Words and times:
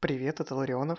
Привет, 0.00 0.40
это 0.40 0.54
Ларионов, 0.54 0.98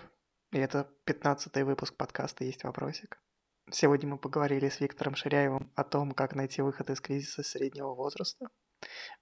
и 0.52 0.58
это 0.58 0.88
пятнадцатый 1.04 1.64
выпуск 1.64 1.96
подкаста 1.96 2.44
«Есть 2.44 2.62
вопросик». 2.62 3.20
Сегодня 3.68 4.08
мы 4.08 4.16
поговорили 4.16 4.68
с 4.68 4.78
Виктором 4.78 5.16
Ширяевым 5.16 5.72
о 5.74 5.82
том, 5.82 6.12
как 6.12 6.36
найти 6.36 6.62
выход 6.62 6.88
из 6.88 7.00
кризиса 7.00 7.42
среднего 7.42 7.96
возраста, 7.96 8.46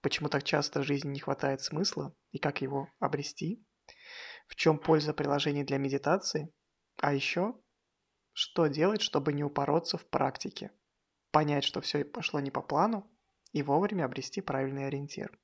почему 0.02 0.28
так 0.28 0.44
часто 0.44 0.80
в 0.80 0.84
жизни 0.84 1.08
не 1.08 1.20
хватает 1.20 1.62
смысла 1.62 2.14
и 2.30 2.38
как 2.38 2.60
его 2.60 2.90
обрести, 2.98 3.64
в 4.48 4.54
чем 4.54 4.78
польза 4.78 5.14
приложений 5.14 5.64
для 5.64 5.78
медитации, 5.78 6.52
а 6.98 7.14
еще, 7.14 7.58
что 8.34 8.66
делать, 8.66 9.00
чтобы 9.00 9.32
не 9.32 9.44
упороться 9.44 9.96
в 9.96 10.06
практике, 10.10 10.72
понять, 11.30 11.64
что 11.64 11.80
все 11.80 12.04
пошло 12.04 12.40
не 12.40 12.50
по 12.50 12.60
плану 12.60 13.10
и 13.52 13.62
вовремя 13.62 14.04
обрести 14.04 14.42
правильный 14.42 14.88
ориентир. 14.88 15.40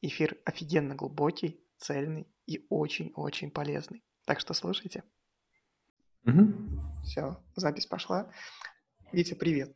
Эфир 0.00 0.40
офигенно 0.46 0.94
глубокий, 0.94 1.62
цельный 1.76 2.33
и 2.46 2.64
очень-очень 2.68 3.50
полезный. 3.50 4.02
Так 4.24 4.40
что 4.40 4.54
слушайте. 4.54 5.02
Угу. 6.26 6.52
Все, 7.04 7.42
запись 7.56 7.86
пошла. 7.86 8.30
Витя, 9.12 9.34
привет. 9.34 9.74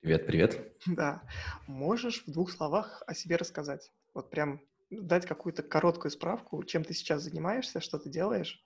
Привет, 0.00 0.26
привет. 0.26 0.72
Да. 0.86 1.22
Можешь 1.66 2.24
в 2.26 2.30
двух 2.30 2.50
словах 2.50 3.02
о 3.06 3.14
себе 3.14 3.36
рассказать? 3.36 3.90
Вот 4.14 4.30
прям 4.30 4.60
дать 4.90 5.26
какую-то 5.26 5.62
короткую 5.62 6.10
справку, 6.10 6.62
чем 6.64 6.84
ты 6.84 6.94
сейчас 6.94 7.22
занимаешься, 7.22 7.80
что 7.80 7.98
ты 7.98 8.10
делаешь? 8.10 8.64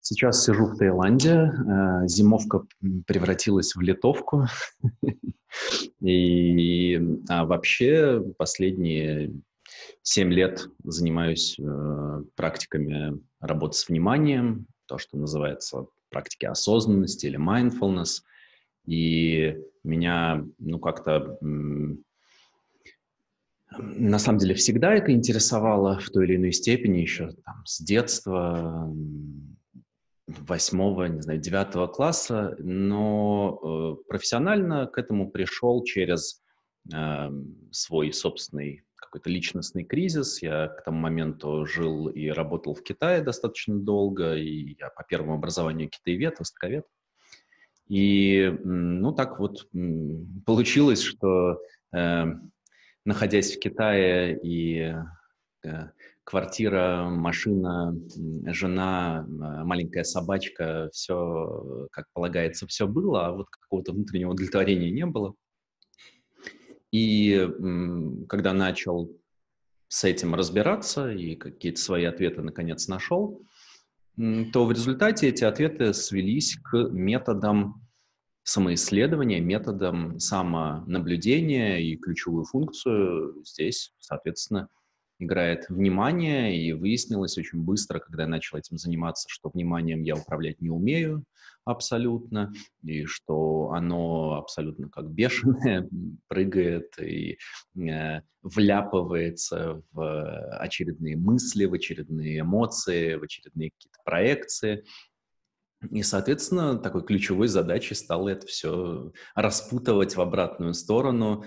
Сейчас 0.00 0.44
сижу 0.44 0.66
в 0.66 0.76
Таиланде. 0.76 1.30
Э, 1.30 2.08
зимовка 2.08 2.66
превратилась 3.06 3.74
в 3.76 3.80
литовку. 3.80 4.46
И 6.00 7.00
а 7.28 7.44
вообще 7.44 8.20
последние 8.36 9.32
семь 10.02 10.32
лет 10.32 10.68
занимаюсь 10.84 11.58
э, 11.58 12.22
практиками 12.34 13.20
работы 13.40 13.76
с 13.76 13.88
вниманием, 13.88 14.66
то, 14.86 14.98
что 14.98 15.16
называется 15.16 15.86
практики 16.10 16.46
осознанности 16.46 17.26
или 17.26 17.38
mindfulness. 17.38 18.22
И 18.86 19.56
меня, 19.84 20.44
ну, 20.58 20.78
как-то 20.78 21.38
на 23.70 24.18
самом 24.18 24.38
деле 24.38 24.54
всегда 24.54 24.94
это 24.94 25.12
интересовало 25.12 25.98
в 25.98 26.10
той 26.10 26.26
или 26.26 26.36
иной 26.36 26.52
степени 26.52 26.98
еще 26.98 27.32
там, 27.44 27.64
с 27.64 27.80
детства, 27.80 28.92
восьмого, 30.26 31.06
не 31.06 31.20
знаю, 31.20 31.40
девятого 31.40 31.86
класса, 31.86 32.54
но 32.58 33.96
э, 33.98 34.08
профессионально 34.08 34.86
к 34.86 34.98
этому 34.98 35.30
пришел 35.30 35.82
через 35.84 36.42
э, 36.92 37.30
свой 37.70 38.12
собственный 38.12 38.84
какой-то 39.12 39.28
личностный 39.28 39.84
кризис. 39.84 40.40
Я 40.42 40.68
к 40.68 40.84
тому 40.84 40.98
моменту 40.98 41.66
жил 41.66 42.08
и 42.08 42.28
работал 42.28 42.74
в 42.74 42.82
Китае 42.82 43.20
достаточно 43.20 43.78
долго, 43.78 44.34
и 44.34 44.74
я 44.78 44.88
по 44.88 45.04
первому 45.04 45.34
образованию 45.34 45.90
китаевед, 45.90 46.38
востоковед. 46.38 46.86
И, 47.88 48.58
ну, 48.64 49.12
так 49.12 49.38
вот 49.38 49.68
получилось, 50.46 51.02
что, 51.02 51.60
э, 51.94 52.24
находясь 53.04 53.54
в 53.54 53.60
Китае 53.60 54.40
и 54.42 54.94
э, 55.62 55.88
квартира, 56.24 57.04
машина, 57.10 57.94
жена, 58.46 59.26
маленькая 59.28 60.04
собачка, 60.04 60.88
все, 60.94 61.86
как 61.92 62.06
полагается, 62.14 62.66
все 62.66 62.86
было, 62.86 63.26
а 63.26 63.32
вот 63.32 63.50
какого-то 63.50 63.92
внутреннего 63.92 64.30
удовлетворения 64.30 64.90
не 64.90 65.04
было. 65.04 65.34
И 66.92 67.48
когда 68.28 68.52
начал 68.52 69.10
с 69.88 70.04
этим 70.04 70.34
разбираться 70.34 71.10
и 71.10 71.34
какие-то 71.34 71.80
свои 71.80 72.04
ответы 72.04 72.42
наконец 72.42 72.86
нашел, 72.86 73.42
то 74.16 74.66
в 74.66 74.72
результате 74.72 75.28
эти 75.28 75.44
ответы 75.44 75.94
свелись 75.94 76.58
к 76.62 76.88
методам 76.90 77.82
самоисследования, 78.44 79.40
методам 79.40 80.18
самонаблюдения 80.18 81.78
и 81.78 81.96
ключевую 81.96 82.44
функцию 82.44 83.42
здесь, 83.44 83.94
соответственно, 83.98 84.68
играет 85.22 85.68
внимание, 85.68 86.56
и 86.56 86.72
выяснилось 86.72 87.38
очень 87.38 87.62
быстро, 87.62 87.98
когда 87.98 88.24
я 88.24 88.28
начал 88.28 88.58
этим 88.58 88.78
заниматься, 88.78 89.28
что 89.28 89.50
вниманием 89.50 90.02
я 90.02 90.16
управлять 90.16 90.60
не 90.60 90.70
умею 90.70 91.24
абсолютно, 91.64 92.52
и 92.82 93.04
что 93.04 93.70
оно 93.72 94.34
абсолютно 94.34 94.88
как 94.88 95.10
бешеное 95.10 95.88
прыгает 96.28 96.98
и 97.00 97.38
э, 97.76 98.20
вляпывается 98.42 99.82
в 99.92 100.56
очередные 100.58 101.16
мысли, 101.16 101.64
в 101.64 101.74
очередные 101.74 102.40
эмоции, 102.40 103.14
в 103.14 103.22
очередные 103.22 103.70
какие-то 103.70 103.98
проекции. 104.04 104.84
И, 105.90 106.02
соответственно, 106.02 106.78
такой 106.78 107.04
ключевой 107.04 107.48
задачей 107.48 107.94
стало 107.94 108.28
это 108.28 108.46
все 108.46 109.12
распутывать 109.34 110.16
в 110.16 110.20
обратную 110.20 110.74
сторону, 110.74 111.44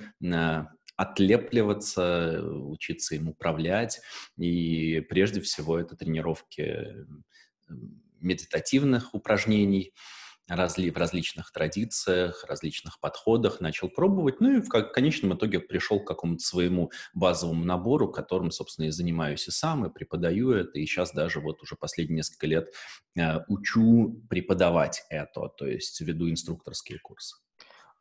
отлепливаться, 0.96 2.42
учиться 2.44 3.16
им 3.16 3.30
управлять. 3.30 4.02
И 4.38 5.02
прежде 5.10 5.42
всего 5.42 5.78
это 5.80 5.96
тренировки 5.96 7.06
медитативных 8.20 9.14
упражнений 9.14 9.94
разли, 10.48 10.92
в 10.92 10.98
различных 10.98 11.52
традициях, 11.52 12.44
различных 12.44 13.00
подходах, 13.00 13.62
начал 13.62 13.90
пробовать, 13.90 14.42
ну 14.42 14.58
и 14.58 14.62
в 14.62 14.70
конечном 14.70 15.36
итоге 15.36 15.60
пришел 15.60 16.00
к 16.00 16.08
какому-то 16.08 16.44
своему 16.44 16.92
базовому 17.14 17.66
набору, 17.66 18.12
которым, 18.12 18.52
собственно, 18.52 18.86
и 18.86 18.92
занимаюсь 18.92 19.48
и 19.48 19.52
сам, 19.52 19.86
и 19.86 19.94
преподаю 19.94 20.52
это, 20.52 20.78
и 20.78 20.86
сейчас 20.86 21.14
даже 21.14 21.40
вот 21.40 21.62
уже 21.64 21.76
последние 21.76 22.18
несколько 22.18 22.48
лет 22.48 22.74
э, 23.18 23.40
учу 23.48 24.22
преподавать 24.30 25.04
это, 25.10 25.48
то 25.50 25.66
есть 25.66 26.00
веду 26.02 26.30
инструкторские 26.30 27.00
курсы. 27.00 27.36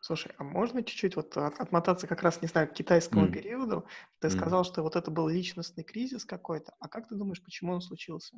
Слушай, 0.06 0.32
а 0.36 0.44
можно 0.44 0.82
чуть-чуть 0.82 1.16
вот 1.16 1.34
отмотаться 1.34 2.06
как 2.06 2.22
раз, 2.22 2.42
не 2.42 2.48
знаю, 2.48 2.68
к 2.68 2.74
китайскому 2.74 3.24
mm. 3.24 3.32
периоду? 3.32 3.86
Ты 4.20 4.28
mm. 4.28 4.32
сказал, 4.32 4.62
что 4.62 4.82
вот 4.82 4.96
это 4.96 5.10
был 5.10 5.30
личностный 5.30 5.82
кризис 5.82 6.26
какой-то. 6.26 6.74
А 6.78 6.90
как 6.90 7.08
ты 7.08 7.14
думаешь, 7.14 7.42
почему 7.42 7.72
он 7.72 7.80
случился? 7.80 8.36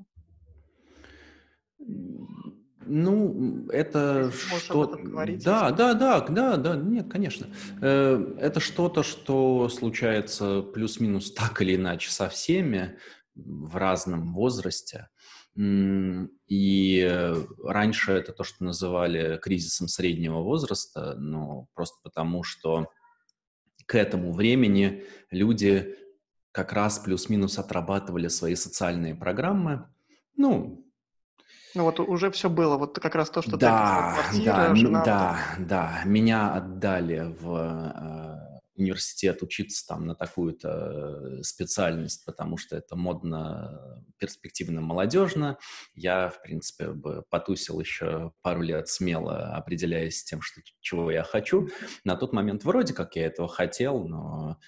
Ну, 1.79 3.67
это 3.71 4.31
что... 4.31 4.95
Да, 5.45 5.73
да, 5.73 5.95
да, 5.95 6.21
да, 6.21 6.57
да, 6.57 6.77
нет, 6.77 7.11
конечно. 7.11 7.49
Э, 7.83 8.37
это 8.39 8.61
что-то, 8.61 9.03
что 9.03 9.69
случается 9.69 10.63
плюс-минус 10.63 11.33
так 11.33 11.61
или 11.63 11.75
иначе 11.75 12.13
со 12.13 12.29
всеми 12.29 12.97
в 13.35 13.75
разном 13.75 14.35
возрасте. 14.35 15.09
И 15.57 17.37
раньше 17.65 18.13
это 18.13 18.33
то, 18.33 18.45
что 18.45 18.65
называли 18.65 19.39
кризисом 19.39 19.89
среднего 19.89 20.43
возраста, 20.43 21.15
но 21.17 21.67
просто 21.75 21.99
потому, 22.03 22.43
что 22.43 22.91
к 23.87 23.95
этому 23.95 24.33
времени 24.33 25.05
люди 25.31 25.97
как 26.53 26.73
раз 26.73 26.99
плюс-минус 26.99 27.59
отрабатывали 27.59 28.29
свои 28.29 28.55
социальные 28.55 29.15
программы. 29.15 29.87
Ну, 30.37 30.87
ну 31.75 31.85
вот 31.85 32.01
уже 32.01 32.31
все 32.31 32.49
было, 32.49 32.79
вот 32.79 32.99
как 32.99 33.15
раз 33.15 33.29
то, 33.29 33.43
что 33.43 33.57
да, 33.57 34.15
ты 34.17 34.23
квартира, 34.23 34.53
да, 34.55 34.75
жена, 34.75 35.05
да, 35.05 35.39
вот... 35.59 35.67
да, 35.67 36.03
меня 36.05 36.55
отдали 36.55 37.35
в 37.39 37.55
э, 37.55 38.36
университет 38.77 39.43
учиться 39.43 39.87
там 39.87 40.07
на 40.07 40.15
такую-то 40.15 41.39
э, 41.39 41.43
специальность, 41.43 42.25
потому 42.25 42.57
что 42.57 42.77
это 42.77 42.97
модно, 42.97 44.05
перспективно, 44.19 44.81
молодежно. 44.81 45.59
Я, 45.95 46.31
в 46.31 46.43
принципе, 46.43 46.93
бы 46.93 47.25
потусил 47.31 47.81
еще 47.81 48.33
пару 48.43 48.63
лет 48.63 48.89
смело, 48.89 49.55
определяясь 49.55 50.25
тем, 50.25 50.43
что, 50.43 50.61
чего 50.81 51.11
я 51.11 51.23
хочу. 51.23 51.69
На 52.05 52.17
тот 52.17 52.33
момент 52.33 52.65
вроде 52.65 52.95
как 52.95 53.17
я 53.17 53.27
этого 53.27 53.49
хотел, 53.49 54.05
но 54.05 54.59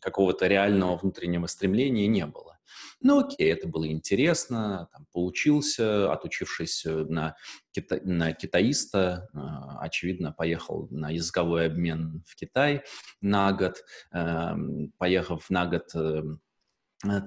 какого-то 0.00 0.46
реального 0.46 0.96
внутреннего 0.96 1.46
стремления 1.46 2.06
не 2.06 2.26
было. 2.26 2.53
Ну, 3.00 3.20
окей, 3.20 3.52
это 3.52 3.68
было 3.68 3.86
интересно, 3.86 4.88
там, 4.92 5.06
поучился, 5.12 6.12
отучившись 6.12 6.84
э, 6.86 7.04
на, 7.08 7.36
кита 7.72 8.00
на 8.02 8.32
китаиста, 8.32 9.28
э, 9.32 9.38
очевидно, 9.80 10.32
поехал 10.32 10.88
на 10.90 11.10
языковой 11.10 11.66
обмен 11.66 12.22
в 12.26 12.34
Китай 12.36 12.82
на 13.20 13.52
год, 13.52 13.82
э, 14.12 14.54
поехав 14.98 15.50
на 15.50 15.66
год 15.66 15.94
э, 15.94 16.22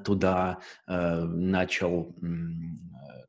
туда, 0.04 0.60
э, 0.88 1.22
начал 1.22 2.16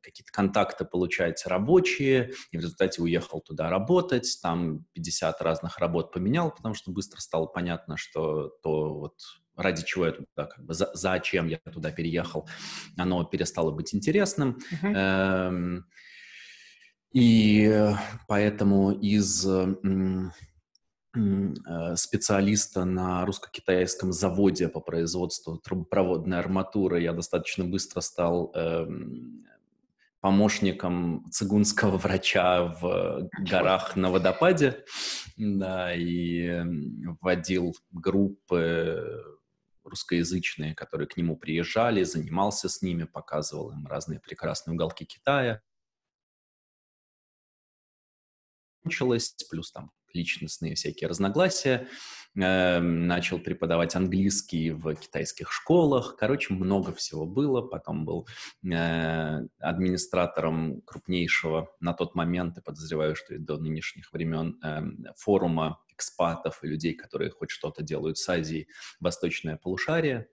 какие-то 0.01 0.31
контакты 0.31 0.85
получать 0.85 1.45
рабочие, 1.45 2.31
и 2.51 2.57
в 2.57 2.61
результате 2.61 3.01
уехал 3.01 3.41
туда 3.41 3.69
работать, 3.69 4.39
там 4.41 4.85
50 4.93 5.41
разных 5.41 5.77
работ 5.77 6.11
поменял, 6.11 6.51
потому 6.51 6.73
что 6.73 6.91
быстро 6.91 7.19
стало 7.19 7.45
понятно, 7.45 7.97
что 7.97 8.49
то 8.63 8.93
вот 8.95 9.15
ради 9.59 9.83
чего 9.83 10.05
я 10.07 10.11
туда, 10.13 10.45
как 10.45 10.65
бы, 10.65 10.73
за, 10.73 10.89
зачем 10.93 11.47
я 11.47 11.57
туда 11.57 11.91
переехал, 11.91 12.47
оно 12.97 13.23
перестало 13.23 13.71
быть 13.71 13.93
интересным. 13.93 14.59
Uh-huh. 14.83 14.93
Эм, 14.95 15.85
и 17.11 17.93
поэтому 18.27 18.91
из 18.91 19.45
э, 19.45 19.75
специалиста 21.95 22.85
на 22.85 23.25
русско-китайском 23.25 24.13
заводе 24.13 24.67
по 24.69 24.79
производству 24.79 25.57
трубопроводной 25.57 26.39
арматуры. 26.39 27.01
Я 27.01 27.13
достаточно 27.13 27.65
быстро 27.65 28.01
стал 28.01 28.51
эм, 28.53 29.43
помощником 30.21 31.25
цигунского 31.31 31.97
врача 31.97 32.75
в 32.79 33.29
горах 33.39 33.95
на 33.95 34.11
водопаде, 34.11 34.83
да, 35.37 35.93
и 35.95 36.61
вводил 37.21 37.75
группы 37.91 39.38
русскоязычные, 39.83 40.75
которые 40.75 41.07
к 41.07 41.17
нему 41.17 41.37
приезжали, 41.37 42.03
занимался 42.03 42.69
с 42.69 42.81
ними, 42.81 43.03
показывал 43.05 43.71
им 43.71 43.87
разные 43.87 44.19
прекрасные 44.19 44.73
уголки 44.73 45.05
Китая. 45.05 45.61
Плюс 49.49 49.71
там 49.71 49.91
личностные 50.13 50.75
всякие 50.75 51.07
разногласия. 51.07 51.87
Э, 52.35 52.79
начал 52.79 53.39
преподавать 53.39 53.95
английский 53.95 54.71
в 54.71 54.93
китайских 54.95 55.51
школах. 55.51 56.15
Короче, 56.17 56.53
много 56.53 56.93
всего 56.93 57.25
было. 57.25 57.61
Потом 57.61 58.05
был 58.05 58.27
э, 58.63 59.41
администратором 59.59 60.81
крупнейшего 60.81 61.69
на 61.79 61.93
тот 61.93 62.15
момент, 62.15 62.57
и 62.57 62.61
подозреваю, 62.61 63.15
что 63.15 63.35
и 63.35 63.37
до 63.39 63.57
нынешних 63.57 64.13
времен, 64.13 64.59
э, 64.63 64.81
форума 65.17 65.79
экспатов 65.89 66.63
и 66.63 66.67
людей, 66.67 66.93
которые 66.93 67.31
хоть 67.31 67.49
что-то 67.49 67.83
делают 67.83 68.17
с 68.17 68.29
Азией, 68.29 68.67
Восточное 68.99 69.57
полушарие. 69.57 70.27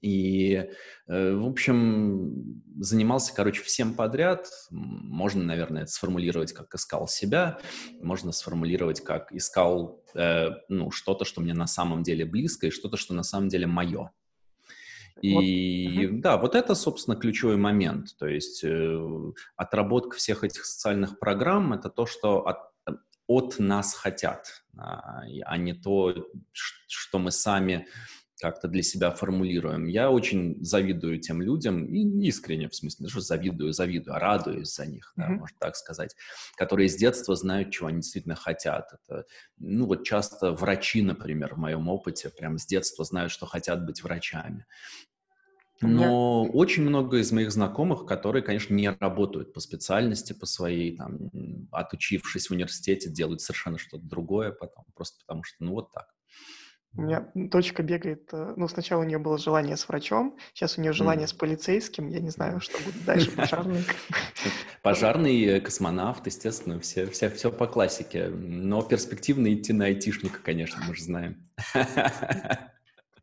И, 0.00 0.68
э, 1.06 1.34
в 1.34 1.46
общем, 1.46 2.62
занимался, 2.78 3.34
короче, 3.34 3.62
всем 3.62 3.94
подряд. 3.94 4.48
Можно, 4.70 5.44
наверное, 5.44 5.82
это 5.82 5.90
сформулировать, 5.90 6.52
как 6.52 6.74
искал 6.74 7.08
себя. 7.08 7.58
Можно 8.00 8.32
сформулировать, 8.32 9.00
как 9.00 9.32
искал 9.32 10.02
э, 10.14 10.50
ну, 10.68 10.90
что-то, 10.90 11.24
что 11.24 11.40
мне 11.40 11.54
на 11.54 11.66
самом 11.66 12.02
деле 12.02 12.24
близко, 12.24 12.66
и 12.66 12.70
что-то, 12.70 12.96
что 12.96 13.14
на 13.14 13.22
самом 13.22 13.48
деле 13.48 13.66
мое. 13.66 14.10
И 15.22 16.08
вот. 16.08 16.20
да, 16.20 16.36
вот 16.36 16.54
это, 16.54 16.74
собственно, 16.74 17.16
ключевой 17.16 17.56
момент. 17.56 18.16
То 18.18 18.26
есть 18.26 18.62
э, 18.64 19.32
отработка 19.56 20.16
всех 20.16 20.44
этих 20.44 20.66
социальных 20.66 21.18
программ— 21.18 21.72
это 21.74 21.88
то, 21.88 22.04
что 22.06 22.46
от, 22.46 22.58
от 23.26 23.58
нас 23.58 23.94
хотят, 23.94 24.62
а, 24.76 25.22
а 25.44 25.56
не 25.56 25.72
то, 25.72 26.14
что 26.52 27.18
мы 27.18 27.30
сами 27.30 27.86
как-то 28.40 28.68
для 28.68 28.82
себя 28.82 29.10
формулируем. 29.10 29.86
Я 29.86 30.10
очень 30.10 30.62
завидую 30.62 31.20
тем 31.20 31.42
людям, 31.42 31.86
и 31.86 32.26
искренне, 32.26 32.68
в 32.68 32.74
смысле, 32.74 33.08
что 33.08 33.20
завидую, 33.20 33.72
завидую, 33.72 34.14
а 34.14 34.18
радуюсь 34.18 34.74
за 34.74 34.86
них, 34.86 35.12
да, 35.16 35.28
mm-hmm. 35.28 35.38
можно 35.38 35.56
так 35.58 35.76
сказать, 35.76 36.14
которые 36.56 36.88
с 36.88 36.96
детства 36.96 37.34
знают, 37.36 37.70
чего 37.70 37.88
они 37.88 37.98
действительно 37.98 38.36
хотят. 38.36 38.92
Это, 38.92 39.24
ну, 39.58 39.86
вот 39.86 40.04
часто 40.04 40.52
врачи, 40.52 41.02
например, 41.02 41.54
в 41.54 41.58
моем 41.58 41.88
опыте, 41.88 42.30
прям 42.30 42.58
с 42.58 42.66
детства 42.66 43.04
знают, 43.04 43.32
что 43.32 43.46
хотят 43.46 43.86
быть 43.86 44.02
врачами. 44.02 44.66
Но 45.82 46.46
yeah. 46.46 46.50
очень 46.52 46.84
много 46.84 47.18
из 47.18 47.32
моих 47.32 47.52
знакомых, 47.52 48.06
которые, 48.06 48.42
конечно, 48.42 48.72
не 48.72 48.88
работают 48.90 49.52
по 49.52 49.60
специальности, 49.60 50.32
по 50.32 50.46
своей, 50.46 50.96
там, 50.96 51.30
отучившись 51.70 52.48
в 52.48 52.52
университете, 52.52 53.10
делают 53.10 53.42
совершенно 53.42 53.76
что-то 53.76 54.04
другое 54.04 54.52
потом, 54.52 54.84
просто 54.94 55.18
потому 55.26 55.44
что, 55.44 55.56
ну, 55.62 55.72
вот 55.72 55.92
так. 55.92 56.06
У 56.96 57.02
меня 57.02 57.28
дочка 57.34 57.82
бегает, 57.82 58.28
э, 58.32 58.54
ну, 58.56 58.68
сначала 58.68 59.02
у 59.02 59.04
нее 59.04 59.18
было 59.18 59.36
желание 59.36 59.76
с 59.76 59.88
врачом, 59.88 60.36
сейчас 60.54 60.78
у 60.78 60.80
нее 60.80 60.92
желание 60.92 61.26
mm. 61.26 61.30
с 61.30 61.32
полицейским, 61.34 62.08
я 62.08 62.20
не 62.20 62.30
знаю, 62.30 62.60
что 62.60 62.78
будет 62.82 63.04
дальше, 63.04 63.30
пожарный. 63.32 63.84
Пожарный, 64.82 65.44
э, 65.44 65.60
космонавт, 65.60 66.26
естественно, 66.26 66.80
все, 66.80 67.06
все, 67.06 67.28
все 67.28 67.52
по 67.52 67.66
классике, 67.66 68.28
но 68.28 68.82
перспективно 68.82 69.52
идти 69.52 69.72
на 69.72 69.86
айтишника, 69.86 70.38
конечно, 70.42 70.82
мы 70.86 70.94
же 70.94 71.04
знаем. 71.04 71.48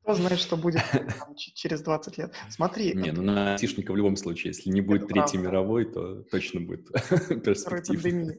Кто 0.03 0.15
знает, 0.15 0.39
что 0.39 0.57
будет 0.57 0.83
там, 0.91 1.33
через 1.35 1.81
20 1.81 2.17
лет. 2.17 2.33
Смотри. 2.49 2.93
Не, 2.93 3.11
ну 3.11 3.21
на 3.21 3.53
айтишника 3.53 3.93
в 3.93 3.95
любом 3.95 4.17
случае, 4.17 4.49
если 4.49 4.69
не 4.69 4.81
будет 4.81 5.07
Третьей 5.07 5.39
мировой, 5.39 5.85
то 5.85 6.23
точно 6.23 6.59
будет 6.59 6.91
перспектива. 7.43 8.33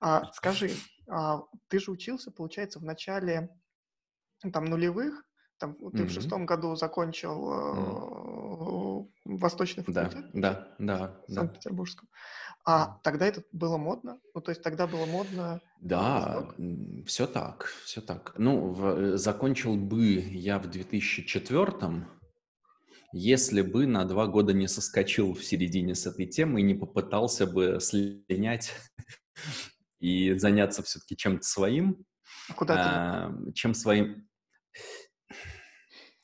А, 0.00 0.32
скажи, 0.32 0.70
а, 1.06 1.42
ты 1.68 1.78
же 1.78 1.90
учился, 1.90 2.30
получается, 2.30 2.78
в 2.78 2.84
начале 2.84 3.50
там 4.52 4.64
нулевых, 4.64 5.24
там 5.58 5.74
ты 5.74 5.84
mm-hmm. 5.84 6.06
в 6.06 6.10
шестом 6.10 6.46
году 6.46 6.74
закончил 6.74 7.52
mm-hmm. 7.52 9.10
Восточный 9.36 9.84
факультет? 9.84 10.26
Да, 10.32 10.68
да, 10.78 10.96
да. 10.98 11.20
В 11.28 11.32
Санкт-Петербургском. 11.32 12.08
А 12.64 12.98
тогда 13.02 13.26
это 13.26 13.42
было 13.52 13.76
модно? 13.76 14.18
Ну, 14.34 14.40
то 14.40 14.50
есть 14.50 14.62
тогда 14.62 14.86
было 14.86 15.06
модно... 15.06 15.60
Да, 15.80 16.48
все 17.06 17.26
так, 17.26 17.72
все 17.84 18.00
так. 18.00 18.34
Ну, 18.36 18.72
в, 18.72 18.86
э, 18.86 19.16
закончил 19.16 19.76
бы 19.76 20.04
я 20.04 20.58
в 20.58 20.68
2004 20.70 22.06
если 23.12 23.62
бы 23.62 23.86
на 23.86 24.04
два 24.04 24.26
года 24.26 24.52
не 24.52 24.68
соскочил 24.68 25.34
в 25.34 25.44
середине 25.44 25.94
с 25.94 26.06
этой 26.06 26.26
темы 26.26 26.60
и 26.60 26.64
не 26.64 26.74
попытался 26.74 27.46
бы 27.46 27.78
слинять 27.80 28.72
и 29.98 30.34
заняться 30.34 30.82
все-таки 30.84 31.16
чем-то 31.16 31.42
своим, 31.42 32.04
а 32.48 32.54
куда 32.54 33.32
ты? 33.44 33.52
чем 33.52 33.74
своим 33.74 34.28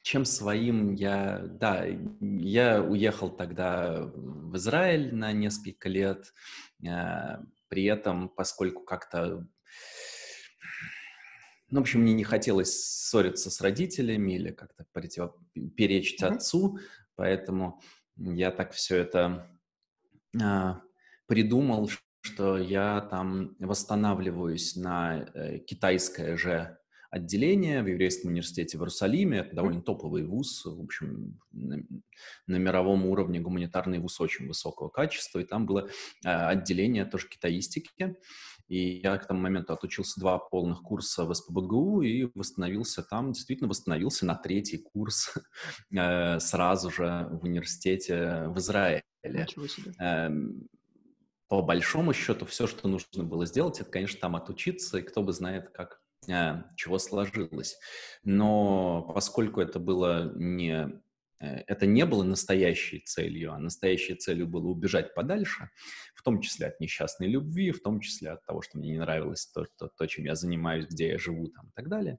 чем 0.07 0.25
своим 0.25 0.95
я, 0.95 1.41
да, 1.45 1.85
я 2.21 2.81
уехал 2.81 3.29
тогда 3.29 4.03
в 4.03 4.57
Израиль 4.57 5.13
на 5.13 5.33
несколько 5.33 5.89
лет, 5.89 6.33
э, 6.81 7.39
при 7.67 7.87
этом, 7.87 8.29
поскольку 8.29 8.85
как-то, 8.85 9.45
ну, 11.71 11.81
в 11.81 11.83
общем, 11.83 12.03
мне 12.03 12.13
не 12.13 12.23
хотелось 12.23 12.73
ссориться 12.73 13.51
с 13.51 13.61
родителями 13.61 14.37
или 14.37 14.53
как-то 14.53 14.87
перечить 14.95 16.23
mm-hmm. 16.23 16.37
отцу, 16.37 16.79
поэтому 17.17 17.83
я 18.15 18.53
так 18.53 18.75
все 18.75 18.99
это 18.99 19.51
э, 20.41 20.75
придумал, 21.27 21.91
что 22.21 22.59
я 22.59 23.01
там 23.01 23.57
восстанавливаюсь 23.59 24.77
на 24.77 25.27
э, 25.35 25.59
китайское 25.59 26.37
же 26.37 26.79
отделение 27.11 27.83
в 27.83 27.87
Еврейском 27.87 28.31
университете 28.31 28.79
в 28.79 28.81
Иерусалиме. 28.81 29.39
Это 29.39 29.55
довольно 29.55 29.83
топовый 29.83 30.25
вуз, 30.25 30.65
в 30.65 30.81
общем, 30.81 31.41
на, 31.53 31.83
на 32.47 32.57
мировом 32.57 33.07
уровне 33.07 33.41
гуманитарный 33.41 33.99
вуз 33.99 34.21
очень 34.21 34.47
высокого 34.47 34.89
качества. 34.89 35.39
И 35.39 35.45
там 35.45 35.67
было 35.67 35.89
э, 36.25 36.29
отделение 36.29 37.05
тоже 37.05 37.29
китаистики. 37.29 38.17
И 38.69 39.01
я 39.03 39.17
к 39.19 39.27
тому 39.27 39.41
моменту 39.41 39.73
отучился 39.73 40.19
два 40.19 40.39
полных 40.39 40.83
курса 40.83 41.25
в 41.25 41.33
СПБГУ 41.33 42.03
и 42.03 42.29
восстановился 42.35 43.03
там, 43.03 43.33
действительно 43.33 43.69
восстановился 43.69 44.27
на 44.27 44.35
третий 44.35 44.79
курс 44.79 45.35
э, 45.97 46.41
сразу 46.41 46.91
же 46.91 47.29
в 47.31 47.45
университете 47.45 48.47
в 48.49 48.59
Израиле. 48.59 49.03
Э, 50.01 50.31
по 51.49 51.63
большому 51.63 52.13
счету, 52.13 52.45
все, 52.45 52.67
что 52.67 52.89
нужно 52.89 53.23
было 53.23 53.47
сделать, 53.47 53.81
это, 53.81 53.89
конечно, 53.89 54.19
там 54.19 54.35
отучиться, 54.35 54.99
и 54.99 55.03
кто 55.03 55.23
бы 55.23 55.33
знает, 55.33 55.71
как 55.71 56.01
чего 56.77 56.99
сложилось. 56.99 57.79
Но 58.25 59.11
поскольку 59.15 59.61
это 59.61 59.79
было 59.79 60.33
не 60.35 61.01
э, 61.41 61.63
это 61.67 61.87
не 61.87 62.05
было 62.07 62.23
настоящей 62.23 63.01
целью, 63.01 63.53
а 63.53 63.59
настоящей 63.59 64.15
целью 64.15 64.47
было 64.47 64.67
убежать 64.67 65.15
подальше, 65.15 65.71
в 66.15 66.23
том 66.23 66.41
числе 66.41 66.67
от 66.67 66.81
несчастной 66.81 67.29
любви, 67.29 67.71
в 67.71 67.83
том 67.83 68.01
числе 68.01 68.31
от 68.31 68.45
того, 68.45 68.63
что 68.63 68.79
мне 68.79 68.93
не 68.93 68.99
нравилось 68.99 69.47
то, 69.47 69.67
то, 69.79 69.89
то 69.89 70.07
чем 70.07 70.25
я 70.25 70.35
занимаюсь, 70.35 70.87
где 70.87 71.09
я 71.09 71.19
живу 71.19 71.49
там, 71.49 71.69
и 71.69 71.73
так 71.75 71.89
далее, 71.89 72.19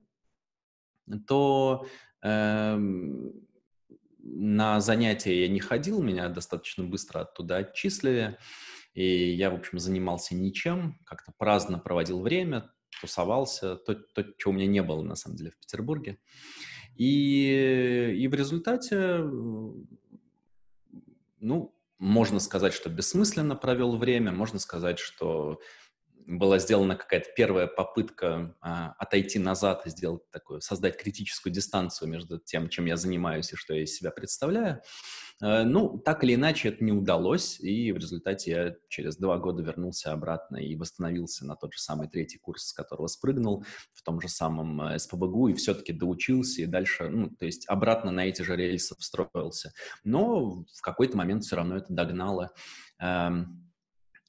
то 1.27 1.87
э, 2.23 2.77
на 4.27 4.79
занятия 4.81 5.41
я 5.41 5.47
не 5.47 5.59
ходил, 5.59 6.01
меня 6.01 6.29
достаточно 6.29 6.83
быстро 6.83 7.21
оттуда 7.21 7.57
отчислили, 7.57 8.37
и 8.93 9.31
я, 9.31 9.51
в 9.51 9.55
общем, 9.55 9.79
занимался 9.79 10.35
ничем, 10.35 10.99
как-то 11.05 11.31
праздно 11.37 11.79
проводил 11.79 12.21
время, 12.21 12.71
тусовался, 13.01 13.75
то, 13.75 13.95
то, 13.95 14.23
чего 14.37 14.51
у 14.51 14.55
меня 14.55 14.67
не 14.67 14.81
было, 14.81 15.01
на 15.01 15.15
самом 15.15 15.37
деле, 15.37 15.51
в 15.51 15.57
Петербурге. 15.57 16.19
И, 16.95 18.15
и 18.17 18.27
в 18.27 18.33
результате, 18.33 19.19
ну, 21.39 21.75
можно 21.99 22.39
сказать, 22.39 22.73
что 22.73 22.89
бессмысленно 22.89 23.55
провел 23.55 23.97
время, 23.97 24.31
можно 24.31 24.59
сказать, 24.59 24.99
что 24.99 25.59
была 26.27 26.59
сделана 26.59 26.95
какая-то 26.95 27.29
первая 27.35 27.67
попытка 27.67 28.55
а, 28.59 28.93
отойти 28.99 29.39
назад 29.39 29.87
и 29.87 29.89
сделать 29.89 30.29
такую, 30.29 30.61
создать 30.61 30.97
критическую 30.97 31.53
дистанцию 31.53 32.09
между 32.09 32.37
тем, 32.37 32.67
чем 32.67 32.85
я 32.85 32.97
занимаюсь 32.97 33.53
и 33.53 33.55
что 33.55 33.73
я 33.73 33.83
из 33.83 33.95
себя 33.95 34.11
представляю. 34.11 34.81
А, 35.41 35.63
ну, 35.63 35.97
так 35.97 36.25
или 36.25 36.35
иначе, 36.35 36.69
это 36.69 36.83
не 36.83 36.91
удалось, 36.91 37.59
и 37.61 37.93
в 37.93 37.97
результате 37.97 38.51
я 38.51 38.75
через 38.89 39.15
два 39.15 39.37
года 39.37 39.63
вернулся 39.63 40.11
обратно 40.11 40.57
и 40.57 40.75
восстановился 40.75 41.45
на 41.45 41.55
тот 41.55 41.73
же 41.73 41.79
самый 41.79 42.09
третий 42.09 42.39
курс, 42.39 42.67
с 42.67 42.73
которого 42.73 43.07
спрыгнул, 43.07 43.63
в 43.93 44.03
том 44.03 44.19
же 44.19 44.27
самом 44.27 44.81
а, 44.81 44.99
СПБГУ, 44.99 45.47
и 45.49 45.53
все-таки 45.53 45.93
доучился, 45.93 46.61
и 46.61 46.65
дальше, 46.65 47.07
ну, 47.09 47.29
то 47.29 47.45
есть 47.45 47.67
обратно 47.69 48.11
на 48.11 48.25
эти 48.25 48.41
же 48.41 48.57
рельсы 48.57 48.95
встроился. 48.99 49.71
Но 50.03 50.65
в 50.75 50.81
какой-то 50.81 51.15
момент 51.15 51.45
все 51.45 51.55
равно 51.55 51.77
это 51.77 51.93
догнало. 51.93 52.51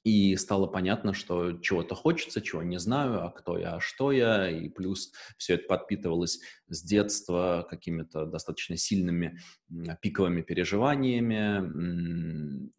И 0.03 0.35
стало 0.37 0.67
понятно, 0.67 1.13
что 1.13 1.53
чего-то 1.53 1.95
хочется, 1.95 2.41
чего 2.41 2.63
не 2.63 2.79
знаю, 2.79 3.25
а 3.25 3.31
кто 3.31 3.57
я, 3.57 3.75
а 3.75 3.79
что 3.79 4.11
я, 4.11 4.49
и 4.49 4.69
плюс 4.69 5.11
все 5.37 5.55
это 5.55 5.67
подпитывалось 5.67 6.39
с 6.67 6.83
детства 6.83 7.67
какими-то 7.69 8.25
достаточно 8.25 8.77
сильными 8.77 9.39
пиковыми 10.01 10.41
переживаниями, 10.41 12.69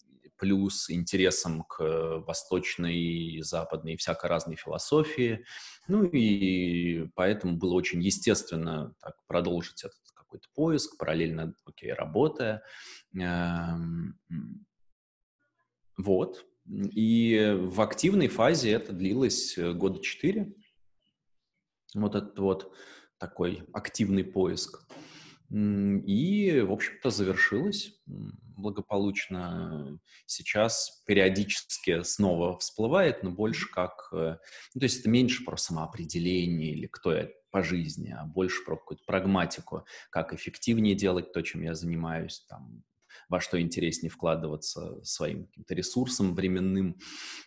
плюс 0.41 0.91
интересом 0.91 1.65
к 1.65 2.23
восточной, 2.27 3.43
западной 3.43 3.93
и 3.93 3.97
всяко 3.97 4.27
разной 4.27 4.57
философии. 4.57 5.45
Ну 5.87 6.05
и 6.05 7.07
поэтому 7.15 7.59
было 7.59 7.75
очень 7.75 8.03
естественно 8.03 8.95
так, 9.01 9.17
продолжить 9.27 9.85
этот 9.85 10.01
какой-то 10.15 10.49
поиск, 10.55 10.97
параллельно, 10.97 11.55
окей, 11.67 11.93
работая. 11.93 12.63
Эм, 13.15 14.19
вот. 15.99 16.47
И 16.67 17.57
в 17.59 17.81
активной 17.81 18.29
фазе 18.29 18.73
это 18.73 18.93
длилось 18.93 19.57
э, 19.59 19.73
года 19.73 20.01
четыре. 20.01 20.53
Вот 21.95 22.15
этот 22.15 22.39
вот 22.39 22.75
такой 23.19 23.65
активный 23.73 24.25
поиск. 24.25 24.87
И, 25.51 26.65
в 26.65 26.71
общем-то, 26.71 27.11
завершилось 27.11 28.01
благополучно. 28.61 29.99
Сейчас 30.27 31.03
периодически 31.07 32.03
снова 32.03 32.59
всплывает, 32.59 33.23
но 33.23 33.31
больше 33.31 33.69
как... 33.71 34.11
Э, 34.13 34.37
ну, 34.75 34.81
то 34.81 34.85
есть 34.85 35.01
это 35.01 35.09
меньше 35.09 35.45
про 35.45 35.57
самоопределение 35.57 36.73
или 36.73 36.87
кто 36.87 37.13
я 37.13 37.29
по 37.51 37.63
жизни, 37.63 38.15
а 38.17 38.25
больше 38.27 38.65
про 38.65 38.77
какую-то 38.77 39.03
прагматику, 39.07 39.85
как 40.11 40.33
эффективнее 40.33 40.95
делать 40.95 41.33
то, 41.33 41.43
чем 41.43 41.63
я 41.63 41.75
занимаюсь, 41.75 42.45
там, 42.49 42.85
во 43.31 43.41
что 43.41 43.61
интереснее 43.61 44.11
вкладываться 44.11 45.03
своим 45.05 45.47
каким-то 45.47 45.75
ресурсом 45.75 46.35
временным 46.35 46.99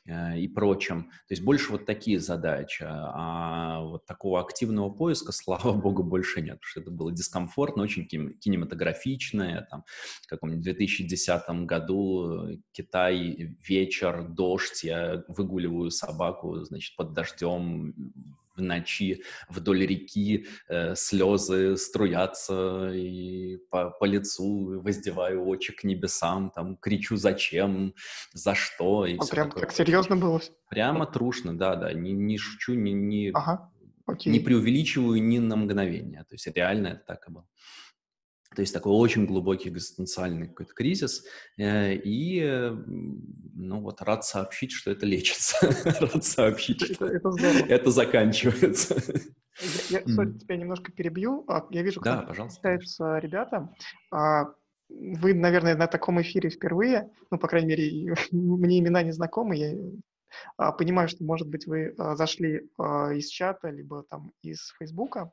э, 0.05 0.39
и 0.39 0.47
прочим. 0.47 1.03
То 1.27 1.33
есть 1.33 1.43
больше 1.43 1.73
вот 1.73 1.85
такие 1.85 2.19
задачи. 2.19 2.85
А 2.87 3.81
вот 3.81 4.05
такого 4.05 4.39
активного 4.39 4.89
поиска, 4.89 5.31
слава 5.33 5.73
богу, 5.73 6.03
больше 6.03 6.41
нет, 6.41 6.55
потому 6.61 6.69
что 6.69 6.79
это 6.79 6.91
было 6.91 7.11
дискомфортно, 7.11 7.83
очень 7.83 8.07
кинематографичное. 8.07 9.67
Там, 9.69 9.83
в 10.21 10.27
каком-нибудь 10.27 10.63
2010 10.63 11.49
году 11.65 12.47
Китай, 12.71 13.55
вечер, 13.67 14.27
дождь, 14.29 14.83
я 14.83 15.23
выгуливаю 15.27 15.91
собаку, 15.91 16.63
значит, 16.63 16.95
под 16.95 17.13
дождем 17.13 17.93
в 18.55 18.61
ночи 18.61 19.23
вдоль 19.49 19.85
реки 19.85 20.47
э, 20.67 20.95
слезы 20.95 21.77
струятся 21.77 22.91
и 22.93 23.57
по, 23.69 23.89
по 23.89 24.05
лицу 24.05 24.81
воздеваю 24.81 25.45
очи 25.47 25.73
к 25.73 25.83
небесам, 25.83 26.51
там 26.51 26.77
кричу 26.77 27.15
зачем, 27.15 27.93
за 28.33 28.55
что 28.55 29.05
и 29.05 29.17
а 29.17 29.25
прям 29.25 29.49
такое. 29.49 29.63
так 29.63 29.73
серьезно 29.73 30.15
было? 30.15 30.41
Прямо 30.69 31.05
трушно, 31.05 31.57
да, 31.57 31.75
да, 31.75 31.93
не, 31.93 32.11
не 32.11 32.37
шучу, 32.37 32.73
не, 32.73 32.93
не, 32.93 33.31
ага, 33.33 33.71
не 34.25 34.39
преувеличиваю 34.39 35.23
ни 35.23 35.39
на 35.39 35.55
мгновение, 35.55 36.23
то 36.23 36.35
есть 36.35 36.47
реально 36.47 36.87
это 36.87 37.03
так 37.05 37.27
и 37.27 37.31
было. 37.31 37.47
То 38.55 38.61
есть 38.61 38.73
такой 38.73 38.93
очень 38.93 39.25
глубокий 39.25 39.69
экзистенциальный 39.69 40.47
какой-то 40.47 40.73
кризис. 40.73 41.25
Э, 41.57 41.93
и, 41.93 42.71
ну 43.55 43.81
вот, 43.81 44.01
рад 44.01 44.25
сообщить, 44.25 44.71
что 44.71 44.91
это 44.91 45.05
лечится. 45.05 45.57
рад 45.99 46.23
сообщить, 46.23 46.81
что 46.81 47.07
это, 47.07 47.29
это, 47.67 47.91
заканчивается. 47.91 48.95
Я, 49.89 49.99
я 49.99 50.05
тебя 50.05 50.57
немножко 50.57 50.91
перебью. 50.91 51.45
А, 51.47 51.65
я 51.69 51.81
вижу, 51.81 52.01
как 52.01 52.21
да, 52.21 52.27
пожалуйста, 52.27 52.61
пожалуйста. 52.61 53.17
ребята. 53.19 53.69
А, 54.11 54.45
вы, 54.89 55.33
наверное, 55.33 55.75
на 55.75 55.87
таком 55.87 56.21
эфире 56.21 56.49
впервые. 56.49 57.11
Ну, 57.31 57.37
по 57.37 57.47
крайней 57.47 57.67
мере, 57.67 58.15
мне 58.31 58.79
имена 58.79 59.03
не 59.03 59.11
знакомы. 59.11 59.55
Я 59.55 59.73
а, 60.57 60.71
понимаю, 60.71 61.07
что, 61.07 61.23
может 61.23 61.47
быть, 61.47 61.67
вы 61.67 61.93
зашли 61.97 62.69
из 62.79 63.27
чата, 63.27 63.69
либо 63.69 64.03
там 64.09 64.31
из 64.41 64.73
Фейсбука. 64.79 65.31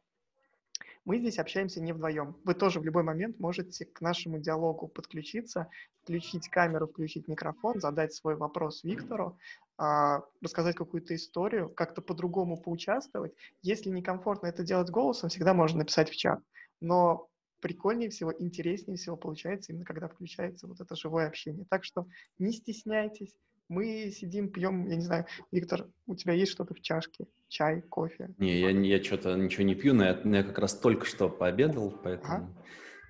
Мы 1.04 1.19
здесь 1.19 1.38
общаемся 1.38 1.80
не 1.80 1.92
вдвоем. 1.92 2.37
Вы 2.45 2.54
тоже 2.54 2.78
в 2.80 2.85
любой 2.85 3.02
момент 3.02 3.38
можете 3.40 3.87
к 3.87 4.00
нашему 4.00 4.38
диалогу 4.38 4.87
подключиться, 4.87 5.69
включить 6.02 6.49
камеру, 6.49 6.87
включить 6.87 7.26
микрофон, 7.26 7.80
задать 7.80 8.12
свой 8.12 8.37
вопрос 8.37 8.85
Виктору, 8.85 9.38
а, 9.78 10.23
рассказать 10.42 10.76
какую-то 10.76 11.14
историю, 11.14 11.71
как-то 11.71 12.02
по-другому 12.02 12.61
поучаствовать. 12.61 13.33
Если 13.62 13.88
некомфортно 13.88 14.49
это 14.49 14.62
делать 14.62 14.90
голосом, 14.90 15.30
всегда 15.30 15.54
можно 15.54 15.78
написать 15.78 16.11
в 16.11 16.16
чат. 16.16 16.40
Но 16.80 17.28
прикольнее 17.61 18.11
всего, 18.11 18.33
интереснее 18.38 18.97
всего 18.97 19.16
получается 19.16 19.73
именно 19.73 19.85
когда 19.85 20.09
включается 20.09 20.66
вот 20.66 20.80
это 20.80 20.97
живое 20.97 21.28
общение. 21.28 21.64
Так 21.71 21.85
что 21.85 22.07
не 22.38 22.52
стесняйтесь, 22.52 23.35
мы 23.71 24.11
сидим, 24.11 24.50
пьем, 24.50 24.89
я 24.89 24.97
не 24.97 25.03
знаю, 25.03 25.27
Виктор, 25.53 25.87
у 26.07 26.17
тебя 26.17 26.35
есть 26.35 26.50
что-то 26.50 26.75
в 26.75 26.81
чашке? 26.81 27.27
Чай, 27.49 27.83
кофе? 27.83 28.35
Не, 28.37 28.59
я, 28.59 28.71
я 28.71 29.03
что-то 29.03 29.37
ничего 29.37 29.62
не 29.62 29.77
пью, 29.77 29.95
но 29.95 30.05
я, 30.05 30.21
я 30.25 30.43
как 30.43 30.59
раз 30.59 30.79
только 30.79 31.07
что 31.07 31.29
пообедал, 31.29 31.91
поэтому... 32.03 32.35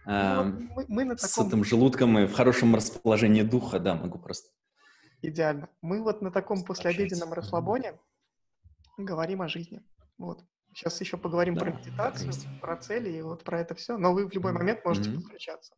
Ага. 0.04 0.44
Ну, 0.50 0.68
мы, 0.76 0.84
мы 0.88 1.04
на 1.04 1.16
таком... 1.16 1.28
С 1.28 1.48
этим 1.48 1.64
желудком 1.64 2.18
и 2.18 2.26
в 2.26 2.34
хорошем 2.34 2.74
расположении 2.74 3.42
духа, 3.42 3.80
да, 3.80 3.94
могу 3.94 4.18
просто... 4.18 4.50
Идеально. 5.22 5.68
Мы 5.80 6.02
вот 6.02 6.20
на 6.20 6.30
таком 6.30 6.62
послеобеденном 6.62 7.32
расслабоне 7.32 7.98
говорим 8.98 9.42
о 9.42 9.48
жизни. 9.48 9.82
Вот. 10.18 10.44
Сейчас 10.74 11.00
еще 11.00 11.16
поговорим 11.16 11.54
да, 11.54 11.60
про 11.60 11.72
медитацию, 11.72 12.32
про 12.60 12.76
цели 12.76 13.10
и 13.10 13.22
вот 13.22 13.44
про 13.44 13.60
это 13.60 13.74
все. 13.74 13.96
Но 13.96 14.12
вы 14.12 14.28
в 14.28 14.32
любой 14.32 14.52
момент 14.52 14.84
можете 14.84 15.10
mm-hmm. 15.10 15.14
подключаться. 15.16 15.74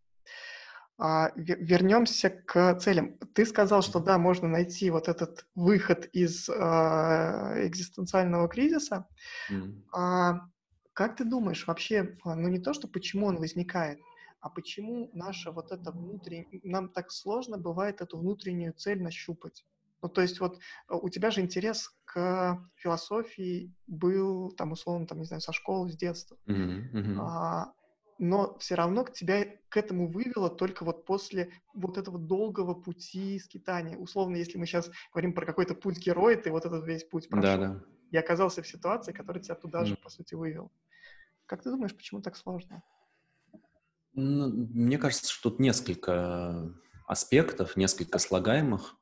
А, 1.05 1.33
вернемся 1.35 2.31
к 2.31 2.79
целям. 2.79 3.19
Ты 3.35 3.45
сказал, 3.45 3.83
что 3.83 3.99
да, 3.99 4.19
можно 4.19 4.47
найти 4.47 4.89
вот 4.89 5.09
этот 5.09 5.45
выход 5.57 6.09
из 6.13 6.49
а, 6.49 7.55
экзистенциального 7.57 8.47
кризиса. 8.49 9.09
Mm. 9.51 9.83
А, 9.93 10.43
как 10.93 11.17
ты 11.17 11.25
думаешь 11.25 11.67
вообще, 11.67 12.17
а, 12.23 12.37
ну 12.37 12.47
не 12.47 12.61
то, 12.61 12.73
что 12.73 12.87
почему 12.87 13.27
он 13.27 13.39
возникает, 13.39 13.99
а 14.39 14.49
почему 14.49 15.11
наша 15.13 15.51
вот 15.51 15.73
это 15.73 15.91
внутреннее, 15.91 16.61
нам 16.63 16.89
так 16.89 17.11
сложно 17.11 17.59
бывает 17.59 18.01
эту 18.01 18.19
внутреннюю 18.19 18.73
цель 18.73 19.03
нащупать? 19.03 19.67
Ну, 20.03 20.09
то 20.09 20.21
есть 20.21 20.39
вот 20.39 20.61
у 20.89 21.09
тебя 21.09 21.33
же 21.33 21.41
интерес 21.41 21.91
к 22.05 22.65
философии 22.77 23.75
был, 23.89 24.53
там, 24.53 24.71
условно, 24.71 25.09
там, 25.09 25.19
не 25.19 25.25
знаю, 25.25 25.41
со 25.41 25.53
школы, 25.53 25.91
с 25.91 25.97
детства. 25.97 26.37
Mm-hmm. 26.47 26.93
Mm-hmm. 26.93 27.17
А, 27.19 27.73
но 28.23 28.57
все 28.59 28.77
равно 28.77 29.05
к 29.05 29.13
тебя 29.13 29.45
к 29.69 29.77
этому 29.77 30.07
вывело 30.07 30.49
только 30.49 30.85
вот 30.85 31.05
после 31.05 31.51
вот 31.75 31.99
этого 31.99 32.21
долгого 32.21 32.73
пути 32.73 33.41
скитания. 33.41 33.97
Условно, 33.99 34.37
если 34.37 34.59
мы 34.59 34.67
сейчас 34.67 34.89
говорим 35.13 35.33
про 35.33 35.45
какой-то 35.45 35.75
путь 35.75 35.99
героя, 35.99 36.37
ты 36.37 36.53
вот 36.53 36.65
этот 36.65 36.87
весь 36.87 37.03
путь 37.03 37.29
прошел. 37.29 37.59
Да, 37.61 37.67
да. 37.67 37.85
И 38.13 38.17
оказался 38.17 38.63
в 38.63 38.69
ситуации, 38.69 39.11
которая 39.11 39.43
тебя 39.43 39.57
туда 39.57 39.83
mm. 39.83 39.87
же, 39.87 39.97
по 39.97 40.09
сути, 40.09 40.35
вывел. 40.35 40.71
Как 41.47 41.65
ты 41.65 41.71
думаешь, 41.71 41.97
почему 41.97 42.23
так 42.23 42.37
сложно? 42.37 42.85
Ну, 44.13 44.49
мне 44.51 44.99
кажется, 44.99 45.29
что 45.29 45.51
тут 45.51 45.59
несколько 45.59 46.73
аспектов, 47.09 47.77
несколько 47.77 48.21
слагаемых. 48.21 48.95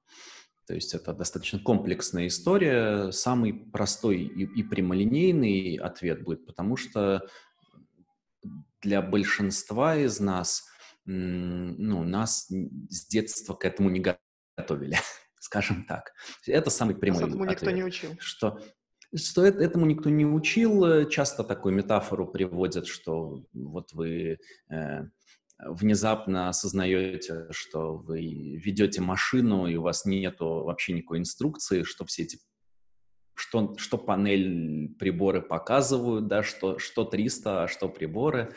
То 0.66 0.72
есть 0.72 0.94
это 0.94 1.12
достаточно 1.12 1.58
комплексная 1.58 2.28
история. 2.28 3.10
Самый 3.10 3.52
простой 3.52 4.22
и, 4.22 4.44
и 4.44 4.62
прямолинейный 4.62 5.74
ответ 5.74 6.22
будет, 6.22 6.46
потому 6.46 6.76
что 6.76 7.28
для 8.82 9.02
большинства 9.02 9.97
из 9.97 10.20
нас, 10.20 10.64
ну, 11.04 12.04
нас 12.04 12.49
с 12.88 13.06
детства 13.09 13.54
к 13.54 13.64
этому 13.64 13.90
не 13.90 14.00
готовили, 14.56 14.99
скажем 15.40 15.85
так. 15.85 16.12
Это 16.47 16.70
самый 16.70 16.94
прямой 16.94 17.25
этому 17.25 17.42
ответ. 17.44 17.61
никто 17.61 17.70
не 17.70 17.85
учил. 17.85 18.11
Что, 18.18 18.61
что 19.14 19.44
это, 19.44 19.62
этому 19.62 19.87
никто 19.87 20.11
не 20.11 20.26
учил. 20.26 21.09
Часто 21.09 21.44
такую 21.44 21.75
метафору 21.75 22.26
приводят, 22.26 22.87
что 22.87 23.44
вот 23.52 23.92
вы 23.92 24.38
э, 24.70 25.04
внезапно 25.59 26.49
осознаете, 26.49 27.47
что 27.50 27.97
вы 27.97 28.56
ведете 28.56 29.00
машину, 29.00 29.66
и 29.66 29.76
у 29.76 29.82
вас 29.82 30.04
нету 30.04 30.64
вообще 30.64 30.92
никакой 30.92 31.18
инструкции, 31.18 31.82
что 31.82 32.04
все 32.04 32.23
эти 32.23 32.38
что, 33.50 33.75
что 33.78 33.99
панель 33.99 34.95
приборы 34.95 35.42
показывают, 35.42 36.28
да, 36.28 36.45
что, 36.45 36.78
что 36.78 37.04
300, 37.04 37.64
а 37.64 37.69
что 37.69 37.88
приборы, 37.88 38.54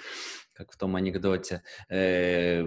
как 0.53 0.71
в 0.71 0.77
том 0.77 0.95
анекдоте, 0.95 1.63
э, 1.89 2.63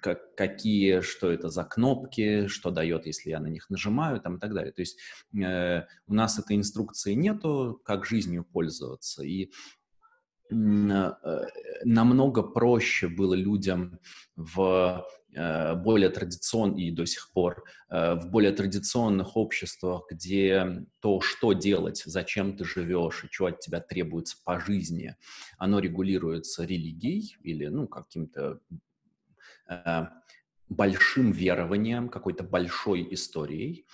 как, 0.00 0.34
какие, 0.34 1.00
что 1.02 1.30
это 1.30 1.50
за 1.50 1.62
кнопки, 1.62 2.48
что 2.48 2.72
дает, 2.72 3.06
если 3.06 3.30
я 3.30 3.38
на 3.38 3.46
них 3.46 3.70
нажимаю, 3.70 4.20
там 4.20 4.38
и 4.38 4.40
так 4.40 4.54
далее. 4.54 4.72
То 4.72 4.82
есть 4.82 4.98
э, 5.40 5.82
у 6.08 6.14
нас 6.14 6.36
этой 6.40 6.56
инструкции 6.56 7.14
нету, 7.14 7.80
как 7.84 8.04
жизнью 8.04 8.44
пользоваться, 8.44 9.22
и 9.22 9.52
э, 10.50 11.12
намного 11.84 12.42
проще 12.42 13.06
было 13.06 13.34
людям 13.34 14.00
в 14.34 15.06
Э, 15.06 15.17
более 15.74 16.10
традиционных 16.10 16.78
и 16.80 16.90
до 16.90 17.04
сих 17.06 17.30
пор 17.32 17.64
э, 17.90 18.14
в 18.14 18.30
более 18.30 18.52
традиционных 18.52 19.36
обществах, 19.36 20.06
где 20.10 20.86
то, 21.00 21.20
что 21.20 21.52
делать, 21.52 22.02
зачем 22.06 22.56
ты 22.56 22.64
живешь 22.64 23.24
и 23.24 23.28
что 23.30 23.46
от 23.46 23.60
тебя 23.60 23.80
требуется 23.80 24.36
по 24.44 24.58
жизни, 24.58 25.16
оно 25.58 25.78
регулируется 25.78 26.64
религией 26.64 27.36
или 27.42 27.66
ну, 27.66 27.86
каким-то 27.86 28.60
э, 29.68 30.06
большим 30.68 31.32
верованием, 31.32 32.08
какой-то 32.08 32.44
большой 32.44 33.06
историей. 33.12 33.86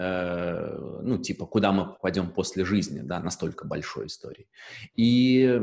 Э, 0.00 0.78
ну, 1.02 1.18
типа, 1.18 1.46
куда 1.46 1.72
мы 1.72 1.86
попадем 1.86 2.30
после 2.30 2.64
жизни, 2.64 3.00
да, 3.00 3.20
настолько 3.20 3.66
большой 3.66 4.06
истории. 4.06 4.48
И, 4.96 5.60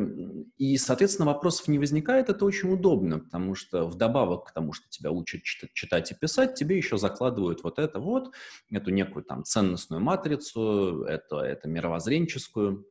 и, 0.58 0.78
соответственно, 0.78 1.26
вопросов 1.26 1.68
не 1.68 1.80
возникает, 1.80 2.30
это 2.30 2.46
очень 2.46 2.72
удобно, 2.72 3.20
потому 3.20 3.56
что 3.56 3.88
вдобавок 3.88 4.46
к 4.46 4.54
тому, 4.54 4.74
что 4.74 4.88
тебя 4.90 5.12
учат 5.12 5.42
читать 5.44 6.12
и 6.12 6.16
писать, 6.16 6.54
тебе 6.54 6.78
еще 6.78 6.98
закладывают 6.98 7.64
вот 7.64 7.80
это 7.80 8.00
вот, 8.00 8.32
эту 8.70 8.92
некую 8.92 9.24
там 9.24 9.44
ценностную 9.44 10.02
матрицу, 10.02 11.04
это, 11.04 11.38
это 11.40 11.68
мировоззренческую 11.68 12.86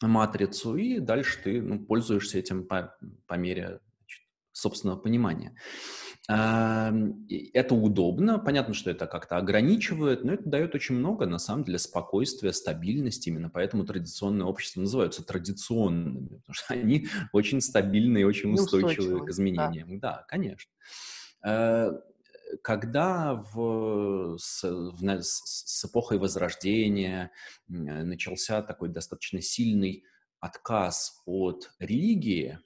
матрицу, 0.00 0.76
и 0.76 0.98
дальше 0.98 1.38
ты 1.44 1.62
ну, 1.62 1.78
пользуешься 1.78 2.38
этим 2.38 2.66
по, 2.66 2.96
по 3.26 3.34
мере 3.34 3.80
собственного 4.52 4.98
понимания. 4.98 5.56
Это 6.28 7.74
удобно, 7.74 8.38
понятно, 8.38 8.74
что 8.74 8.90
это 8.90 9.06
как-то 9.06 9.38
ограничивает, 9.38 10.22
но 10.22 10.34
это 10.34 10.48
дает 10.48 10.74
очень 10.74 10.94
много, 10.94 11.26
на 11.26 11.38
самом 11.38 11.64
деле, 11.64 11.78
спокойствия, 11.78 12.52
стабильности. 12.52 13.28
Именно 13.28 13.50
поэтому 13.50 13.84
традиционные 13.84 14.46
общества 14.46 14.80
называются 14.80 15.24
традиционными, 15.24 16.28
потому 16.28 16.54
что 16.54 16.74
они 16.74 17.08
очень 17.32 17.60
стабильные, 17.60 18.26
очень 18.26 18.52
устойчивые 18.52 19.24
к 19.24 19.30
изменениям. 19.30 19.98
Да, 19.98 20.18
да 20.18 20.24
конечно. 20.28 20.70
Э, 21.44 21.90
когда 22.62 23.34
в, 23.34 24.36
с, 24.38 24.62
в, 24.62 25.22
с 25.22 25.84
эпохой 25.84 26.18
Возрождения 26.18 27.32
начался 27.68 28.62
такой 28.62 28.90
достаточно 28.90 29.40
сильный 29.40 30.04
отказ 30.38 31.22
от 31.24 31.70
религии, 31.78 32.58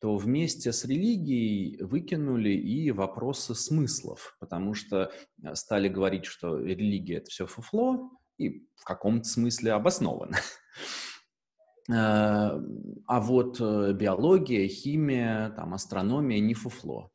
то 0.00 0.16
вместе 0.16 0.72
с 0.72 0.84
религией 0.84 1.82
выкинули 1.82 2.50
и 2.50 2.90
вопросы 2.90 3.54
смыслов, 3.54 4.36
потому 4.40 4.74
что 4.74 5.10
э, 5.42 5.54
стали 5.54 5.88
говорить, 5.88 6.26
что 6.26 6.58
религия— 6.58 7.16
это 7.18 7.30
все 7.30 7.46
фуфло, 7.46 8.10
и 8.38 8.66
в 8.76 8.84
каком-то 8.84 9.28
смысле 9.28 9.72
обоснованно. 9.72 10.36
Э, 11.88 11.92
а 13.06 13.20
вот 13.20 13.60
э, 13.60 13.92
биология, 13.92 14.66
химия, 14.66 15.50
там, 15.50 15.72
астрономия 15.72 16.40
не 16.40 16.52
фуфло. 16.52 17.12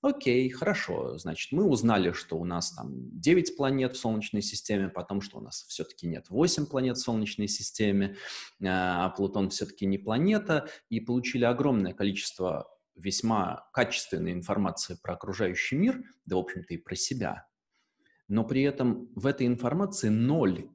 Окей, 0.00 0.48
хорошо. 0.50 1.18
Значит, 1.18 1.50
мы 1.50 1.64
узнали, 1.64 2.12
что 2.12 2.38
у 2.38 2.44
нас 2.44 2.70
там 2.72 2.92
9 3.18 3.56
планет 3.56 3.96
в 3.96 3.98
Солнечной 3.98 4.42
системе, 4.42 4.88
потом, 4.88 5.20
что 5.20 5.38
у 5.38 5.40
нас 5.40 5.64
все-таки 5.68 6.06
нет 6.06 6.26
8 6.28 6.66
планет 6.66 6.98
в 6.98 7.00
Солнечной 7.02 7.48
системе, 7.48 8.16
а, 8.62 9.06
а 9.06 9.10
Плутон 9.10 9.50
все-таки 9.50 9.86
не 9.86 9.98
планета, 9.98 10.68
и 10.88 11.00
получили 11.00 11.44
огромное 11.44 11.94
количество 11.94 12.68
весьма 12.94 13.68
качественной 13.72 14.32
информации 14.32 14.96
про 15.02 15.14
окружающий 15.14 15.76
мир, 15.76 16.00
да, 16.26 16.36
в 16.36 16.40
общем-то, 16.40 16.74
и 16.74 16.76
про 16.76 16.94
себя. 16.94 17.48
Но 18.28 18.44
при 18.44 18.62
этом 18.62 19.10
в 19.16 19.26
этой 19.26 19.46
информации 19.46 20.10
ноль 20.10 20.70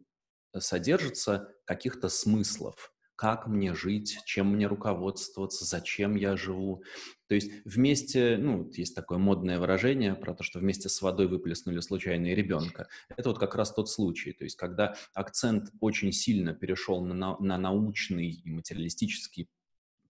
содержится 0.57 1.49
каких-то 1.65 2.09
смыслов 2.09 2.92
как 3.23 3.47
мне 3.47 3.73
жить, 3.73 4.19
чем 4.25 4.51
мне 4.51 4.67
руководствоваться, 4.67 5.63
зачем 5.63 6.15
я 6.15 6.35
живу. 6.35 6.83
То 7.29 7.35
есть 7.35 7.53
вместе, 7.63 8.35
ну, 8.37 8.69
есть 8.73 8.93
такое 8.97 9.17
модное 9.17 9.59
выражение 9.59 10.13
про 10.13 10.33
то, 10.33 10.43
что 10.43 10.59
вместе 10.59 10.89
с 10.89 11.01
водой 11.01 11.29
выплеснули 11.29 11.79
случайно 11.79 12.25
ребенка. 12.33 12.89
Это 13.07 13.29
вот 13.29 13.39
как 13.39 13.55
раз 13.55 13.71
тот 13.71 13.89
случай. 13.89 14.33
То 14.33 14.43
есть 14.43 14.57
когда 14.57 14.95
акцент 15.13 15.69
очень 15.79 16.11
сильно 16.11 16.53
перешел 16.53 17.01
на, 17.01 17.37
на 17.39 17.57
научный 17.57 18.29
и 18.29 18.49
материалистический 18.49 19.47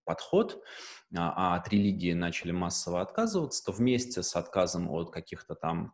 подход, 0.05 0.63
а, 1.15 1.53
а 1.53 1.55
от 1.55 1.69
религии 1.69 2.13
начали 2.13 2.51
массово 2.51 3.01
отказываться, 3.01 3.63
то 3.63 3.73
вместе 3.73 4.23
с 4.23 4.35
отказом 4.35 4.89
от 4.89 5.11
каких-то 5.11 5.53
там 5.53 5.93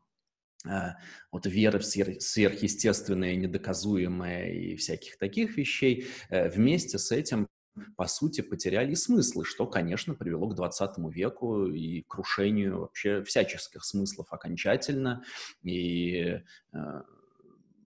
Э, 0.67 0.93
вот 1.31 1.45
веры 1.45 1.79
в 1.79 1.85
сверхъестественное, 1.85 3.35
недоказуемое 3.35 4.51
и 4.51 4.75
всяких 4.75 5.17
таких 5.17 5.57
вещей, 5.57 6.07
э, 6.29 6.49
вместе 6.49 6.97
с 6.97 7.11
этим 7.11 7.47
по 7.95 8.07
сути, 8.07 8.41
потеряли 8.41 8.93
смыслы, 8.93 9.45
что, 9.45 9.65
конечно, 9.65 10.13
привело 10.13 10.49
к 10.49 10.55
20 10.55 11.09
веку 11.09 11.67
и 11.67 12.03
крушению 12.07 12.81
вообще 12.81 13.23
всяческих 13.23 13.85
смыслов 13.85 14.27
окончательно. 14.31 15.23
И 15.63 16.41
э, 16.73 17.01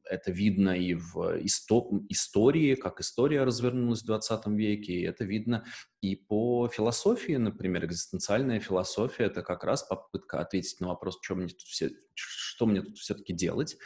это 0.09 0.31
видно 0.31 0.71
и 0.71 0.93
в 0.93 1.39
истории, 1.43 2.75
как 2.75 2.99
история 2.99 3.43
развернулась 3.43 4.01
в 4.01 4.05
20 4.05 4.47
веке, 4.47 4.93
и 4.93 5.03
это 5.03 5.23
видно 5.23 5.63
и 6.03 6.17
по 6.17 6.67
философии, 6.67 7.37
например, 7.37 7.85
экзистенциальная 7.85 8.59
философия— 8.59 9.23
это 9.25 9.41
как 9.41 9.63
раз 9.63 9.83
попытка 9.83 10.41
ответить 10.41 10.81
на 10.81 10.89
вопрос, 10.89 11.17
что 11.21 11.33
мне 11.35 11.47
тут, 11.47 11.61
все, 11.61 11.91
что 12.13 12.65
мне 12.65 12.81
тут 12.81 12.97
все-таки 12.97 13.31
делать, 13.31 13.77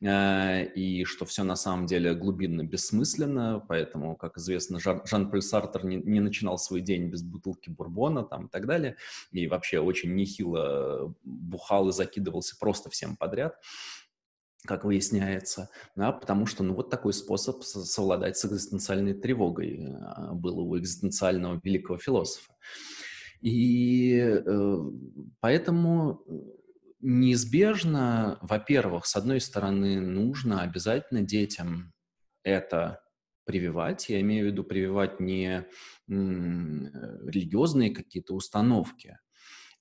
э, 0.00 0.64
и 0.72 1.04
что 1.04 1.26
все 1.26 1.44
на 1.44 1.54
самом 1.54 1.84
деле 1.84 2.14
глубинно 2.14 2.62
бессмысленно, 2.62 3.62
поэтому, 3.68 4.16
как 4.16 4.38
известно, 4.38 4.80
Жан, 4.80 5.02
Жан-Поль 5.04 5.42
Сартер 5.42 5.84
не, 5.84 5.96
не 5.96 6.20
начинал 6.20 6.56
свой 6.56 6.80
день 6.80 7.10
без 7.10 7.22
бутылки 7.22 7.68
бурбона 7.68 8.24
там, 8.24 8.46
и 8.46 8.48
так 8.48 8.66
далее, 8.66 8.96
и 9.30 9.46
вообще 9.46 9.78
очень 9.78 10.14
нехило 10.14 11.14
бухал 11.24 11.90
и 11.90 11.92
закидывался 11.92 12.56
просто 12.58 12.88
всем 12.88 13.18
подряд 13.18 13.60
как 14.66 14.84
выясняется, 14.84 15.70
да, 15.94 16.12
потому 16.12 16.46
что, 16.46 16.62
ну, 16.62 16.74
вот 16.74 16.90
такой 16.90 17.12
способ 17.12 17.62
совладать 17.62 18.36
с 18.36 18.44
экзистенциальной 18.44 19.14
тревогой 19.14 19.94
а, 20.00 20.34
был 20.34 20.58
у 20.58 20.78
экзистенциального 20.78 21.60
великого 21.62 21.98
философа. 21.98 22.52
И 23.40 24.18
э, 24.18 24.76
поэтому 25.40 26.24
неизбежно, 27.00 28.38
во-первых, 28.42 29.06
с 29.06 29.16
одной 29.16 29.40
стороны, 29.40 30.00
нужно 30.00 30.62
обязательно 30.62 31.22
детям 31.22 31.92
это 32.42 33.00
прививать. 33.44 34.08
Я 34.08 34.20
имею 34.20 34.48
в 34.48 34.52
виду 34.52 34.64
прививать 34.64 35.20
не 35.20 35.66
религиозные 36.08 37.90
какие-то 37.90 38.34
установки, 38.34 39.18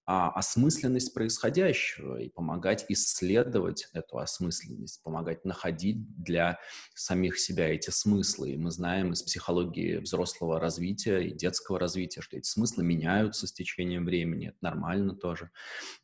а, 0.07 0.29
осмысленность 0.29 1.15
происходящего 1.15 2.17
и 2.17 2.29
помогать 2.29 2.85
исследовать 2.89 3.89
эту 3.93 4.19
осмысленность, 4.19 5.01
помогать 5.01 5.45
находить 5.45 5.97
для 6.23 6.59
самих 6.93 7.39
себя 7.39 7.73
эти 7.73 7.89
смыслы. 7.89 8.51
И 8.51 8.57
мы 8.57 8.69
знаем 8.69 9.13
из 9.13 9.23
психологии 9.23 9.97
взрослого 9.97 10.59
развития 10.59 11.21
и 11.21 11.33
детского 11.33 11.79
развития, 11.79 12.21
что 12.21 12.37
эти 12.37 12.47
смыслы 12.47 12.83
меняются 12.83 13.47
с 13.47 13.51
течением 13.51 14.05
времени, 14.05 14.49
это 14.49 14.57
нормально 14.61 15.15
тоже. 15.15 15.49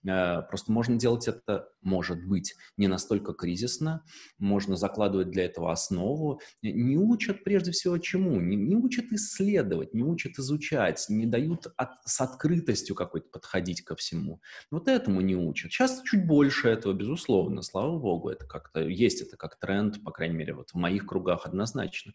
Э, 0.08 0.42
просто 0.50 0.72
можно 0.72 0.98
делать 0.98 1.28
это, 1.28 1.70
может 1.82 2.26
быть, 2.26 2.56
не 2.78 2.88
настолько 2.88 3.34
кризисно, 3.34 4.04
можно 4.40 4.78
закладывать 4.78 5.30
для 5.30 5.46
этого 5.46 5.72
основу. 5.72 6.42
Не 6.64 6.98
учат 6.98 7.44
прежде 7.44 7.70
всего 7.70 8.00
чему? 8.00 8.42
Не, 8.42 8.56
не 8.56 8.76
учат 8.76 9.06
исследовать, 9.12 9.94
не 9.94 10.02
учат 10.02 10.40
изучать, 10.40 11.06
не 11.08 11.28
дают 11.28 11.68
от, 11.78 11.90
с 12.06 12.20
открытостью 12.20 12.96
какой-то 12.96 13.30
подходить 13.30 13.84
ко 13.92 13.96
всему. 13.96 14.42
Вот 14.72 14.88
этому 14.88 15.22
не 15.22 15.36
учат. 15.36 15.72
Сейчас 15.72 16.02
чуть 16.04 16.26
больше 16.26 16.70
этого, 16.70 16.94
безусловно, 16.94 17.62
слава 17.62 18.00
богу, 18.00 18.30
это 18.30 18.46
как-то 18.46 18.80
есть, 18.80 19.22
это 19.22 19.36
как 19.36 19.60
тренд, 19.60 20.02
по 20.04 20.12
крайней 20.12 20.36
мере, 20.36 20.54
вот 20.54 20.70
в 20.70 20.76
моих 20.76 21.06
кругах 21.06 21.46
однозначно. 21.46 22.14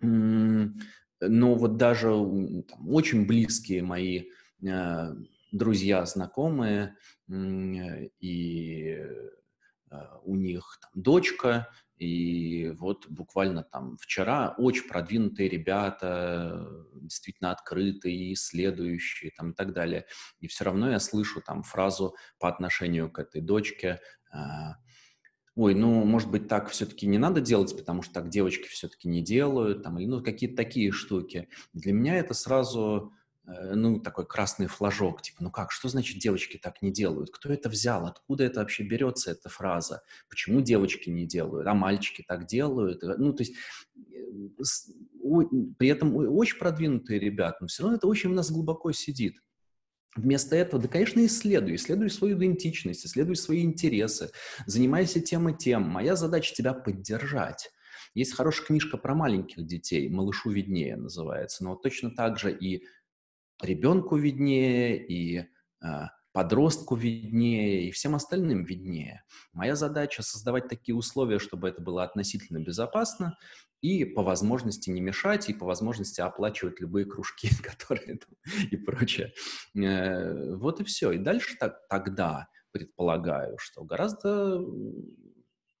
Но 0.00 1.54
вот 1.54 1.76
даже 1.76 2.08
там, 2.08 2.88
очень 2.88 3.26
близкие 3.26 3.82
мои 3.82 4.24
э, 4.62 5.14
друзья, 5.52 6.04
знакомые, 6.04 6.96
э, 7.28 8.08
и 8.20 8.98
э, 9.90 9.96
у 10.24 10.34
них 10.34 10.78
там, 10.82 10.90
дочка, 11.02 11.68
и 11.98 12.70
вот 12.78 13.06
буквально 13.08 13.62
там 13.62 13.96
вчера 13.98 14.54
очень 14.58 14.86
продвинутые 14.86 15.48
ребята, 15.48 16.68
действительно 16.94 17.52
открытые, 17.52 18.34
исследующие 18.34 19.32
там 19.36 19.52
и 19.52 19.54
так 19.54 19.72
далее. 19.72 20.06
И 20.40 20.46
все 20.46 20.64
равно 20.64 20.90
я 20.90 21.00
слышу 21.00 21.40
там 21.40 21.62
фразу 21.62 22.14
по 22.38 22.48
отношению 22.48 23.10
к 23.10 23.18
этой 23.18 23.40
дочке, 23.40 24.00
а, 24.30 24.76
ой, 25.54 25.74
ну, 25.74 26.04
может 26.04 26.30
быть, 26.30 26.48
так 26.48 26.68
все-таки 26.68 27.06
не 27.06 27.18
надо 27.18 27.40
делать, 27.40 27.74
потому 27.76 28.02
что 28.02 28.12
так 28.12 28.28
девочки 28.28 28.68
все-таки 28.68 29.08
не 29.08 29.22
делают, 29.22 29.82
там, 29.82 29.98
или 29.98 30.06
ну, 30.06 30.22
какие-то 30.22 30.56
такие 30.56 30.92
штуки. 30.92 31.48
Для 31.72 31.94
меня 31.94 32.16
это 32.16 32.34
сразу 32.34 33.12
ну, 33.46 34.00
такой 34.00 34.26
красный 34.26 34.66
флажок, 34.66 35.22
типа, 35.22 35.42
ну 35.42 35.50
как, 35.50 35.70
что 35.70 35.88
значит 35.88 36.18
девочки 36.18 36.58
так 36.58 36.82
не 36.82 36.90
делают? 36.90 37.30
Кто 37.30 37.52
это 37.52 37.68
взял? 37.68 38.06
Откуда 38.06 38.44
это 38.44 38.60
вообще 38.60 38.82
берется, 38.82 39.30
эта 39.30 39.48
фраза? 39.48 40.02
Почему 40.28 40.60
девочки 40.60 41.10
не 41.10 41.26
делают, 41.26 41.66
а 41.66 41.74
мальчики 41.74 42.24
так 42.26 42.46
делают? 42.46 43.04
Э, 43.04 43.16
ну, 43.16 43.32
то 43.32 43.42
есть, 43.42 43.54
э, 43.94 44.26
при 45.78 45.88
этом 45.88 46.16
очень 46.16 46.58
продвинутые 46.58 47.20
ребята, 47.20 47.58
но 47.60 47.66
все 47.68 47.84
равно 47.84 47.98
это 47.98 48.08
очень 48.08 48.30
у 48.30 48.34
нас 48.34 48.50
глубоко 48.50 48.90
сидит. 48.92 49.36
Вместо 50.16 50.56
этого, 50.56 50.82
да, 50.82 50.88
конечно, 50.88 51.24
исследуй, 51.24 51.76
исследуй 51.76 52.10
свою 52.10 52.38
идентичность, 52.38 53.06
исследуй 53.06 53.36
свои 53.36 53.62
интересы, 53.62 54.30
занимайся 54.64 55.20
тем 55.20 55.48
и 55.50 55.56
тем. 55.56 55.82
Моя 55.82 56.16
задача 56.16 56.54
тебя 56.54 56.72
поддержать. 56.72 57.70
Есть 58.14 58.32
хорошая 58.32 58.66
книжка 58.66 58.96
про 58.96 59.14
маленьких 59.14 59.66
детей, 59.66 60.08
«Малышу 60.08 60.50
виднее» 60.50 60.96
называется, 60.96 61.62
но 61.62 61.72
вот 61.72 61.82
точно 61.82 62.10
так 62.10 62.38
же 62.38 62.50
и 62.50 62.86
ребенку 63.62 64.16
виднее, 64.16 65.04
и 65.06 65.38
э, 65.38 65.46
подростку 66.32 66.96
виднее, 66.96 67.88
и 67.88 67.90
всем 67.90 68.14
остальным 68.14 68.64
виднее. 68.64 69.24
Моя 69.52 69.74
задача 69.74 70.22
создавать 70.22 70.68
такие 70.68 70.94
условия, 70.94 71.38
чтобы 71.38 71.68
это 71.68 71.80
было 71.80 72.02
относительно 72.02 72.58
безопасно, 72.58 73.38
и 73.80 74.04
по 74.04 74.22
возможности 74.22 74.90
не 74.90 75.00
мешать, 75.00 75.48
и 75.48 75.54
по 75.54 75.64
возможности 75.64 76.20
оплачивать 76.20 76.80
любые 76.80 77.06
кружки, 77.06 77.48
которые 77.62 78.18
и 78.70 78.76
прочее. 78.76 79.32
Э, 79.74 80.54
вот 80.56 80.80
и 80.80 80.84
все. 80.84 81.12
И 81.12 81.18
дальше 81.18 81.56
так, 81.58 81.86
тогда 81.88 82.48
предполагаю, 82.70 83.56
что 83.58 83.84
гораздо 83.84 84.62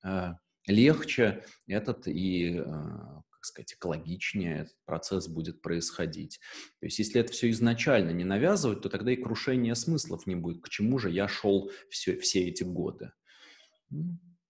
э, 0.04 0.32
легче 0.66 1.44
этот 1.66 2.08
и, 2.08 2.62
э, 2.64 3.22
сказать, 3.46 3.74
экологичнее 3.74 4.60
этот 4.62 4.76
процесс 4.84 5.28
будет 5.28 5.62
происходить. 5.62 6.40
То 6.80 6.86
есть 6.86 6.98
если 6.98 7.20
это 7.20 7.32
все 7.32 7.50
изначально 7.50 8.10
не 8.10 8.24
навязывать, 8.24 8.82
то 8.82 8.88
тогда 8.88 9.12
и 9.12 9.16
крушения 9.16 9.74
смыслов 9.74 10.26
не 10.26 10.34
будет. 10.34 10.62
К 10.62 10.68
чему 10.68 10.98
же 10.98 11.10
я 11.10 11.28
шел 11.28 11.70
все, 11.88 12.18
все 12.18 12.48
эти 12.48 12.64
годы? 12.64 13.12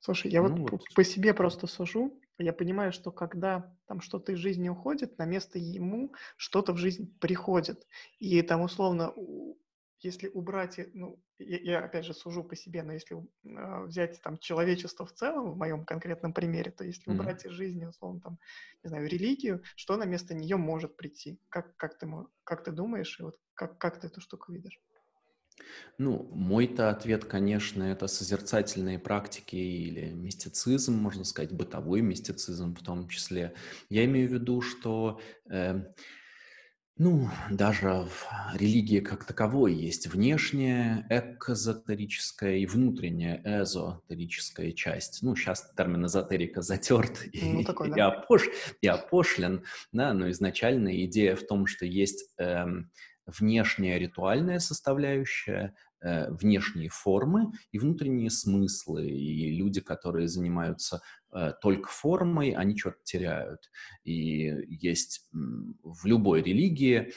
Слушай, 0.00 0.30
я 0.30 0.42
ну, 0.42 0.56
вот, 0.56 0.70
вот 0.70 0.82
по 0.94 1.04
себе 1.04 1.34
просто 1.34 1.66
сужу, 1.66 2.20
я 2.38 2.52
понимаю, 2.52 2.92
что 2.92 3.10
когда 3.10 3.74
там 3.86 4.00
что-то 4.00 4.32
из 4.32 4.38
жизни 4.38 4.68
уходит, 4.68 5.18
на 5.18 5.24
место 5.24 5.58
ему 5.58 6.12
что-то 6.36 6.72
в 6.72 6.76
жизнь 6.76 7.18
приходит. 7.18 7.86
И 8.18 8.40
там 8.42 8.60
условно, 8.60 9.12
если 10.00 10.28
убрать, 10.28 10.78
ну, 10.94 11.22
я, 11.38 11.58
я 11.58 11.84
опять 11.84 12.04
же 12.04 12.14
сужу 12.14 12.44
по 12.44 12.56
себе, 12.56 12.82
но 12.82 12.92
если 12.92 13.16
э, 13.16 13.84
взять 13.84 14.20
там 14.22 14.38
человечество 14.38 15.06
в 15.06 15.12
целом, 15.12 15.52
в 15.52 15.56
моем 15.56 15.84
конкретном 15.84 16.32
примере, 16.32 16.70
то 16.70 16.84
если 16.84 17.10
mm-hmm. 17.10 17.14
убрать 17.14 17.44
из 17.46 17.52
жизни, 17.52 17.84
условно, 17.84 18.20
там, 18.20 18.38
не 18.82 18.88
знаю, 18.88 19.08
религию, 19.08 19.62
что 19.74 19.96
на 19.96 20.04
место 20.04 20.34
нее 20.34 20.56
может 20.56 20.96
прийти? 20.96 21.38
Как, 21.48 21.76
как, 21.76 21.98
ты, 21.98 22.08
как 22.44 22.64
ты 22.64 22.72
думаешь, 22.72 23.18
и 23.20 23.22
вот 23.22 23.38
как, 23.54 23.78
как 23.78 24.00
ты 24.00 24.06
эту 24.06 24.20
штуку 24.20 24.52
видишь? 24.52 24.80
Ну, 25.98 26.28
мой-то 26.32 26.90
ответ, 26.90 27.24
конечно, 27.24 27.82
это 27.82 28.06
созерцательные 28.06 28.98
практики 28.98 29.56
или 29.56 30.10
мистицизм, 30.10 30.94
можно 30.94 31.24
сказать, 31.24 31.52
бытовой 31.52 32.02
мистицизм 32.02 32.74
в 32.74 32.82
том 32.82 33.08
числе. 33.08 33.54
Я 33.88 34.04
имею 34.04 34.28
в 34.28 34.32
виду, 34.32 34.60
что, 34.60 35.20
э, 35.50 35.80
ну, 36.98 37.28
даже 37.50 38.06
в 38.06 38.26
религии 38.54 39.00
как 39.00 39.24
таковой 39.24 39.74
есть 39.74 40.06
внешняя 40.06 41.06
экзотерическая 41.10 42.56
и 42.56 42.66
внутренняя 42.66 43.42
эзотерическая 43.44 44.72
часть. 44.72 45.22
Ну, 45.22 45.36
сейчас 45.36 45.70
термин 45.76 46.06
эзотерика 46.06 46.62
затерт 46.62 47.22
ну, 47.34 47.60
и, 47.60 47.64
такой, 47.64 47.90
да. 47.90 47.96
и, 47.96 48.00
опош, 48.00 48.48
и 48.80 48.86
опошлен, 48.86 49.64
да, 49.92 50.14
но 50.14 50.30
изначально 50.30 51.04
идея 51.04 51.36
в 51.36 51.46
том, 51.46 51.66
что 51.66 51.84
есть... 51.86 52.32
Э, 52.38 52.66
внешняя 53.26 53.98
ритуальная 53.98 54.60
составляющая, 54.60 55.74
э, 56.00 56.30
внешние 56.30 56.88
формы 56.88 57.52
и 57.72 57.78
внутренние 57.78 58.30
смыслы. 58.30 59.08
И 59.08 59.50
люди, 59.56 59.80
которые 59.80 60.28
занимаются 60.28 61.02
только 61.60 61.88
формой, 61.88 62.50
они 62.50 62.76
что-то 62.78 62.98
теряют. 63.04 63.70
И 64.04 64.52
есть 64.68 65.28
в 65.32 66.06
любой 66.06 66.42
религии 66.42 67.12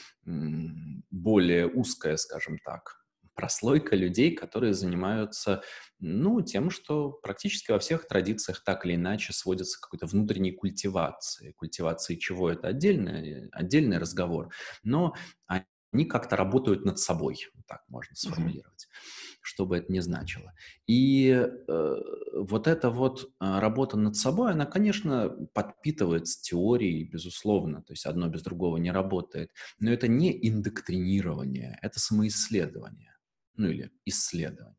более 1.10 1.66
узкая, 1.68 2.16
скажем 2.16 2.58
так, 2.64 3.00
прослойка 3.34 3.96
людей, 3.96 4.34
которые 4.34 4.74
занимаются, 4.74 5.62
ну, 5.98 6.42
тем, 6.42 6.70
что 6.70 7.10
практически 7.10 7.70
во 7.70 7.78
всех 7.78 8.06
традициях 8.06 8.62
так 8.62 8.84
или 8.84 8.96
иначе 8.96 9.32
сводится 9.32 9.78
к 9.78 9.84
какой-то 9.84 10.06
внутренней 10.06 10.52
культивации. 10.52 11.52
Культивации 11.52 12.16
чего 12.16 12.50
это 12.50 12.68
отдельный, 12.68 13.48
отдельный 13.50 13.96
разговор. 13.96 14.52
Но 14.82 15.14
они 15.46 16.04
как-то 16.04 16.36
работают 16.36 16.84
над 16.84 16.98
собой, 16.98 17.38
так 17.66 17.82
можно 17.88 18.14
сформулировать, 18.14 18.88
mm-hmm. 18.90 19.19
Что 19.40 19.66
бы 19.66 19.78
это 19.78 19.92
ни 19.92 20.00
значило. 20.00 20.52
И 20.86 21.28
э, 21.30 21.96
вот 22.34 22.66
эта 22.66 22.90
вот 22.90 23.24
э, 23.40 23.58
работа 23.58 23.96
над 23.96 24.16
собой, 24.16 24.52
она, 24.52 24.66
конечно, 24.66 25.30
подпитывается 25.54 26.42
теорией, 26.42 27.04
безусловно, 27.04 27.82
то 27.82 27.92
есть 27.92 28.06
одно 28.06 28.28
без 28.28 28.42
другого 28.42 28.76
не 28.76 28.90
работает, 28.90 29.50
но 29.78 29.90
это 29.90 30.08
не 30.08 30.30
индоктринирование, 30.48 31.78
это 31.82 31.98
самоисследование, 31.98 33.16
ну 33.56 33.68
или 33.68 33.90
исследование. 34.04 34.76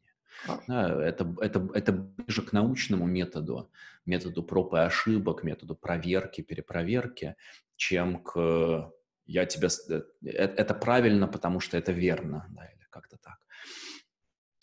Да, 0.68 1.04
это, 1.04 1.36
это, 1.40 1.70
это 1.74 1.92
ближе 1.92 2.42
к 2.42 2.52
научному 2.52 3.06
методу, 3.06 3.72
методу 4.06 4.42
проб 4.42 4.74
и 4.74 4.80
ошибок, 4.80 5.44
методу 5.44 5.76
проверки, 5.76 6.42
перепроверки, 6.42 7.36
чем 7.76 8.24
к 8.24 8.92
я 9.26 9.46
тебя... 9.46 9.70
Э, 9.90 10.02
это 10.22 10.74
правильно, 10.74 11.28
потому 11.28 11.60
что 11.60 11.78
это 11.78 11.92
верно, 11.92 12.48
да, 12.50 12.66
или 12.66 12.86
как-то 12.90 13.18
так. 13.18 13.38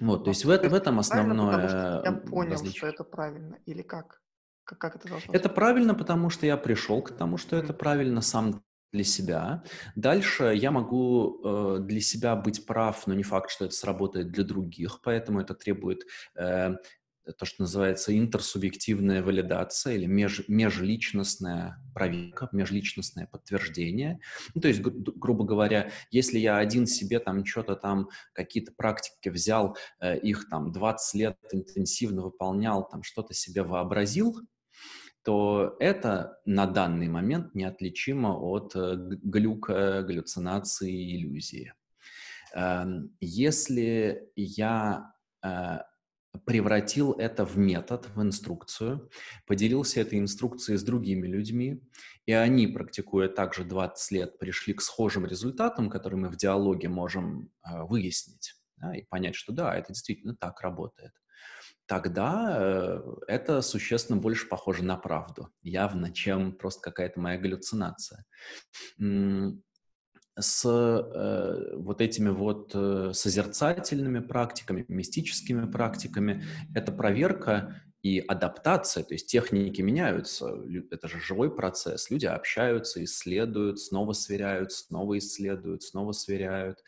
Вот, 0.00 0.24
то 0.24 0.30
есть 0.30 0.44
в, 0.44 0.50
это, 0.50 0.68
в 0.68 0.74
этом 0.74 0.98
основное... 0.98 2.02
Я 2.04 2.12
понял, 2.12 2.52
различие. 2.52 2.78
что 2.78 2.86
это 2.86 3.04
правильно, 3.04 3.58
или 3.66 3.82
как? 3.82 4.20
Как, 4.64 4.78
как 4.78 4.96
это 4.96 5.08
должно 5.08 5.32
Это 5.32 5.48
быть? 5.48 5.54
правильно, 5.54 5.94
потому 5.94 6.30
что 6.30 6.46
я 6.46 6.56
пришел 6.56 7.02
к 7.02 7.16
тому, 7.16 7.36
что 7.36 7.56
это 7.56 7.72
правильно 7.72 8.20
сам 8.20 8.62
для 8.92 9.04
себя. 9.04 9.64
Дальше 9.96 10.54
я 10.54 10.70
могу 10.70 11.40
э, 11.44 11.78
для 11.80 12.00
себя 12.00 12.36
быть 12.36 12.64
прав, 12.64 13.06
но 13.06 13.14
не 13.14 13.22
факт, 13.22 13.50
что 13.50 13.66
это 13.66 13.74
сработает 13.74 14.30
для 14.30 14.44
других, 14.44 15.00
поэтому 15.02 15.40
это 15.40 15.54
требует 15.54 16.04
э, 16.36 16.74
то, 17.32 17.44
что 17.44 17.62
называется 17.62 18.16
интерсубъективная 18.16 19.22
валидация 19.22 19.94
или 19.94 20.06
меж, 20.06 20.42
межличностная 20.48 21.78
проверка, 21.94 22.48
межличностное 22.52 23.26
подтверждение. 23.26 24.20
Ну, 24.54 24.60
то 24.60 24.68
есть, 24.68 24.80
гру 24.80 24.92
грубо 24.92 25.44
говоря, 25.44 25.90
если 26.10 26.38
я 26.38 26.58
один 26.58 26.86
себе 26.86 27.18
там 27.18 27.44
что-то 27.44 27.76
там, 27.76 28.08
какие-то 28.32 28.72
практики 28.72 29.28
взял, 29.28 29.76
э, 30.00 30.18
их 30.18 30.48
там 30.48 30.72
20 30.72 31.14
лет 31.14 31.36
интенсивно 31.52 32.22
выполнял, 32.22 32.88
там 32.88 33.02
что-то 33.02 33.34
себе 33.34 33.62
вообразил, 33.62 34.38
то 35.22 35.76
это 35.78 36.38
на 36.46 36.66
данный 36.66 37.08
момент 37.08 37.54
неотличимо 37.54 38.28
от 38.28 38.74
э, 38.74 38.96
глюка, 38.96 40.02
галлюцинации, 40.02 41.16
иллюзии. 41.16 41.74
Э, 42.54 42.84
если 43.20 44.30
я 44.36 45.12
э, 45.44 45.78
превратил 46.46 47.12
это 47.12 47.44
в 47.44 47.56
метод, 47.56 48.08
в 48.14 48.22
инструкцию, 48.22 49.10
поделился 49.46 50.00
этой 50.00 50.18
инструкцией 50.18 50.78
с 50.78 50.82
другими 50.82 51.26
людьми, 51.26 51.82
и 52.26 52.32
они, 52.32 52.66
практикуя 52.66 53.28
также 53.28 53.64
20 53.64 54.10
лет, 54.12 54.38
пришли 54.38 54.74
к 54.74 54.82
схожим 54.82 55.26
результатам, 55.26 55.90
которые 55.90 56.20
мы 56.20 56.28
в 56.28 56.36
диалоге 56.36 56.88
можем 56.88 57.50
э, 57.64 57.82
выяснить 57.84 58.54
да, 58.76 58.94
и 58.94 59.02
понять, 59.02 59.34
что 59.34 59.52
да, 59.52 59.76
это 59.76 59.92
действительно 59.92 60.36
так 60.36 60.60
работает. 60.60 61.12
Тогда 61.86 62.56
э, 62.60 63.00
это 63.28 63.62
существенно 63.62 64.20
больше 64.20 64.46
похоже 64.46 64.84
на 64.84 64.96
правду, 64.96 65.48
явно, 65.62 66.12
чем 66.12 66.52
просто 66.52 66.82
какая-то 66.82 67.18
моя 67.18 67.38
галлюцинация 67.38 68.24
с 70.40 70.64
э, 70.66 71.76
вот 71.76 72.00
этими 72.00 72.30
вот 72.30 72.72
э, 72.74 73.10
созерцательными 73.12 74.20
практиками, 74.20 74.84
мистическими 74.88 75.70
практиками, 75.70 76.44
это 76.74 76.92
проверка 76.92 77.82
и 78.02 78.20
адаптация, 78.20 79.02
то 79.02 79.14
есть 79.14 79.26
техники 79.26 79.80
меняются, 79.80 80.54
это 80.90 81.08
же 81.08 81.20
живой 81.20 81.54
процесс, 81.54 82.10
люди 82.10 82.26
общаются, 82.26 83.02
исследуют, 83.02 83.80
снова 83.80 84.12
сверяют, 84.12 84.70
снова 84.70 85.18
исследуют, 85.18 85.82
снова 85.82 86.12
сверяют. 86.12 86.78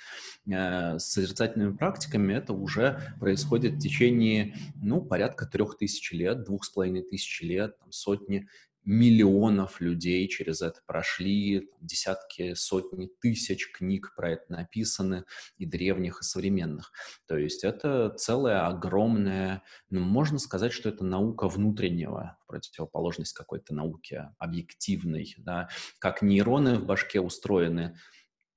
Э, 0.49 0.99
с 0.99 1.07
созерцательными 1.13 1.77
практиками 1.77 2.35
это 2.35 2.53
уже 2.53 3.15
происходит 3.19 3.75
в 3.75 3.81
течение, 3.81 4.55
ну, 4.77 5.01
порядка 5.01 5.47
трех 5.47 5.77
тысяч 5.77 6.13
лет, 6.13 6.45
двух 6.45 6.65
с 6.65 6.71
половиной 6.71 7.03
тысяч 7.03 7.43
лет, 7.43 7.77
там, 7.79 7.91
сотни 7.91 8.47
миллионов 8.85 9.81
людей 9.81 10.27
через 10.29 10.63
это 10.63 10.81
прошли, 10.87 11.71
десятки, 11.81 12.55
сотни 12.55 13.09
тысяч 13.21 13.71
книг 13.73 14.15
про 14.17 14.33
это 14.33 14.53
написаны, 14.53 15.25
и 15.59 15.67
древних, 15.67 16.21
и 16.21 16.25
современных. 16.25 16.93
То 17.27 17.37
есть 17.37 17.65
это 17.65 18.11
целая 18.11 18.67
огромная, 18.67 19.63
ну, 19.91 20.01
можно 20.01 20.39
сказать, 20.39 20.73
что 20.73 20.89
это 20.89 21.05
наука 21.05 21.49
внутреннего, 21.49 22.39
противоположность 22.47 23.33
какой-то 23.33 23.75
науке 23.75 24.31
объективной, 24.39 25.35
да, 25.39 25.69
как 25.99 26.23
нейроны 26.23 26.79
в 26.79 26.87
башке 26.87 27.21
устроены, 27.21 27.97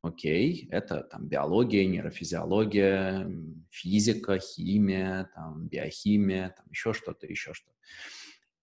окей, 0.02 0.68
это 0.70 1.02
там 1.02 1.28
биология, 1.28 1.86
нейрофизиология, 1.86 3.30
физика, 3.70 4.38
химия, 4.38 5.30
там, 5.34 5.68
биохимия, 5.68 6.54
там 6.58 6.66
еще 6.70 6.94
что-то, 6.94 7.26
еще 7.26 7.54
что-то, 7.54 7.78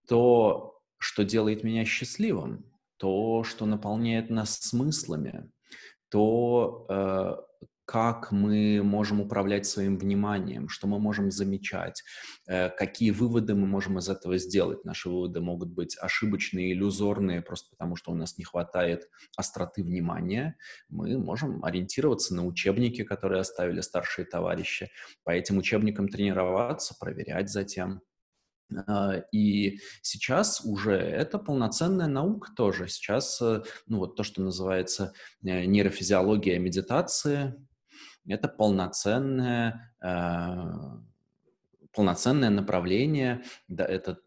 то 0.07 0.80
что 1.01 1.25
делает 1.25 1.65
меня 1.65 1.85
счастливым, 1.85 2.65
то, 2.99 3.43
что 3.45 3.67
наполняет 3.67 4.31
нас 4.31 4.61
смыслами, 4.61 5.51
то, 6.11 6.87
э, 6.89 7.37
как 7.87 8.31
мы 8.31 8.83
можем 8.85 9.21
управлять 9.21 9.67
своим 9.67 9.99
вниманием, 9.99 10.69
что 10.69 10.87
мы 10.87 11.01
можем 11.01 11.31
замечать, 11.31 12.05
э, 12.47 12.69
какие 12.69 13.11
выводы 13.11 13.55
мы 13.55 13.67
можем 13.67 13.99
из 13.99 14.09
этого 14.09 14.37
сделать. 14.39 14.85
Наши 14.85 15.09
выводы 15.09 15.41
могут 15.41 15.71
быть 15.71 15.97
ошибочные, 15.99 16.73
иллюзорные, 16.73 17.43
просто 17.43 17.71
потому 17.71 17.97
что 17.97 18.13
у 18.13 18.15
нас 18.15 18.39
не 18.39 18.45
хватает 18.45 19.09
остроты 19.37 19.83
внимания. 19.83 20.57
Мы 20.89 21.19
можем 21.19 21.65
ориентироваться 21.65 22.35
на 22.35 22.47
учебники, 22.47 23.03
которые 23.03 23.41
оставили 23.41 23.81
старшие 23.81 24.25
товарищи, 24.25 24.91
по 25.25 25.31
этим 25.31 25.59
учебникам 25.59 26.09
тренироваться, 26.09 26.95
проверять 27.01 27.49
затем. 27.49 28.03
А, 28.87 29.23
и 29.33 29.79
сейчас 30.03 30.63
уже 30.65 30.97
это 30.97 31.39
полноценная 31.39 32.07
наука 32.07 32.51
тоже. 32.55 32.89
Сейчас, 32.89 33.41
э, 33.41 33.63
ну 33.87 33.99
вот 33.99 34.17
то, 34.17 34.23
что 34.23 34.43
называется 34.43 35.13
э, 35.43 35.65
нейрофизиология 35.65 36.59
медитации, 36.59 37.55
это 38.27 38.49
полноценная 38.49 39.95
а, 40.01 41.03
полноценное 41.93 42.51
направление, 42.51 43.43
да, 43.69 43.85
это 43.85 44.19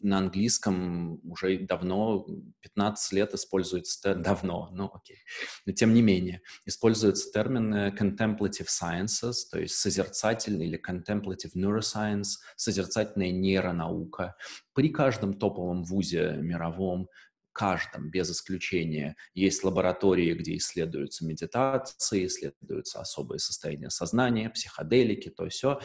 на 0.00 0.18
английском 0.18 1.20
уже 1.28 1.58
давно, 1.58 2.26
15 2.60 3.12
лет 3.12 3.34
используется, 3.34 4.14
давно, 4.14 4.70
ну 4.72 4.90
окей, 4.92 5.18
но 5.66 5.72
тем 5.72 5.94
не 5.94 6.02
менее, 6.02 6.42
используется 6.64 7.30
термин 7.32 7.74
contemplative 7.94 8.68
sciences, 8.68 9.34
то 9.50 9.58
есть 9.58 9.74
созерцательный 9.74 10.66
или 10.66 10.80
contemplative 10.80 11.54
neuroscience, 11.56 12.38
созерцательная 12.56 13.30
нейронаука. 13.30 14.36
При 14.74 14.88
каждом 14.88 15.34
топовом 15.34 15.84
вузе 15.84 16.36
мировом 16.40 17.08
каждом, 17.52 18.10
без 18.10 18.30
исключения, 18.30 19.16
есть 19.34 19.62
лаборатории, 19.62 20.34
где 20.34 20.56
исследуются 20.56 21.24
медитации, 21.24 22.26
исследуются 22.26 23.00
особые 23.00 23.38
состояния 23.38 23.90
сознания, 23.90 24.50
психоделики, 24.50 25.28
то 25.28 25.48
все. 25.48 25.78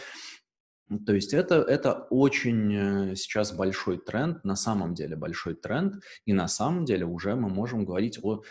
То 1.05 1.13
есть 1.13 1.33
это, 1.33 1.55
это 1.55 2.07
очень 2.09 2.73
э, 3.11 3.15
сейчас 3.15 3.51
большой 3.51 3.97
тренд, 3.97 4.43
на 4.45 4.55
самом 4.55 4.93
деле 4.93 5.17
большой 5.17 5.55
тренд, 5.55 6.01
и 6.25 6.33
на 6.33 6.47
самом 6.47 6.85
деле 6.85 7.05
уже 7.05 7.35
мы 7.35 7.49
можем 7.49 7.83
говорить 7.83 8.19
о 8.23 8.43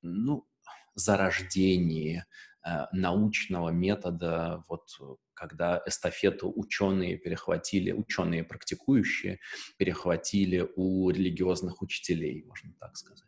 ну, 0.00 0.46
зарождении 0.94 2.24
э, 2.64 2.86
научного 2.92 3.70
метода, 3.70 4.64
вот 4.68 4.88
когда 5.34 5.82
эстафету 5.84 6.50
ученые 6.56 7.18
перехватили, 7.18 7.92
ученые 7.92 8.42
практикующие 8.42 9.38
перехватили 9.76 10.66
у 10.76 11.10
религиозных 11.10 11.82
учителей, 11.82 12.42
можно 12.46 12.72
так 12.80 12.96
сказать. 12.96 13.22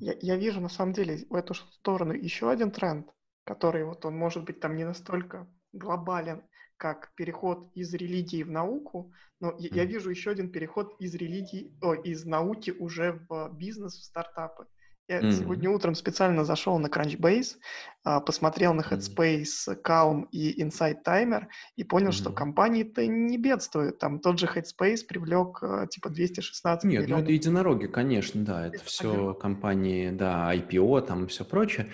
Я, 0.00 0.16
я 0.20 0.36
вижу 0.36 0.60
на 0.60 0.68
самом 0.68 0.92
деле 0.92 1.24
в 1.30 1.34
эту 1.34 1.54
сторону 1.54 2.14
еще 2.14 2.50
один 2.50 2.72
тренд, 2.72 3.06
который 3.44 3.84
вот 3.84 4.04
он 4.04 4.16
может 4.16 4.44
быть 4.44 4.58
там 4.58 4.76
не 4.76 4.84
настолько 4.84 5.48
глобален, 5.72 6.42
как 6.76 7.12
переход 7.14 7.70
из 7.74 7.92
религии 7.94 8.42
в 8.42 8.50
науку, 8.50 9.12
но 9.40 9.50
mm. 9.50 9.68
я 9.72 9.84
вижу 9.84 10.10
еще 10.10 10.30
один 10.30 10.50
переход 10.50 10.94
из 11.00 11.14
религии, 11.14 11.72
о, 11.82 11.94
из 11.94 12.24
науки 12.24 12.70
уже 12.70 13.20
в 13.28 13.50
бизнес, 13.54 13.94
в 13.96 14.04
стартапы. 14.04 14.66
Я 15.08 15.20
mm. 15.20 15.30
сегодня 15.30 15.70
утром 15.70 15.94
специально 15.94 16.44
зашел 16.44 16.78
на 16.78 16.88
Crunchbase, 16.88 17.56
а, 18.02 18.20
посмотрел 18.20 18.74
на 18.74 18.80
Headspace, 18.80 19.80
Calm 19.84 20.26
и 20.32 20.60
Insight 20.60 21.04
Timer 21.06 21.46
и 21.76 21.84
понял, 21.84 22.08
mm. 22.08 22.12
что 22.12 22.32
компании-то 22.32 23.06
не 23.06 23.38
бедствуют. 23.38 23.98
Там 23.98 24.18
тот 24.18 24.40
же 24.40 24.46
Headspace 24.46 25.06
привлек 25.06 25.62
а, 25.62 25.86
типа 25.86 26.10
216 26.10 26.84
Нет, 26.84 27.02
миллионов. 27.02 27.18
ну 27.18 27.24
это 27.24 27.32
единороги, 27.32 27.86
конечно, 27.86 28.44
да. 28.44 28.66
Это, 28.66 28.76
это 28.76 28.84
все 28.84 29.34
компании, 29.34 30.10
да, 30.10 30.52
IPO 30.52 31.06
там 31.06 31.24
и 31.24 31.28
все 31.28 31.44
прочее. 31.44 31.88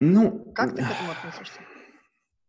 Ну, 0.00 0.52
как 0.54 0.70
ты 0.70 0.82
к 0.82 0.90
этому 0.90 1.10
относишься? 1.10 1.60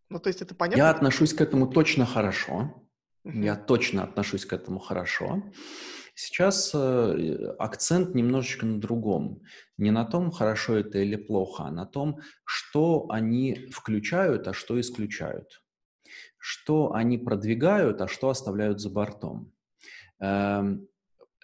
Ну, 0.09 0.19
то 0.19 0.29
есть 0.29 0.41
это 0.41 0.55
понятно? 0.55 0.81
Я 0.81 0.89
отношусь 0.89 1.33
к 1.33 1.41
этому 1.41 1.67
точно 1.67 2.05
хорошо. 2.05 2.83
Я 3.23 3.55
точно 3.55 4.03
отношусь 4.03 4.45
к 4.45 4.53
этому 4.53 4.79
хорошо. 4.79 5.43
Сейчас 6.15 6.71
э, 6.73 7.55
акцент 7.59 8.15
немножечко 8.15 8.65
на 8.65 8.79
другом. 8.79 9.43
Не 9.77 9.91
на 9.91 10.03
том, 10.03 10.31
хорошо 10.31 10.75
это 10.77 10.97
или 10.97 11.15
плохо, 11.15 11.65
а 11.65 11.71
на 11.71 11.85
том, 11.85 12.21
что 12.43 13.05
они 13.11 13.67
включают, 13.71 14.47
а 14.47 14.53
что 14.53 14.79
исключают. 14.79 15.61
Что 16.39 16.93
они 16.93 17.19
продвигают, 17.19 18.01
а 18.01 18.07
что 18.07 18.29
оставляют 18.29 18.79
за 18.79 18.89
бортом. 18.89 19.53
Э, 20.19 20.63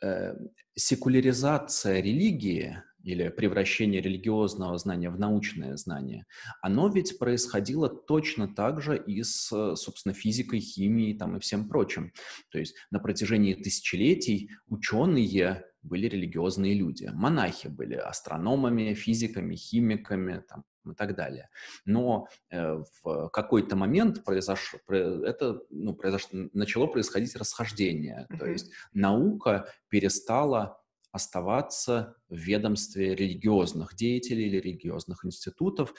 э, 0.01 0.35
секуляризация 0.75 1.99
религии 1.99 2.81
или 3.03 3.29
превращение 3.29 4.01
религиозного 4.01 4.77
знания 4.77 5.09
в 5.09 5.19
научное 5.19 5.75
знание, 5.77 6.25
оно 6.61 6.87
ведь 6.89 7.19
происходило 7.19 7.89
точно 7.89 8.47
так 8.47 8.81
же 8.81 8.97
и 8.97 9.21
с, 9.23 9.75
собственно, 9.75 10.13
физикой, 10.13 10.59
химией 10.59 11.17
там, 11.17 11.37
и 11.37 11.39
всем 11.39 11.67
прочим. 11.67 12.11
То 12.49 12.59
есть 12.59 12.75
на 12.91 12.99
протяжении 12.99 13.53
тысячелетий 13.53 14.49
ученые 14.67 15.65
были 15.83 16.07
религиозные 16.07 16.73
люди. 16.73 17.09
Монахи 17.13 17.67
были 17.67 17.95
астрономами, 17.95 18.93
физиками, 18.93 19.55
химиками 19.55 20.43
там, 20.47 20.63
и 20.89 20.95
так 20.95 21.15
далее. 21.15 21.49
Но 21.85 22.27
э, 22.49 22.81
в 23.03 23.29
какой-то 23.29 23.75
момент 23.75 24.23
произошло, 24.23 24.79
это 24.87 25.61
ну, 25.69 25.93
произошло, 25.93 26.49
начало 26.53 26.87
происходить 26.87 27.35
расхождение. 27.35 28.27
Mm-hmm. 28.29 28.37
То 28.37 28.45
есть 28.45 28.71
наука 28.93 29.69
перестала 29.89 30.82
оставаться 31.13 32.15
в 32.27 32.35
ведомстве 32.35 33.15
религиозных 33.15 33.95
деятелей 33.95 34.47
или 34.47 34.57
религиозных 34.57 35.23
институтов, 35.23 35.93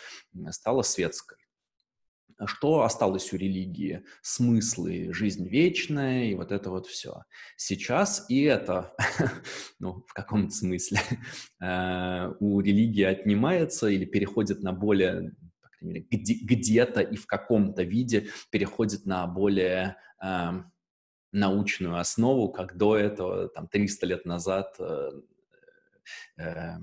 стала 0.50 0.83
светской. 0.83 1.38
Что 2.46 2.83
осталось 2.83 3.33
у 3.33 3.37
религии? 3.37 4.05
Смыслы, 4.20 5.12
жизнь 5.12 5.46
вечная 5.48 6.24
и 6.24 6.35
вот 6.35 6.50
это 6.50 6.68
вот 6.70 6.87
все. 6.87 7.22
Сейчас 7.57 8.27
и 8.29 8.42
это, 8.42 8.92
ну, 9.79 10.05
в 10.09 10.12
каком-то 10.12 10.53
смысле, 10.53 10.98
э, 11.62 12.33
у 12.40 12.61
религии 12.61 13.05
отнимается 13.05 13.87
или 13.87 14.05
переходит 14.05 14.62
на 14.62 14.72
более 14.72 15.33
где-то 15.81 17.03
и 17.03 17.16
в 17.16 17.27
каком-то 17.27 17.83
виде 17.83 18.29
переходит 18.50 19.05
на 19.05 19.27
более 19.27 19.96
эм, 20.22 20.72
научную 21.35 21.99
основу, 21.99 22.51
как 22.51 22.77
до 22.77 22.97
этого, 22.97 23.49
там, 23.49 23.68
300 23.68 24.07
лет 24.07 24.25
назад, 24.25 24.77
э, 24.79 25.11
э, 26.37 26.77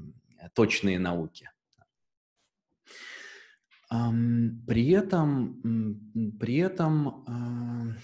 точные 0.53 0.99
науки. 0.99 1.49
При 3.89 4.89
этом, 4.91 6.37
при 6.39 6.57
этом, 6.57 7.97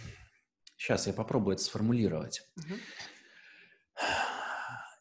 сейчас 0.75 1.07
я 1.07 1.13
попробую 1.13 1.55
это 1.55 1.63
сформулировать. 1.63 2.41
Uh-huh. 2.59 2.77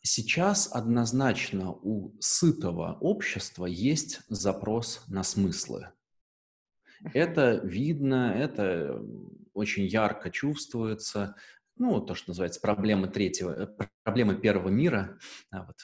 Сейчас 0.09 0.71
однозначно 0.73 1.73
у 1.73 2.15
сытого 2.21 2.97
общества 3.01 3.67
есть 3.67 4.21
запрос 4.29 5.03
на 5.09 5.25
смыслы. 5.25 5.91
Это 7.13 7.61
видно, 7.65 8.33
это 8.33 9.05
очень 9.57 9.87
ярко 9.87 10.31
чувствуется. 10.31 11.35
Ну, 11.79 12.01
то, 12.01 12.15
что 12.15 12.31
называется 12.31 12.61
проблемы 12.61 13.09
третьего, 13.09 13.51
э, 13.51 13.87
проблемы 14.03 14.37
первого 14.37 14.69
мира, 14.69 15.19
да, 15.51 15.65
вот 15.67 15.77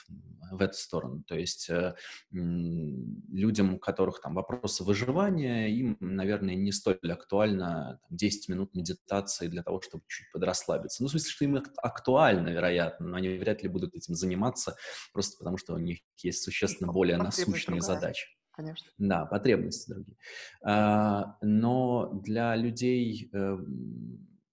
в 0.51 0.63
эту 0.63 0.75
сторону. 0.75 1.23
То 1.27 1.35
есть 1.35 1.69
э, 1.69 1.95
людям, 2.31 3.75
у 3.75 3.79
которых 3.79 4.21
там 4.21 4.35
вопросы 4.35 4.85
выживания, 4.85 5.69
им, 5.69 5.97
наверное, 6.01 6.55
не 6.55 6.73
столь 6.73 6.99
актуально 7.11 8.01
там, 8.09 8.17
10 8.17 8.49
минут 8.49 8.75
медитации 8.75 9.49
для 9.49 9.63
того, 9.63 9.81
чтобы 9.81 10.05
чуть 10.09 10.31
подрасслабиться. 10.33 11.03
Ну, 11.03 11.09
в 11.09 11.11
смысле, 11.11 11.31
что 11.31 11.45
им 11.45 11.63
актуально, 11.77 12.49
вероятно, 12.49 13.09
но 13.09 13.17
они 13.17 13.29
вряд 13.37 13.63
ли 13.63 13.69
будут 13.69 13.95
этим 13.95 14.15
заниматься, 14.15 14.77
просто 15.13 15.37
потому 15.39 15.59
что 15.59 15.75
у 15.75 15.79
них 15.79 15.99
есть 16.19 16.43
существенно 16.43 16.93
более 16.93 17.17
насущные 17.17 17.81
задачи 17.81 18.29
конечно. 18.53 18.91
Да, 18.99 19.27
потребности 19.27 19.91
другие. 19.91 20.17
А, 20.63 21.37
но 21.41 22.13
для 22.23 22.55
людей 22.57 23.31
э, 23.33 23.59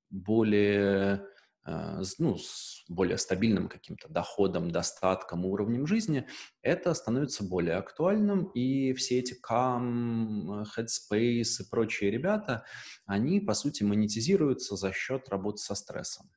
более 0.09 1.25
а, 1.69 2.01
ну, 2.17 2.35
с 2.37 2.83
более 2.87 3.19
стабильным 3.19 3.67
каким-то 3.67 4.09
доходом, 4.09 4.71
достатком, 4.71 5.45
уровнем 5.45 5.85
жизни, 5.85 6.25
это 6.63 6.93
становится 6.95 7.43
более 7.43 7.75
актуальным, 7.75 8.45
и 8.55 8.93
все 8.93 9.19
эти 9.19 9.35
Calm, 9.39 10.65
Headspace 10.75 11.61
и 11.61 11.69
прочие 11.69 12.09
ребята, 12.09 12.65
они, 13.05 13.39
по 13.39 13.53
сути, 13.53 13.83
монетизируются 13.83 14.75
за 14.77 14.91
счет 14.91 15.29
работы 15.29 15.57
со 15.57 15.75
стрессом. 15.75 16.31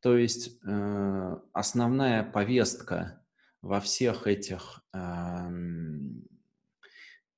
То 0.00 0.16
есть 0.16 0.58
э, 0.66 1.36
основная 1.52 2.24
повестка 2.24 3.22
во 3.62 3.80
всех 3.80 4.26
этих 4.26 4.82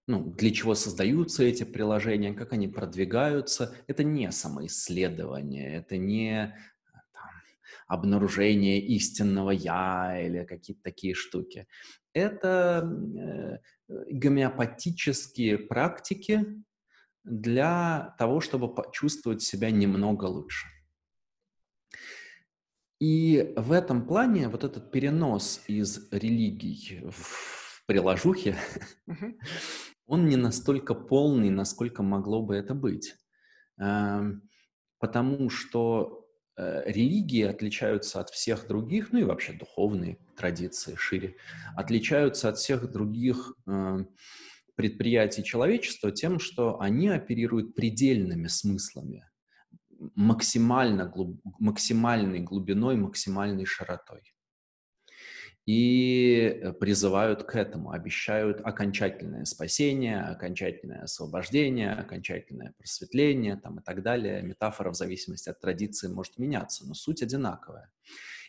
ну, 0.08 0.32
для 0.32 0.50
чего 0.50 0.74
создаются 0.74 1.44
эти 1.44 1.64
приложения, 1.64 2.34
как 2.34 2.52
они 2.52 2.68
продвигаются. 2.68 3.74
Это 3.86 4.02
не 4.02 4.30
самоисследование, 4.32 5.76
это 5.76 5.96
не 5.96 6.54
там, 7.12 7.30
обнаружение 7.86 8.80
истинного 8.80 9.50
«я» 9.52 10.20
или 10.20 10.44
какие-то 10.44 10.82
такие 10.82 11.14
штуки. 11.14 11.66
Это 12.12 12.82
э, 12.84 13.58
гомеопатические 14.10 15.58
практики 15.58 16.44
для 17.24 18.14
того, 18.18 18.40
чтобы 18.40 18.74
почувствовать 18.74 19.42
себя 19.42 19.70
немного 19.70 20.24
лучше. 20.24 20.66
И 23.02 23.52
в 23.56 23.72
этом 23.72 24.06
плане 24.06 24.46
вот 24.46 24.62
этот 24.62 24.92
перенос 24.92 25.60
из 25.66 26.08
религий 26.12 27.02
в 27.10 27.84
приложухе, 27.84 28.54
он 30.06 30.28
не 30.28 30.36
настолько 30.36 30.94
полный, 30.94 31.50
насколько 31.50 32.04
могло 32.04 32.44
бы 32.44 32.54
это 32.54 32.74
быть. 32.74 33.16
Эм, 33.80 34.48
потому 35.00 35.50
что 35.50 36.28
э, 36.56 36.84
религии 36.92 37.42
отличаются 37.42 38.20
от 38.20 38.30
всех 38.30 38.68
других, 38.68 39.10
ну 39.10 39.18
и 39.18 39.24
вообще 39.24 39.52
духовные 39.54 40.18
традиции 40.36 40.94
шире, 40.94 41.34
отличаются 41.74 42.50
от 42.50 42.58
всех 42.58 42.88
других 42.88 43.56
эм, 43.66 44.10
предприятий 44.76 45.42
человечества 45.42 46.12
тем, 46.12 46.38
что 46.38 46.80
они 46.80 47.08
оперируют 47.08 47.74
предельными 47.74 48.46
смыслами, 48.46 49.24
максимально 50.14 51.06
глуб, 51.06 51.40
максимальной 51.58 52.40
глубиной, 52.40 52.96
максимальной 52.96 53.64
широтой 53.64 54.22
и 55.66 56.58
э, 56.60 56.72
призывают 56.72 57.44
к 57.44 57.54
этому, 57.54 57.92
обещают 57.92 58.60
окончательное 58.64 59.44
спасение, 59.44 60.20
окончательное 60.20 61.02
освобождение, 61.02 61.92
окончательное 61.92 62.74
просветление 62.76 63.56
там, 63.56 63.78
и 63.78 63.82
так 63.82 64.02
далее. 64.02 64.42
Метафора 64.42 64.90
в 64.90 64.96
зависимости 64.96 65.48
от 65.48 65.60
традиции 65.60 66.08
может 66.08 66.38
меняться, 66.38 66.84
но 66.86 66.94
суть 66.94 67.22
одинаковая. 67.22 67.92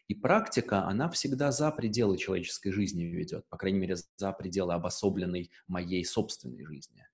И 0.07 0.15
практика, 0.15 0.85
она 0.85 1.09
всегда 1.09 1.51
за 1.51 1.71
пределы 1.71 2.17
человеческой 2.17 2.71
жизни 2.71 3.03
ведет, 3.03 3.47
по 3.49 3.57
крайней 3.57 3.79
мере, 3.79 3.95
за 4.17 4.31
пределы 4.33 4.73
обособленной 4.73 5.51
моей 5.67 6.03
собственной 6.03 6.65
жизни, 6.65 7.05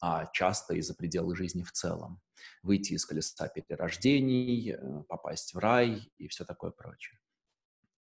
а 0.00 0.26
часто 0.26 0.74
и 0.74 0.80
за 0.80 0.94
пределы 0.94 1.36
жизни 1.36 1.62
в 1.62 1.72
целом. 1.72 2.20
Выйти 2.62 2.94
из 2.94 3.06
колеса 3.06 3.48
перерождений, 3.48 4.72
э, 4.72 5.02
попасть 5.08 5.54
в 5.54 5.58
рай 5.58 6.10
и 6.18 6.28
все 6.28 6.44
такое 6.44 6.72
прочее. 6.72 7.18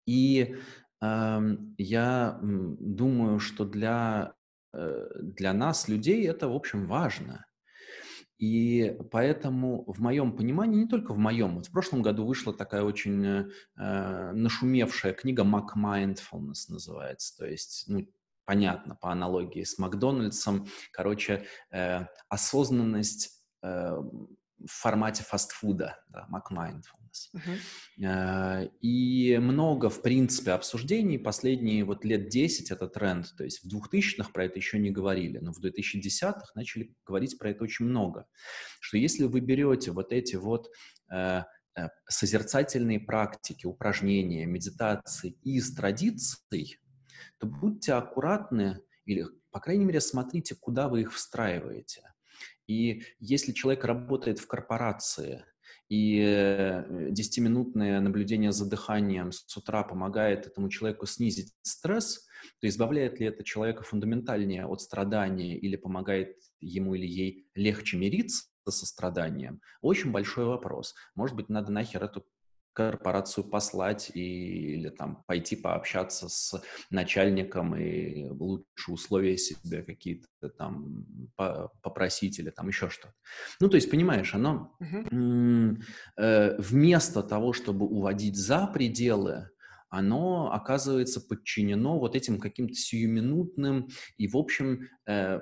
И 0.08 0.58
я 1.02 2.40
думаю, 2.42 3.40
что 3.40 3.66
для, 3.66 4.36
э, 4.74 5.08
для 5.20 5.52
нас, 5.54 5.88
людей, 5.88 6.28
это, 6.28 6.48
в 6.48 6.56
общем, 6.56 6.86
важно. 6.86 7.46
И 8.42 8.98
поэтому 9.12 9.84
в 9.86 10.02
моем 10.02 10.36
понимании, 10.36 10.82
не 10.82 10.88
только 10.88 11.14
в 11.14 11.18
моем, 11.20 11.58
вот 11.58 11.68
в 11.68 11.72
прошлом 11.72 12.02
году 12.02 12.26
вышла 12.26 12.52
такая 12.52 12.82
очень 12.82 13.24
э, 13.24 13.50
э 13.78 14.32
нашумевшая 14.32 15.14
книга 15.14 15.44
«Mac 15.44 15.76
Mindfulness» 15.78 16.66
называется, 16.68 17.38
то 17.38 17.46
есть, 17.46 17.84
ну, 17.88 18.08
понятно, 18.46 18.96
по 18.96 19.12
аналогии 19.12 19.64
с 19.64 19.78
Макдональдсом, 19.78 20.66
короче, 20.92 21.46
э, 21.70 22.08
осознанность 22.30 23.44
э, 23.62 23.98
в 24.66 24.72
формате 24.72 25.24
фастфуда, 25.24 25.98
да, 26.10 26.28
Mac 26.32 26.52
Mindfulness 26.52 27.02
бизнес. 27.12 27.32
Uh-huh. 27.98 28.72
И 28.82 29.38
много, 29.38 29.90
в 29.90 30.02
принципе, 30.02 30.52
обсуждений 30.52 31.18
последние 31.18 31.84
вот 31.84 32.06
лет 32.06 32.30
10 32.30 32.72
это 32.72 32.88
тренд. 32.88 33.28
То 33.38 33.44
есть 33.44 33.64
в 33.64 33.68
2000-х 33.68 34.32
про 34.32 34.46
это 34.46 34.58
еще 34.58 34.80
не 34.80 34.92
говорили, 34.92 35.40
но 35.40 35.54
в 35.54 35.64
2010-х 35.64 36.52
начали 36.56 36.94
говорить 37.06 37.38
про 37.38 37.52
это 37.52 37.64
очень 37.64 37.86
много. 37.86 38.26
Что 38.80 38.98
если 38.98 39.26
вы 39.26 39.40
берете 39.42 39.92
вот 39.92 40.12
эти 40.12 40.36
вот 40.36 40.70
э, 41.12 41.44
э, 41.76 41.88
созерцательные 42.08 43.00
практики, 43.00 43.66
упражнения, 43.66 44.46
медитации 44.46 45.38
из 45.44 45.74
традиций, 45.76 46.78
то 47.40 47.48
будьте 47.48 47.94
аккуратны 47.94 48.80
или, 49.06 49.26
по 49.52 49.60
крайней 49.60 49.86
мере, 49.86 50.02
смотрите, 50.02 50.56
куда 50.56 50.88
вы 50.88 51.02
их 51.02 51.14
встраиваете. 51.14 52.11
И 52.68 53.04
если 53.20 53.52
человек 53.52 53.86
работает 53.86 54.40
в 54.40 54.48
корпорации, 54.48 55.44
и 55.90 56.22
10-минутное 56.22 58.00
наблюдение 58.00 58.54
за 58.54 58.70
дыханием 58.70 59.34
с 59.34 59.58
утра 59.58 59.84
помогает 59.84 60.48
этому 60.48 60.70
человеку 60.70 61.06
снизить 61.06 61.54
стресс, 61.64 62.26
то 62.62 62.68
избавляет 62.68 63.20
ли 63.20 63.28
это 63.28 63.44
человека 63.44 63.84
фундаментальнее 63.84 64.66
от 64.66 64.82
страдания 64.82 65.58
или 65.58 65.76
помогает 65.76 66.38
ему 66.62 66.96
или 66.96 67.06
ей 67.06 67.46
легче 67.56 67.98
мириться 67.98 68.46
со 68.70 68.86
страданием? 68.86 69.60
Очень 69.82 70.12
большой 70.12 70.46
вопрос. 70.46 70.96
Может 71.14 71.36
быть, 71.36 71.50
надо 71.50 71.74
нахер 71.74 72.04
эту 72.06 72.26
корпорацию 72.74 73.44
послать 73.44 74.12
и, 74.14 74.74
или 74.74 74.90
там 74.90 75.24
пойти 75.28 75.56
пообщаться 75.56 76.30
с 76.30 76.62
начальником 76.90 77.76
и 77.76 78.30
лучше 78.30 78.92
условия 78.92 79.38
себе 79.38 79.84
какие-то 79.84 80.50
там 80.58 81.06
по 81.36 81.72
попросить 81.82 82.40
или 82.40 82.50
там 82.50 82.68
еще 82.68 82.90
что-то. 82.90 83.14
Ну, 83.60 83.70
то 83.70 83.76
есть, 83.76 83.90
понимаешь, 83.90 84.34
оно 84.34 84.76
uh-huh. 84.82 85.78
э, 86.18 86.56
вместо 86.62 87.24
того, 87.24 87.54
чтобы 87.54 87.86
уводить 87.86 88.38
за 88.38 88.68
пределы, 88.68 89.50
оно 89.90 90.54
оказывается 90.54 91.20
подчинено 91.20 92.00
вот 92.00 92.16
этим 92.16 92.40
каким-то 92.40 92.74
сиюминутным 92.74 93.90
и, 94.18 94.28
в 94.28 94.38
общем, 94.38 94.88
э, 95.06 95.42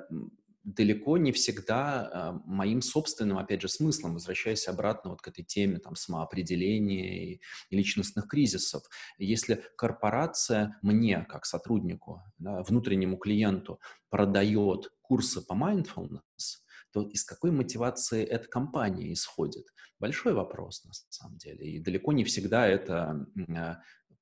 далеко 0.63 1.17
не 1.17 1.31
всегда 1.31 2.09
э, 2.11 2.39
моим 2.45 2.81
собственным, 2.81 3.37
опять 3.37 3.61
же, 3.61 3.69
смыслом, 3.69 4.13
возвращаясь 4.13 4.67
обратно 4.67 5.11
вот 5.11 5.21
к 5.21 5.27
этой 5.27 5.43
теме 5.43 5.79
там, 5.79 5.95
самоопределения 5.95 7.33
и, 7.33 7.41
личностных 7.69 8.27
кризисов. 8.27 8.83
Если 9.17 9.63
корпорация 9.75 10.77
мне, 10.81 11.25
как 11.29 11.45
сотруднику, 11.45 12.21
да, 12.37 12.63
внутреннему 12.63 13.17
клиенту, 13.17 13.79
продает 14.09 14.91
курсы 15.01 15.41
по 15.41 15.53
mindfulness, 15.53 16.59
то 16.91 17.03
из 17.03 17.23
какой 17.23 17.51
мотивации 17.51 18.23
эта 18.23 18.47
компания 18.47 19.13
исходит? 19.13 19.65
Большой 19.99 20.33
вопрос, 20.33 20.83
на 20.85 20.93
самом 21.09 21.37
деле. 21.37 21.65
И 21.65 21.79
далеко 21.79 22.11
не 22.13 22.23
всегда 22.23 22.67
это 22.67 23.25
э, 23.37 23.75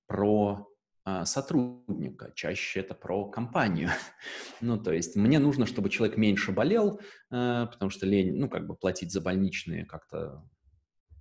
про 0.08 0.54
а, 0.54 0.76
сотрудника, 1.26 2.32
чаще 2.36 2.82
это 2.82 2.93
про 2.93 3.26
компанию. 3.30 3.89
ну, 4.62 4.78
то 4.78 4.91
есть 4.91 5.15
мне 5.15 5.39
нужно, 5.39 5.65
чтобы 5.65 5.89
человек 5.89 6.17
меньше 6.17 6.52
болел, 6.52 7.00
э, 7.32 7.67
потому 7.72 7.89
что 7.89 8.06
лень, 8.06 8.38
ну, 8.38 8.50
как 8.50 8.67
бы 8.67 8.76
платить 8.76 9.12
за 9.12 9.22
больничные 9.22 9.86
как-то 9.86 10.43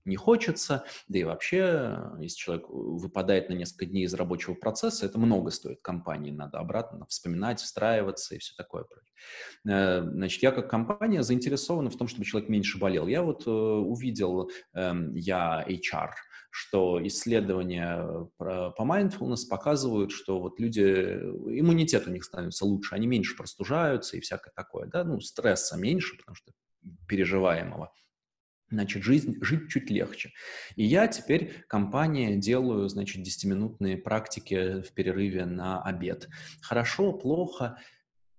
не 0.07 0.17
хочется, 0.17 0.85
да 1.09 1.19
и 1.19 1.25
вообще, 1.25 1.99
если 2.21 2.37
человек 2.37 2.67
выпадает 2.69 3.49
на 3.49 3.55
несколько 3.55 3.87
дней 3.87 4.05
из 4.05 4.15
рабочего 4.15 4.55
процесса, 4.55 5.07
это 5.07 5.19
много 5.19 5.51
стоит 5.51 5.81
компании, 5.83 6.31
надо 6.31 6.59
обратно 6.59 7.07
вспоминать, 7.07 7.61
встраиваться 7.61 8.35
и 8.35 8.39
все 8.39 8.55
такое. 8.57 8.85
Э, 9.69 10.03
значит, 10.03 10.43
я 10.43 10.53
как 10.53 10.71
компания 10.71 11.23
заинтересована 11.23 11.91
в 11.91 11.97
том, 11.97 12.09
чтобы 12.09 12.25
человек 12.25 12.49
меньше 12.49 12.79
болел. 12.79 13.07
Я 13.07 13.23
вот 13.23 13.47
э, 13.47 13.51
увидел, 13.51 14.51
эм, 14.75 15.15
я 15.15 15.65
HR, 15.69 16.11
что 16.51 17.07
исследования 17.07 18.29
по 18.39 18.75
mindfulness 18.79 19.47
показывают, 19.49 20.11
что 20.11 20.41
вот 20.41 20.59
люди, 20.59 20.81
иммунитет 20.81 22.07
у 22.07 22.11
них 22.11 22.25
становится 22.25 22.65
лучше, 22.65 22.95
они 22.95 23.07
меньше 23.07 23.37
простужаются 23.37 24.17
и 24.17 24.21
всякое 24.21 24.53
такое, 24.55 24.87
да, 24.87 25.05
ну, 25.05 25.21
стресса 25.21 25.77
меньше, 25.77 26.17
потому 26.17 26.35
что 26.35 26.53
переживаемого. 27.09 27.93
Значит, 28.69 29.05
жизнь, 29.05 29.37
жить 29.43 29.69
чуть 29.69 29.91
легче. 29.91 30.33
И 30.75 30.85
я 30.85 31.07
теперь 31.07 31.65
компания 31.69 32.37
делаю, 32.37 32.89
значит, 32.89 33.25
10-минутные 33.25 33.97
практики 33.97 34.83
в 34.83 34.93
перерыве 34.93 35.45
на 35.45 35.81
обед. 35.83 36.29
Хорошо, 36.63 37.13
плохо, 37.13 37.79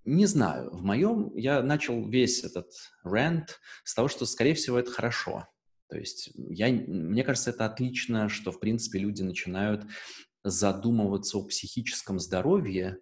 не 0.04 0.26
знаю. 0.26 0.70
В 0.72 0.84
моем 0.84 1.34
я 1.36 1.62
начал 1.62 2.08
весь 2.08 2.44
этот 2.44 2.72
рент 3.04 3.60
с 3.84 3.94
того, 3.94 4.08
что, 4.08 4.26
скорее 4.26 4.54
всего, 4.54 4.78
это 4.80 4.92
хорошо. 4.92 5.48
То 5.90 5.98
есть 5.98 6.32
я, 6.36 6.68
мне 6.70 7.24
кажется, 7.24 7.52
это 7.52 7.66
отлично, 7.66 8.28
что, 8.28 8.52
в 8.52 8.60
принципе, 8.60 9.00
люди 9.00 9.22
начинают 9.22 9.86
задумываться 10.44 11.38
о 11.38 11.46
психическом 11.46 12.20
здоровье 12.20 12.98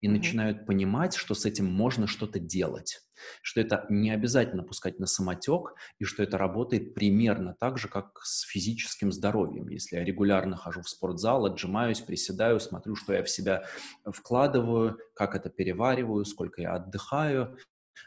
и 0.00 0.06
mm-hmm. 0.06 0.10
начинают 0.10 0.66
понимать, 0.66 1.14
что 1.14 1.34
с 1.34 1.44
этим 1.44 1.66
можно 1.66 2.06
что-то 2.06 2.38
делать, 2.38 3.00
что 3.42 3.60
это 3.60 3.86
не 3.88 4.10
обязательно 4.10 4.62
пускать 4.62 4.98
на 4.98 5.06
самотек, 5.06 5.74
и 5.98 6.04
что 6.04 6.22
это 6.22 6.38
работает 6.38 6.94
примерно 6.94 7.54
так 7.58 7.78
же, 7.78 7.88
как 7.88 8.20
с 8.22 8.42
физическим 8.42 9.12
здоровьем. 9.12 9.68
Если 9.68 9.96
я 9.96 10.04
регулярно 10.04 10.56
хожу 10.56 10.82
в 10.82 10.88
спортзал, 10.88 11.46
отжимаюсь, 11.46 12.00
приседаю, 12.00 12.60
смотрю, 12.60 12.94
что 12.94 13.12
я 13.12 13.22
в 13.22 13.30
себя 13.30 13.64
вкладываю, 14.04 14.98
как 15.14 15.34
это 15.34 15.50
перевариваю, 15.50 16.24
сколько 16.24 16.60
я 16.60 16.74
отдыхаю, 16.74 17.56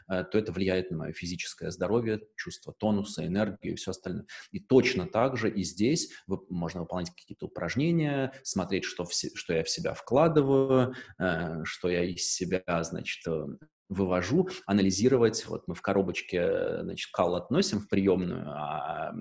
то 0.06 0.38
это 0.38 0.52
влияет 0.52 0.90
на 0.90 0.98
мое 0.98 1.12
физическое 1.12 1.70
здоровье, 1.70 2.20
чувство 2.36 2.72
тонуса, 2.72 3.26
энергию 3.26 3.74
и 3.74 3.76
все 3.76 3.90
остальное. 3.90 4.26
И 4.52 4.60
точно 4.60 5.06
так 5.06 5.36
же 5.36 5.50
и 5.50 5.62
здесь 5.62 6.12
можно 6.48 6.80
выполнять 6.80 7.10
какие-то 7.10 7.46
упражнения, 7.46 8.32
смотреть, 8.42 8.84
что, 8.84 9.04
в, 9.04 9.12
что 9.12 9.54
я 9.54 9.64
в 9.64 9.70
себя 9.70 9.94
вкладываю, 9.94 10.94
э, 11.18 11.64
что 11.64 11.88
я 11.88 12.04
из 12.04 12.32
себя, 12.32 12.62
значит, 12.82 13.26
э, 13.26 13.46
вывожу, 13.90 14.48
анализировать. 14.66 15.44
Вот 15.46 15.66
мы 15.66 15.74
в 15.74 15.82
коробочке, 15.82 16.82
значит, 16.82 17.10
кал 17.12 17.34
относим 17.34 17.80
в 17.80 17.88
приемную, 17.88 18.48
а 18.48 19.12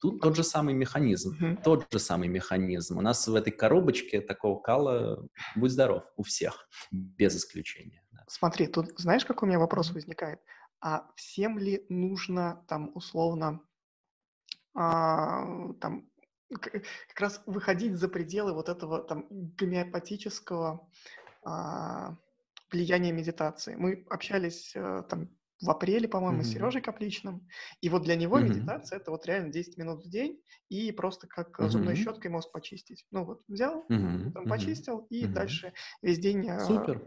тут 0.00 0.20
тот 0.20 0.36
же 0.36 0.42
самый 0.42 0.74
механизм, 0.74 1.36
mm-hmm. 1.40 1.62
тот 1.62 1.86
же 1.90 1.98
самый 1.98 2.28
механизм. 2.28 2.98
У 2.98 3.00
нас 3.00 3.26
в 3.26 3.34
этой 3.34 3.52
коробочке 3.52 4.20
такого 4.20 4.60
кала, 4.60 5.26
будь 5.54 5.70
здоров, 5.70 6.02
у 6.16 6.24
всех, 6.24 6.68
без 6.90 7.36
исключения. 7.36 8.02
Смотри, 8.28 8.66
тут 8.66 8.90
знаешь, 8.98 9.24
какой 9.24 9.46
у 9.46 9.48
меня 9.48 9.58
вопрос 9.58 9.90
возникает? 9.90 10.40
А 10.80 11.10
всем 11.16 11.58
ли 11.58 11.84
нужно 11.88 12.64
там 12.68 12.92
условно 12.94 13.60
а, 14.74 15.72
там 15.80 16.08
как 16.48 17.20
раз 17.20 17.42
выходить 17.46 17.96
за 17.96 18.08
пределы 18.08 18.52
вот 18.52 18.68
этого 18.68 19.02
там 19.02 19.26
гомеопатического 19.30 20.88
а, 21.44 22.16
влияния 22.70 23.12
медитации. 23.12 23.74
Мы 23.74 24.06
общались 24.08 24.72
а, 24.76 25.02
там 25.02 25.30
в 25.60 25.70
апреле, 25.70 26.06
по-моему, 26.06 26.42
mm-hmm. 26.42 26.44
с 26.44 26.52
Сережей 26.52 26.80
Капличным, 26.80 27.48
и 27.80 27.88
вот 27.88 28.02
для 28.04 28.14
него 28.14 28.38
mm-hmm. 28.38 28.48
медитация 28.48 28.98
это 28.98 29.10
вот 29.10 29.26
реально 29.26 29.52
10 29.52 29.76
минут 29.78 30.04
в 30.04 30.08
день 30.08 30.40
и 30.68 30.92
просто 30.92 31.26
как 31.26 31.58
mm-hmm. 31.58 31.68
зубной 31.68 31.96
щеткой 31.96 32.30
мозг 32.30 32.52
почистить. 32.52 33.06
Ну 33.10 33.24
вот 33.24 33.42
взял, 33.48 33.84
mm-hmm. 33.88 34.32
там, 34.32 34.44
почистил 34.44 35.06
и 35.10 35.24
mm-hmm. 35.24 35.32
дальше 35.32 35.72
весь 36.02 36.18
день 36.20 36.48
Супер 36.60 37.02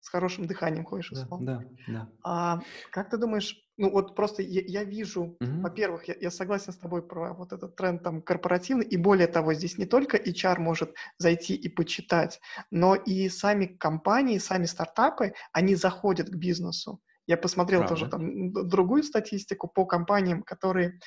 с 0.00 0.08
хорошим 0.08 0.46
дыханием 0.46 0.84
ходишь. 0.84 1.10
Да, 1.10 1.26
да, 1.40 1.62
да. 1.88 2.08
А 2.24 2.60
как 2.90 3.10
ты 3.10 3.16
думаешь, 3.16 3.56
ну 3.76 3.90
вот 3.90 4.14
просто 4.14 4.42
я, 4.42 4.62
я 4.66 4.84
вижу, 4.84 5.36
угу. 5.40 5.60
во-первых, 5.60 6.08
я, 6.08 6.14
я 6.20 6.30
согласен 6.30 6.72
с 6.72 6.76
тобой 6.76 7.02
про 7.02 7.32
вот 7.32 7.52
этот 7.52 7.76
тренд 7.76 8.02
там 8.02 8.22
корпоративный, 8.22 8.86
и 8.86 8.96
более 8.96 9.26
того, 9.26 9.54
здесь 9.54 9.78
не 9.78 9.86
только 9.86 10.16
HR 10.16 10.58
может 10.58 10.94
зайти 11.18 11.54
и 11.54 11.68
почитать, 11.68 12.40
но 12.70 12.94
и 12.94 13.28
сами 13.28 13.66
компании, 13.66 14.38
сами 14.38 14.66
стартапы, 14.66 15.34
они 15.52 15.74
заходят 15.74 16.28
к 16.28 16.34
бизнесу. 16.34 17.00
Я 17.26 17.36
посмотрел 17.36 17.80
Правда. 17.80 17.94
тоже 17.94 18.10
там 18.10 18.52
другую 18.68 19.02
статистику 19.04 19.68
по 19.68 19.86
компаниям, 19.86 20.42
которые 20.42 20.98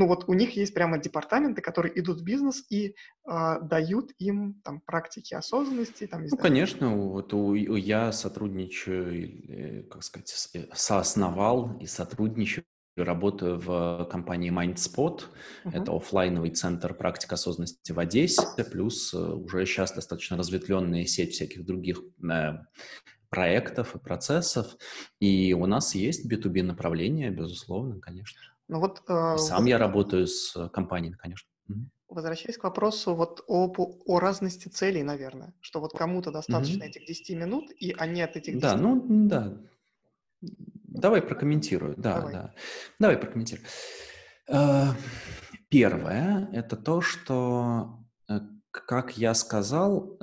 ну 0.00 0.06
вот 0.06 0.24
у 0.28 0.32
них 0.32 0.56
есть 0.56 0.72
прямо 0.72 0.96
департаменты, 0.96 1.60
которые 1.60 2.00
идут 2.00 2.22
в 2.22 2.24
бизнес 2.24 2.64
и 2.70 2.94
э, 3.28 3.58
дают 3.60 4.12
им 4.18 4.58
там 4.64 4.80
практики 4.80 5.34
осознанности. 5.34 6.06
Там, 6.06 6.24
ну, 6.24 6.38
конечно, 6.38 6.96
вот 6.96 7.34
у, 7.34 7.48
у, 7.48 7.54
я 7.54 8.10
сотрудничаю, 8.10 9.86
как 9.90 10.02
сказать, 10.02 10.48
э, 10.54 10.64
соосновал 10.72 11.76
и 11.80 11.86
сотрудничаю 11.86 12.64
работаю 12.96 13.58
в 13.58 14.08
компании 14.10 14.50
MindSpot. 14.50 15.20
Uh-huh. 15.64 15.70
Это 15.74 15.94
офлайновый 15.94 16.50
центр 16.50 16.94
практик 16.94 17.32
осознанности 17.34 17.92
в 17.92 17.98
Одессе, 17.98 18.64
плюс 18.70 19.12
э, 19.12 19.18
уже 19.18 19.66
сейчас 19.66 19.92
достаточно 19.92 20.38
разветвленная 20.38 21.04
сеть 21.04 21.32
всяких 21.32 21.66
других 21.66 22.02
э, 22.22 22.52
проектов 23.28 23.94
и 23.94 23.98
процессов. 23.98 24.76
И 25.20 25.52
у 25.52 25.66
нас 25.66 25.94
есть 25.94 26.30
B2B 26.30 26.62
направление, 26.62 27.30
безусловно, 27.30 28.00
конечно. 28.00 28.40
Ну 28.70 28.78
вот, 28.78 29.02
э, 29.08 29.36
Сам 29.36 29.62
вот, 29.62 29.68
я 29.68 29.78
работаю 29.78 30.28
с 30.28 30.54
э, 30.56 30.68
компаниями, 30.68 31.16
конечно. 31.16 31.48
Возвращаясь 32.08 32.56
к 32.56 32.62
вопросу 32.62 33.16
вот 33.16 33.44
об, 33.48 33.80
о 33.80 34.20
разности 34.20 34.68
целей, 34.68 35.02
наверное, 35.02 35.52
что 35.60 35.80
вот 35.80 35.92
кому-то 35.92 36.30
достаточно 36.30 36.84
mm-hmm. 36.84 36.86
этих 36.86 37.06
10 37.06 37.30
минут, 37.36 37.70
и 37.72 37.92
они 37.98 38.22
от 38.22 38.36
этих 38.36 38.54
10 38.54 38.62
Да, 38.62 38.76
ну 38.76 39.02
да. 39.28 39.56
Давай 40.40 41.20
прокомментирую. 41.20 41.94
Да, 41.96 42.18
Давай. 42.18 42.32
да. 42.32 42.54
Давай 43.00 43.16
прокомментирую. 43.16 43.66
Э, 44.46 44.90
первое– 45.68 46.48
это 46.52 46.76
то, 46.76 47.00
что, 47.00 47.98
как 48.70 49.18
я 49.18 49.34
сказал, 49.34 50.16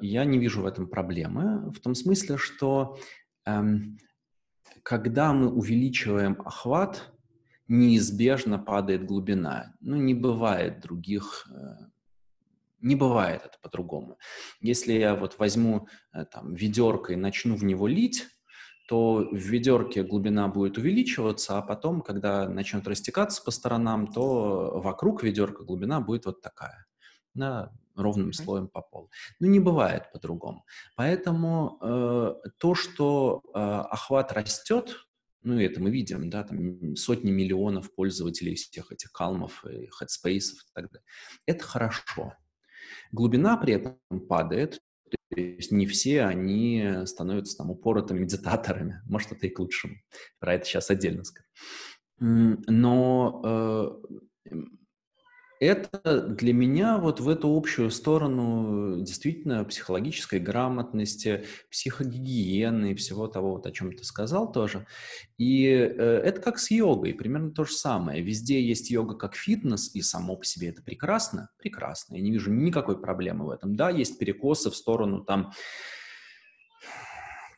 я 0.00 0.24
не 0.24 0.38
вижу 0.38 0.62
в 0.62 0.66
этом 0.66 0.88
проблемы, 0.88 1.70
в 1.70 1.78
том 1.78 1.94
смысле, 1.94 2.36
что 2.36 2.98
эм, 3.46 3.96
когда 4.82 5.32
мы 5.32 5.52
увеличиваем 5.52 6.40
охват, 6.44 7.11
неизбежно 7.72 8.58
падает 8.58 9.06
глубина. 9.06 9.74
Ну, 9.80 9.96
не 9.96 10.14
бывает 10.14 10.80
других, 10.80 11.48
э, 11.50 11.86
не 12.80 12.94
бывает 12.94 13.42
это 13.46 13.58
по-другому. 13.62 14.18
Если 14.60 14.92
я 14.92 15.14
вот 15.14 15.38
возьму 15.38 15.88
э, 16.12 16.24
там 16.26 16.54
ведерко 16.54 17.14
и 17.14 17.16
начну 17.16 17.56
в 17.56 17.64
него 17.64 17.86
лить, 17.86 18.28
то 18.88 19.26
в 19.30 19.36
ведерке 19.36 20.02
глубина 20.02 20.48
будет 20.48 20.76
увеличиваться, 20.76 21.56
а 21.56 21.62
потом, 21.62 22.02
когда 22.02 22.46
начнет 22.48 22.86
растекаться 22.86 23.42
по 23.42 23.50
сторонам, 23.50 24.06
то 24.06 24.80
вокруг 24.80 25.22
ведерка 25.22 25.64
глубина 25.64 26.00
будет 26.00 26.26
вот 26.26 26.42
такая, 26.42 26.84
да, 27.32 27.72
ровным 27.96 28.34
слоем 28.34 28.68
по 28.68 28.82
полу. 28.82 29.10
Ну, 29.40 29.46
не 29.48 29.60
бывает 29.60 30.12
по-другому. 30.12 30.66
Поэтому 30.96 31.78
э, 31.80 32.34
то, 32.58 32.74
что 32.74 33.42
э, 33.54 33.58
охват 33.58 34.32
растет, 34.32 35.06
ну, 35.42 35.60
это 35.60 35.80
мы 35.80 35.90
видим, 35.90 36.30
да, 36.30 36.44
там 36.44 36.96
сотни 36.96 37.30
миллионов 37.30 37.94
пользователей 37.94 38.54
всех 38.54 38.92
этих 38.92 39.12
калмов 39.12 39.64
и 39.64 39.86
хедспейсов 39.88 40.58
и 40.58 40.70
так 40.74 40.90
далее. 40.90 41.04
Это 41.46 41.64
хорошо. 41.64 42.34
Глубина 43.10 43.56
при 43.56 43.74
этом 43.74 43.98
падает, 44.28 44.80
то 45.10 45.40
есть 45.40 45.72
не 45.72 45.86
все 45.86 46.22
они 46.22 47.04
становятся 47.06 47.56
там 47.56 47.70
упоротыми 47.70 48.20
медитаторами. 48.20 49.00
Может, 49.06 49.32
это 49.32 49.46
и 49.46 49.50
к 49.50 49.58
лучшему. 49.58 49.96
Про 50.38 50.54
это 50.54 50.64
сейчас 50.66 50.90
отдельно 50.90 51.24
скажу. 51.24 51.48
Но 52.18 53.42
э, 53.44 54.52
это 55.62 56.20
для 56.22 56.52
меня 56.52 56.98
вот 56.98 57.20
в 57.20 57.28
эту 57.28 57.56
общую 57.56 57.92
сторону 57.92 59.00
действительно 59.00 59.64
психологической 59.64 60.40
грамотности, 60.40 61.44
психогигиены 61.70 62.92
и 62.92 62.94
всего 62.96 63.28
того, 63.28 63.52
вот, 63.52 63.66
о 63.66 63.70
чем 63.70 63.92
ты 63.92 64.02
сказал 64.02 64.50
тоже. 64.50 64.86
И 65.38 65.64
э, 65.66 66.22
это 66.24 66.40
как 66.40 66.58
с 66.58 66.72
йогой, 66.72 67.14
примерно 67.14 67.52
то 67.52 67.62
же 67.62 67.74
самое. 67.74 68.22
Везде 68.22 68.60
есть 68.60 68.90
йога 68.90 69.14
как 69.14 69.36
фитнес, 69.36 69.94
и 69.94 70.02
само 70.02 70.34
по 70.36 70.44
себе 70.44 70.70
это 70.70 70.82
прекрасно, 70.82 71.48
прекрасно. 71.58 72.16
Я 72.16 72.22
не 72.22 72.32
вижу 72.32 72.52
никакой 72.52 73.00
проблемы 73.00 73.46
в 73.46 73.50
этом. 73.50 73.76
Да, 73.76 73.88
есть 73.88 74.18
перекосы 74.18 74.68
в 74.68 74.74
сторону 74.74 75.22
там 75.22 75.52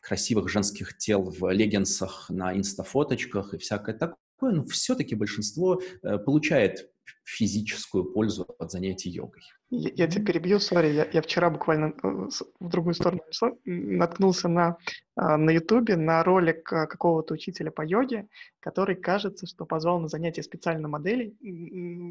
красивых 0.03 0.47
женских 0.47 0.95
тел 0.95 1.23
в 1.23 1.51
леггинсах 1.51 2.29
на 2.29 2.55
инстафоточках 2.55 3.55
и 3.55 3.57
всякое 3.57 3.95
такое, 3.95 4.51
но 4.51 4.63
все-таки 4.65 5.15
большинство 5.15 5.81
э, 6.03 6.19
получает 6.19 6.91
физическую 7.23 8.05
пользу 8.05 8.45
от 8.59 8.71
занятий 8.71 9.09
йогой. 9.09 9.41
Я, 9.69 9.89
я 9.95 10.07
тебя 10.07 10.25
перебью, 10.25 10.59
сори, 10.59 10.93
я, 10.93 11.07
я 11.11 11.21
вчера 11.21 11.49
буквально 11.49 11.93
э, 12.03 12.29
в 12.59 12.69
другую 12.69 12.93
сторону 12.93 13.21
наткнулся 13.65 14.47
на, 14.47 14.77
а, 15.15 15.37
на 15.37 15.49
ютубе 15.49 15.95
на 15.97 16.23
ролик 16.23 16.71
а, 16.71 16.85
какого-то 16.85 17.33
учителя 17.33 17.71
по 17.71 17.81
йоге, 17.83 18.27
который, 18.59 18.95
кажется, 18.95 19.47
что 19.47 19.65
позвал 19.65 19.99
на 19.99 20.07
занятие 20.07 20.43
специально 20.43 20.87
моделей, 20.87 21.35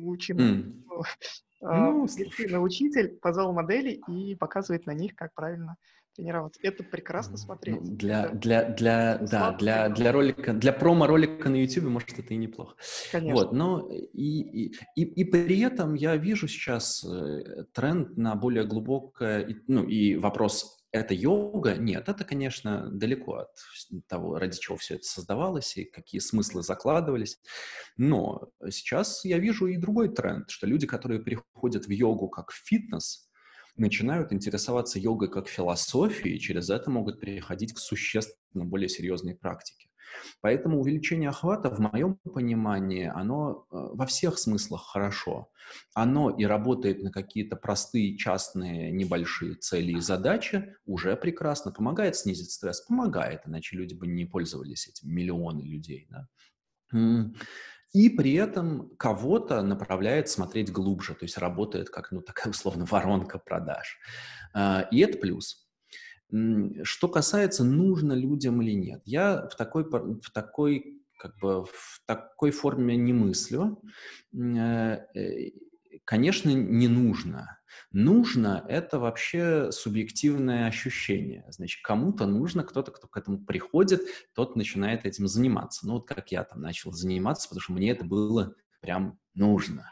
учим, 0.04 0.36
mm. 0.36 0.72
ну, 1.60 2.02
учитель 2.62 3.08
позвал 3.22 3.52
моделей 3.52 4.02
и 4.08 4.34
показывает 4.34 4.86
на 4.86 4.94
них, 4.94 5.14
как 5.14 5.32
правильно 5.34 5.76
тренироваться. 6.14 6.60
Это 6.62 6.84
прекрасно 6.84 7.36
смотреть. 7.36 7.80
Ну, 7.80 7.96
для, 7.96 8.28
для, 8.28 8.68
для, 8.70 9.18
да, 9.18 9.52
для, 9.52 9.88
для 9.88 10.12
ролика, 10.12 10.52
для 10.52 10.72
промо-ролика 10.72 11.48
на 11.48 11.56
YouTube, 11.56 11.84
может, 11.84 12.18
это 12.18 12.34
и 12.34 12.36
неплохо. 12.36 12.76
Конечно. 13.12 13.34
Вот, 13.34 13.52
но 13.52 13.88
и, 13.90 14.66
и, 14.66 14.74
и, 14.96 15.02
и 15.02 15.24
при 15.24 15.60
этом 15.60 15.94
я 15.94 16.16
вижу 16.16 16.48
сейчас 16.48 17.04
э, 17.04 17.64
тренд 17.72 18.16
на 18.16 18.34
более 18.34 18.64
глубокое, 18.64 19.62
ну, 19.66 19.84
и 19.84 20.16
вопрос, 20.16 20.84
это 20.94 21.12
йога? 21.12 21.74
Нет, 21.74 22.08
это, 22.08 22.24
конечно, 22.24 22.88
далеко 22.88 23.34
от 23.34 23.48
того, 24.06 24.38
ради 24.38 24.58
чего 24.58 24.76
все 24.76 24.94
это 24.94 25.04
создавалось 25.04 25.76
и 25.76 25.84
какие 25.84 26.20
смыслы 26.20 26.62
закладывались. 26.62 27.40
Но 27.96 28.48
сейчас 28.70 29.24
я 29.24 29.38
вижу 29.38 29.66
и 29.66 29.76
другой 29.76 30.14
тренд, 30.14 30.48
что 30.50 30.68
люди, 30.68 30.86
которые 30.86 31.20
приходят 31.20 31.86
в 31.86 31.90
йогу 31.90 32.28
как 32.28 32.52
в 32.52 32.64
фитнес, 32.64 33.28
начинают 33.76 34.32
интересоваться 34.32 34.98
йогой 34.98 35.30
как 35.30 35.48
философией, 35.48 36.36
и 36.36 36.40
через 36.40 36.70
это 36.70 36.90
могут 36.90 37.20
переходить 37.20 37.72
к 37.72 37.78
существенно 37.78 38.64
более 38.64 38.88
серьезной 38.88 39.34
практике. 39.34 39.88
Поэтому 40.40 40.80
увеличение 40.80 41.30
охвата, 41.30 41.70
в 41.70 41.80
моем 41.80 42.16
понимании, 42.16 43.10
оно 43.12 43.66
э, 43.70 43.76
во 43.92 44.06
всех 44.06 44.38
смыслах 44.38 44.82
хорошо. 44.86 45.50
Оно 45.94 46.30
и 46.30 46.44
работает 46.44 47.02
на 47.02 47.10
какие-то 47.10 47.56
простые, 47.56 48.16
частные, 48.16 48.92
небольшие 48.92 49.54
цели 49.54 49.92
и 49.92 50.00
задачи, 50.00 50.74
уже 50.84 51.16
прекрасно. 51.16 51.72
Помогает 51.72 52.16
снизить 52.16 52.52
стресс? 52.52 52.82
Помогает, 52.82 53.42
иначе 53.46 53.76
люди 53.76 53.94
бы 53.94 54.06
не 54.06 54.24
пользовались 54.24 54.88
этим, 54.88 55.12
миллионы 55.12 55.62
людей. 55.62 56.06
Да? 56.10 56.28
И 57.94 58.10
при 58.10 58.34
этом 58.34 58.90
кого-то 58.98 59.62
направляет 59.62 60.28
смотреть 60.28 60.72
глубже, 60.72 61.14
то 61.14 61.24
есть 61.24 61.38
работает 61.38 61.90
как, 61.90 62.10
ну, 62.10 62.20
такая 62.20 62.50
условно 62.50 62.84
воронка 62.84 63.38
продаж. 63.38 63.98
А, 64.52 64.86
и 64.90 64.98
это 64.98 65.16
плюс. 65.16 65.66
Что 66.82 67.08
касается, 67.08 67.62
нужно 67.64 68.12
людям 68.12 68.60
или 68.60 68.72
нет, 68.72 69.00
я 69.04 69.48
в 69.48 69.54
такой, 69.56 69.84
в 69.84 70.30
такой, 70.32 71.00
как 71.18 71.38
бы, 71.38 71.64
в 71.64 72.02
такой 72.06 72.50
форме 72.50 72.96
не 72.96 73.12
мыслю. 73.12 73.80
Конечно, 76.04 76.50
не 76.50 76.88
нужно. 76.88 77.58
Нужно— 77.90 78.64
это 78.68 78.98
вообще 78.98 79.72
субъективное 79.72 80.66
ощущение. 80.66 81.44
Значит, 81.48 81.82
кому-то 81.82 82.26
нужно, 82.26 82.62
кто-то, 82.62 82.92
кто 82.92 83.08
к 83.08 83.16
этому 83.16 83.38
приходит, 83.44 84.02
тот 84.34 84.54
начинает 84.54 85.06
этим 85.06 85.26
заниматься. 85.26 85.86
Ну, 85.86 85.94
вот 85.94 86.06
как 86.06 86.30
я 86.30 86.44
там 86.44 86.60
начал 86.60 86.92
заниматься, 86.92 87.48
потому 87.48 87.62
что 87.62 87.72
мне 87.72 87.90
это 87.90 88.04
было 88.04 88.54
прям 88.80 89.18
нужно. 89.34 89.90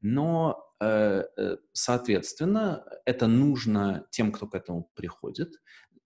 Но, 0.00 0.64
э, 0.80 1.24
э, 1.36 1.56
соответственно, 1.72 2.84
это 3.04 3.26
нужно 3.26 4.06
тем, 4.10 4.32
кто 4.32 4.46
к 4.46 4.54
этому 4.54 4.90
приходит. 4.94 5.54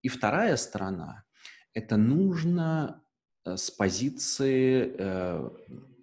И 0.03 0.09
вторая 0.09 0.57
сторона— 0.57 1.25
это 1.73 1.97
нужно 1.97 3.03
Э, 3.47 3.57
с 3.57 3.71
позиции 3.71 4.93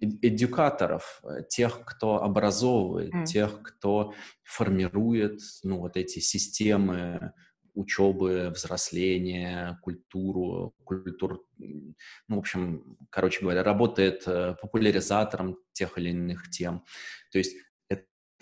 эдюкаторов, 0.04 1.20
э, 1.24 1.42
тех, 1.48 1.84
кто 1.84 2.22
образовывает, 2.22 3.14
mm. 3.14 3.24
тех, 3.24 3.62
кто 3.62 4.14
формирует 4.42 5.40
ну, 5.62 5.78
вот 5.78 5.96
эти 5.96 6.18
системы 6.18 7.32
учебы, 7.74 8.50
взросления, 8.54 9.80
культуру, 9.82 10.74
культур, 10.84 11.44
ну, 11.58 12.36
в 12.36 12.38
общем, 12.38 12.96
короче 13.10 13.40
говоря, 13.40 13.64
работает 13.64 14.24
популяризатором 14.62 15.58
тех 15.72 15.98
или 15.98 16.10
иных 16.10 16.50
тем. 16.50 16.84
То 17.32 17.38
есть 17.38 17.56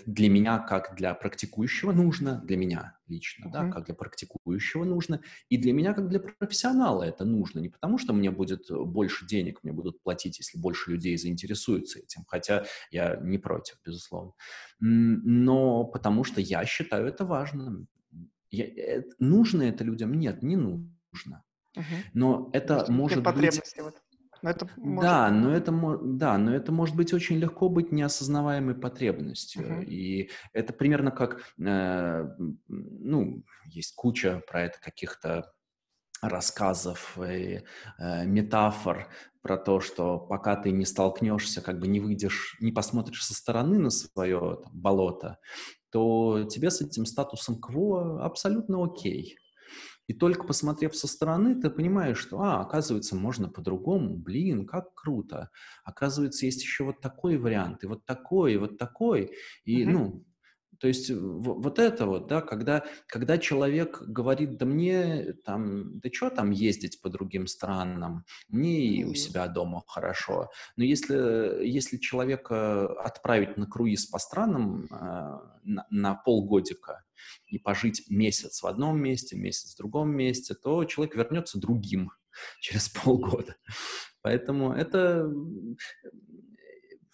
для 0.07 0.28
меня, 0.28 0.59
как 0.59 0.95
для 0.97 1.14
практикующего 1.14 1.93
нужно, 1.93 2.40
для 2.45 2.57
меня 2.57 2.99
лично, 3.09 3.47
uh-huh. 3.47 3.53
да, 3.53 3.70
как 3.70 3.86
для 3.86 3.95
практикующего 3.95 4.84
нужно, 4.84 5.20
и 5.49 5.57
для 5.57 5.72
меня, 5.72 5.95
как 5.95 6.09
для 6.09 6.20
профессионала 6.20 7.03
это 7.03 7.24
нужно. 7.24 7.61
Не 7.61 7.68
потому, 7.68 7.99
что 7.99 8.12
мне 8.12 8.30
будет 8.30 8.66
больше 8.70 9.26
денег, 9.26 9.62
мне 9.62 9.72
будут 9.72 10.03
платить, 10.03 10.38
если 10.38 10.59
больше 10.59 10.93
людей 10.93 11.16
заинтересуются 11.16 11.99
этим, 11.99 12.24
хотя 12.26 12.64
я 12.90 13.16
не 13.16 13.38
против, 13.38 13.76
безусловно, 13.84 14.32
но 14.80 15.84
потому 15.84 16.24
что 16.24 16.40
я 16.40 16.64
считаю 16.64 17.07
это 17.07 17.24
важным. 17.24 17.88
Я, 18.51 18.66
это, 18.66 19.14
нужно 19.18 19.62
это 19.62 19.84
людям? 19.84 20.12
Нет, 20.18 20.43
не 20.43 20.57
нужно. 20.57 21.45
Uh-huh. 21.76 21.82
Но 22.12 22.51
это 22.53 22.84
может 22.90 23.22
быть... 23.22 23.61
Вот. 23.78 23.97
Но 24.43 24.51
это 24.51 24.68
может... 24.76 25.03
Да, 25.11 25.30
но 25.30 25.55
это, 25.55 25.99
да, 26.03 26.38
но 26.38 26.55
это 26.55 26.72
может 26.72 26.97
быть 26.97 27.12
очень 27.14 27.38
легко 27.38 27.68
быть 27.68 27.93
неосознаваемой 27.93 28.74
потребностью. 28.74 29.62
Uh-huh. 29.62 29.84
И 29.84 30.30
это 30.53 30.72
примерно 30.72 31.11
как, 31.12 31.40
э, 31.59 32.28
ну, 32.68 33.45
есть 33.66 33.95
куча 33.95 34.43
про 34.49 34.62
это 34.62 34.80
каких-то 34.80 35.53
рассказов 36.20 37.18
и 37.18 37.62
э, 37.99 38.26
метафор 38.26 39.09
про 39.43 39.57
то, 39.59 39.80
что 39.80 40.18
пока 40.18 40.57
ты 40.57 40.70
не 40.70 40.84
столкнешься, 40.84 41.61
как 41.61 41.80
бы 41.80 41.88
не 41.88 42.01
выйдешь, 42.01 42.57
не 42.61 42.72
посмотришь 42.72 43.24
со 43.24 43.34
стороны 43.34 43.78
на 43.78 43.90
свое 43.90 44.59
там, 44.62 44.72
болото, 44.72 45.38
то 45.90 46.45
тебе 46.45 46.70
с 46.70 46.80
этим 46.80 47.07
статусом 47.07 47.61
кво 47.61 48.24
абсолютно 48.24 48.84
окей. 48.84 49.36
И 50.09 50.14
только 50.14 50.44
посмотрев 50.44 50.96
со 50.96 51.07
стороны, 51.07 51.61
ты 51.61 51.70
понимаешь, 51.70 52.18
что, 52.18 52.40
а, 52.40 52.61
оказывается, 52.61 53.14
можно 53.16 53.48
по-другому, 53.48 54.16
блин, 54.16 54.66
как 54.66 54.94
круто. 54.94 55.50
Оказывается, 55.84 56.46
есть 56.46 56.62
еще 56.62 56.84
вот 56.84 57.00
такой 57.00 57.36
вариант, 57.36 57.84
и 57.84 57.86
вот 57.86 58.05
такой, 58.05 58.55
и 58.55 58.57
вот 58.57 58.78
такой. 58.78 59.32
И, 59.64 59.84
uh-huh. 59.84 59.90
ну, 59.90 60.24
то 60.82 60.88
есть 60.88 61.10
вот 61.10 61.78
это 61.78 62.06
вот, 62.06 62.26
да, 62.26 62.40
когда, 62.40 62.84
когда 63.06 63.38
человек 63.38 64.02
говорит, 64.02 64.58
да 64.58 64.66
мне 64.66 65.32
там, 65.44 66.00
да 66.00 66.08
что 66.12 66.28
там 66.28 66.50
ездить 66.50 67.00
по 67.00 67.08
другим 67.08 67.46
странам, 67.46 68.24
мне 68.48 68.86
и 68.86 69.04
у 69.04 69.14
себя 69.14 69.46
дома 69.46 69.84
хорошо. 69.86 70.50
Но 70.74 70.82
если, 70.82 71.64
если 71.64 71.98
человека 71.98 73.00
отправить 73.00 73.56
на 73.56 73.66
круиз 73.66 74.06
по 74.06 74.18
странам 74.18 74.88
э, 74.90 74.96
на, 75.62 75.86
на 75.88 76.14
полгодика 76.16 77.04
и 77.46 77.60
пожить 77.60 78.10
месяц 78.10 78.60
в 78.60 78.66
одном 78.66 79.00
месте, 79.00 79.36
месяц 79.36 79.74
в 79.74 79.78
другом 79.78 80.10
месте, 80.10 80.54
то 80.54 80.84
человек 80.84 81.14
вернется 81.14 81.60
другим 81.60 82.10
через 82.60 82.88
полгода. 82.88 83.54
Поэтому 84.22 84.72
это 84.72 85.32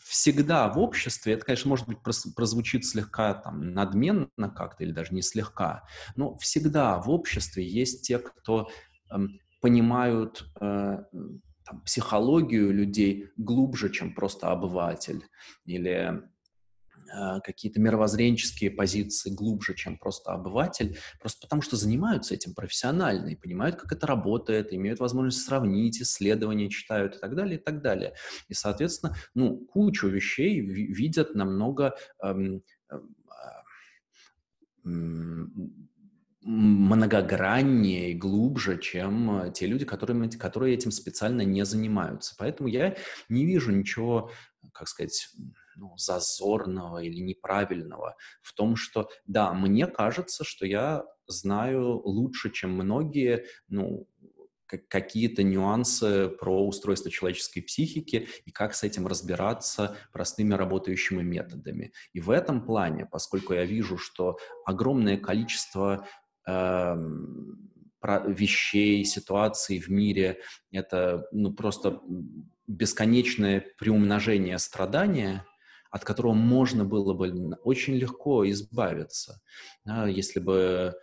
всегда 0.08 0.68
в 0.68 0.78
обществе, 0.78 1.34
это, 1.34 1.44
конечно, 1.44 1.68
может 1.68 1.86
быть, 1.86 1.98
прозвучит 2.34 2.86
слегка 2.86 3.34
там 3.34 3.72
надменно 3.72 4.48
как-то 4.56 4.82
или 4.82 4.92
даже 4.92 5.14
не 5.14 5.22
слегка, 5.22 5.84
но 6.16 6.36
всегда 6.38 6.98
в 6.98 7.10
обществе 7.10 7.66
есть 7.66 8.06
те, 8.06 8.18
кто 8.18 8.70
э, 9.10 9.16
понимают 9.60 10.50
э, 10.60 10.98
там, 11.64 11.80
психологию 11.84 12.72
людей 12.72 13.30
глубже, 13.36 13.90
чем 13.90 14.14
просто 14.14 14.50
обыватель, 14.50 15.26
или 15.66 16.22
какие-то 17.44 17.80
мировоззренческие 17.80 18.70
позиции 18.70 19.30
глубже, 19.30 19.74
чем 19.74 19.98
просто 19.98 20.32
обыватель, 20.32 20.98
просто 21.20 21.40
потому 21.42 21.62
что 21.62 21.76
занимаются 21.76 22.34
этим 22.34 22.54
профессионально 22.54 23.28
и 23.28 23.36
понимают, 23.36 23.76
как 23.76 23.92
это 23.92 24.06
работает, 24.06 24.72
имеют 24.72 25.00
возможность 25.00 25.44
сравнить, 25.44 26.00
исследования 26.00 26.70
читают 26.70 27.16
и 27.16 27.18
так 27.18 27.34
далее, 27.34 27.58
и 27.58 27.62
так 27.62 27.82
далее. 27.82 28.14
И, 28.48 28.54
соответственно, 28.54 29.16
ну, 29.34 29.56
кучу 29.56 30.08
вещей 30.08 30.60
видят 30.60 31.34
намного 31.34 31.94
эм, 32.22 32.62
эм, 34.84 35.88
многограннее 36.42 38.12
и 38.12 38.14
глубже, 38.14 38.78
чем 38.78 39.52
те 39.52 39.66
люди, 39.66 39.84
которые, 39.84 40.30
которые 40.30 40.74
этим 40.74 40.90
специально 40.90 41.42
не 41.42 41.64
занимаются. 41.64 42.34
Поэтому 42.38 42.68
я 42.68 42.96
не 43.28 43.44
вижу 43.44 43.70
ничего, 43.70 44.30
как 44.72 44.88
сказать, 44.88 45.28
ну, 45.78 45.96
зазорного 45.96 46.98
или 46.98 47.20
неправильного 47.20 48.16
в 48.42 48.52
том, 48.52 48.76
что, 48.76 49.08
да, 49.26 49.52
мне 49.54 49.86
кажется, 49.86 50.44
что 50.44 50.66
я 50.66 51.04
знаю 51.26 52.00
лучше, 52.04 52.50
чем 52.50 52.72
многие, 52.72 53.46
ну, 53.68 54.06
какие-то 54.66 55.42
нюансы 55.42 56.28
про 56.28 56.66
устройство 56.66 57.10
человеческой 57.10 57.62
психики 57.62 58.28
и 58.44 58.50
как 58.50 58.74
с 58.74 58.82
этим 58.82 59.06
разбираться 59.06 59.96
простыми 60.12 60.52
работающими 60.52 61.22
методами. 61.22 61.92
И 62.12 62.20
в 62.20 62.28
этом 62.28 62.66
плане, 62.66 63.06
поскольку 63.06 63.54
я 63.54 63.64
вижу, 63.64 63.96
что 63.96 64.36
огромное 64.66 65.16
количество 65.16 66.06
э, 66.46 66.96
вещей, 68.26 69.04
ситуаций 69.06 69.78
в 69.78 69.88
мире— 69.88 70.40
это 70.70 71.26
ну, 71.32 71.54
просто 71.54 72.02
бесконечное 72.66 73.64
приумножение 73.78 74.58
страдания— 74.58 75.46
от 75.90 76.04
которого 76.04 76.34
можно 76.34 76.84
было 76.84 77.14
бы 77.14 77.56
очень 77.62 77.94
легко 77.94 78.48
избавиться, 78.50 79.40
да, 79.84 80.06
если 80.06 80.40
бы 80.40 80.94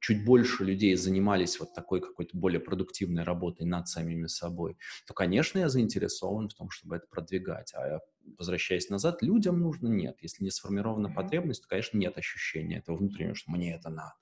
чуть 0.00 0.24
больше 0.24 0.64
людей 0.64 0.94
занимались 0.96 1.58
вот 1.58 1.74
такой 1.74 2.00
какой-то 2.00 2.36
более 2.36 2.60
продуктивной 2.60 3.22
работой 3.22 3.66
над 3.66 3.88
самими 3.88 4.26
собой, 4.26 4.76
то, 5.06 5.14
конечно, 5.14 5.58
я 5.58 5.68
заинтересован 5.68 6.48
в 6.48 6.54
том, 6.54 6.70
чтобы 6.70 6.96
это 6.96 7.06
продвигать. 7.10 7.72
А 7.74 8.00
возвращаясь 8.38 8.90
назад, 8.90 9.22
людям 9.22 9.60
нужно 9.60 9.88
нет. 9.88 10.16
Если 10.20 10.44
не 10.44 10.50
сформирована 10.50 11.10
потребность, 11.10 11.62
то, 11.62 11.68
конечно, 11.68 11.98
нет 11.98 12.16
ощущения 12.18 12.78
этого 12.78 12.96
внутреннего, 12.96 13.34
что 13.34 13.50
мне 13.52 13.74
это 13.74 13.90
надо. 13.90 14.14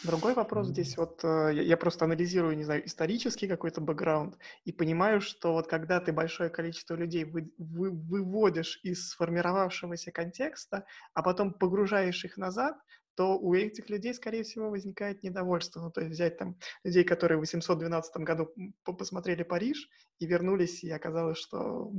Другой 0.00 0.34
вопрос 0.34 0.68
здесь, 0.68 0.96
вот 0.96 1.22
э, 1.22 1.52
я 1.54 1.76
просто 1.76 2.06
анализирую, 2.06 2.56
не 2.56 2.64
знаю, 2.64 2.84
исторический 2.84 3.46
какой-то 3.46 3.80
бэкграунд 3.80 4.36
и 4.64 4.72
понимаю, 4.72 5.20
что 5.20 5.52
вот 5.52 5.68
когда 5.68 6.00
ты 6.00 6.12
большое 6.12 6.50
количество 6.50 6.94
людей 6.94 7.24
вы, 7.24 7.52
вы, 7.56 7.90
выводишь 7.90 8.80
из 8.82 9.10
сформировавшегося 9.10 10.10
контекста, 10.10 10.86
а 11.14 11.22
потом 11.22 11.54
погружаешь 11.54 12.24
их 12.24 12.36
назад, 12.36 12.76
то 13.14 13.38
у 13.38 13.54
этих 13.54 13.90
людей, 13.90 14.14
скорее 14.14 14.42
всего, 14.42 14.70
возникает 14.70 15.22
недовольство. 15.22 15.80
Ну, 15.80 15.90
то 15.90 16.00
есть 16.00 16.12
взять 16.12 16.38
там 16.38 16.56
людей, 16.84 17.04
которые 17.04 17.38
в 17.38 17.40
812 17.40 18.16
году 18.18 18.52
посмотрели 18.84 19.42
Париж 19.42 19.88
и 20.18 20.26
вернулись, 20.26 20.82
и 20.84 20.90
оказалось, 20.90 21.38
что 21.38 21.90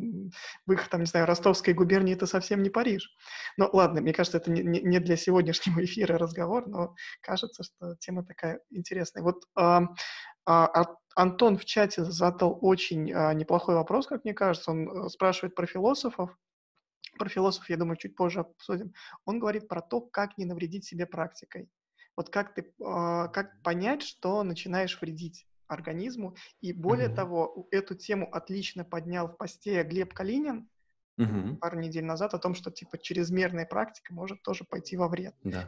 в 0.65 0.71
их, 0.71 0.87
там, 0.89 1.01
не 1.01 1.05
знаю, 1.05 1.25
ростовской 1.25 1.73
губернии 1.73 2.13
это 2.13 2.25
совсем 2.25 2.63
не 2.63 2.69
Париж. 2.69 3.15
Но 3.57 3.69
ладно, 3.71 4.01
мне 4.01 4.13
кажется, 4.13 4.37
это 4.37 4.51
не, 4.51 4.61
не 4.61 4.99
для 4.99 5.17
сегодняшнего 5.17 5.79
эфира 5.83 6.17
разговор, 6.17 6.67
но 6.67 6.95
кажется, 7.21 7.63
что 7.63 7.95
тема 7.99 8.25
такая 8.25 8.59
интересная. 8.71 9.23
Вот 9.23 9.43
а, 9.55 9.83
а, 10.45 10.85
Антон 11.15 11.57
в 11.57 11.65
чате 11.65 12.03
задал 12.03 12.57
очень 12.61 13.11
а, 13.13 13.33
неплохой 13.33 13.75
вопрос, 13.75 14.07
как 14.07 14.23
мне 14.23 14.33
кажется. 14.33 14.71
Он 14.71 15.05
э, 15.05 15.09
спрашивает 15.09 15.55
про 15.55 15.65
философов, 15.67 16.35
про 17.17 17.29
философов, 17.29 17.69
я 17.69 17.77
думаю, 17.77 17.97
чуть 17.97 18.15
позже 18.15 18.41
обсудим, 18.41 18.93
он 19.25 19.39
говорит 19.39 19.67
про 19.67 19.81
то, 19.81 20.01
как 20.01 20.37
не 20.37 20.45
навредить 20.45 20.85
себе 20.85 21.05
практикой. 21.05 21.69
Вот 22.15 22.29
как 22.29 22.53
ты, 22.53 22.61
э, 22.61 22.65
как 22.79 23.61
понять, 23.63 24.03
что 24.03 24.43
начинаешь 24.43 24.99
вредить 25.01 25.47
организму. 25.67 26.35
И 26.61 26.73
более 26.73 27.09
mm-hmm. 27.09 27.15
того, 27.15 27.67
эту 27.71 27.95
тему 27.95 28.29
отлично 28.31 28.83
поднял 28.83 29.27
в 29.27 29.37
посте 29.37 29.83
Глеб 29.83 30.13
Калинин 30.13 30.69
mm-hmm. 31.19 31.57
пару 31.57 31.79
недель 31.79 32.05
назад 32.05 32.33
о 32.33 32.39
том, 32.39 32.53
что 32.53 32.71
типа 32.71 32.97
чрезмерная 32.97 33.65
практика 33.65 34.13
может 34.13 34.41
тоже 34.43 34.63
пойти 34.63 34.97
во 34.97 35.07
вред. 35.07 35.33
Да. 35.43 35.67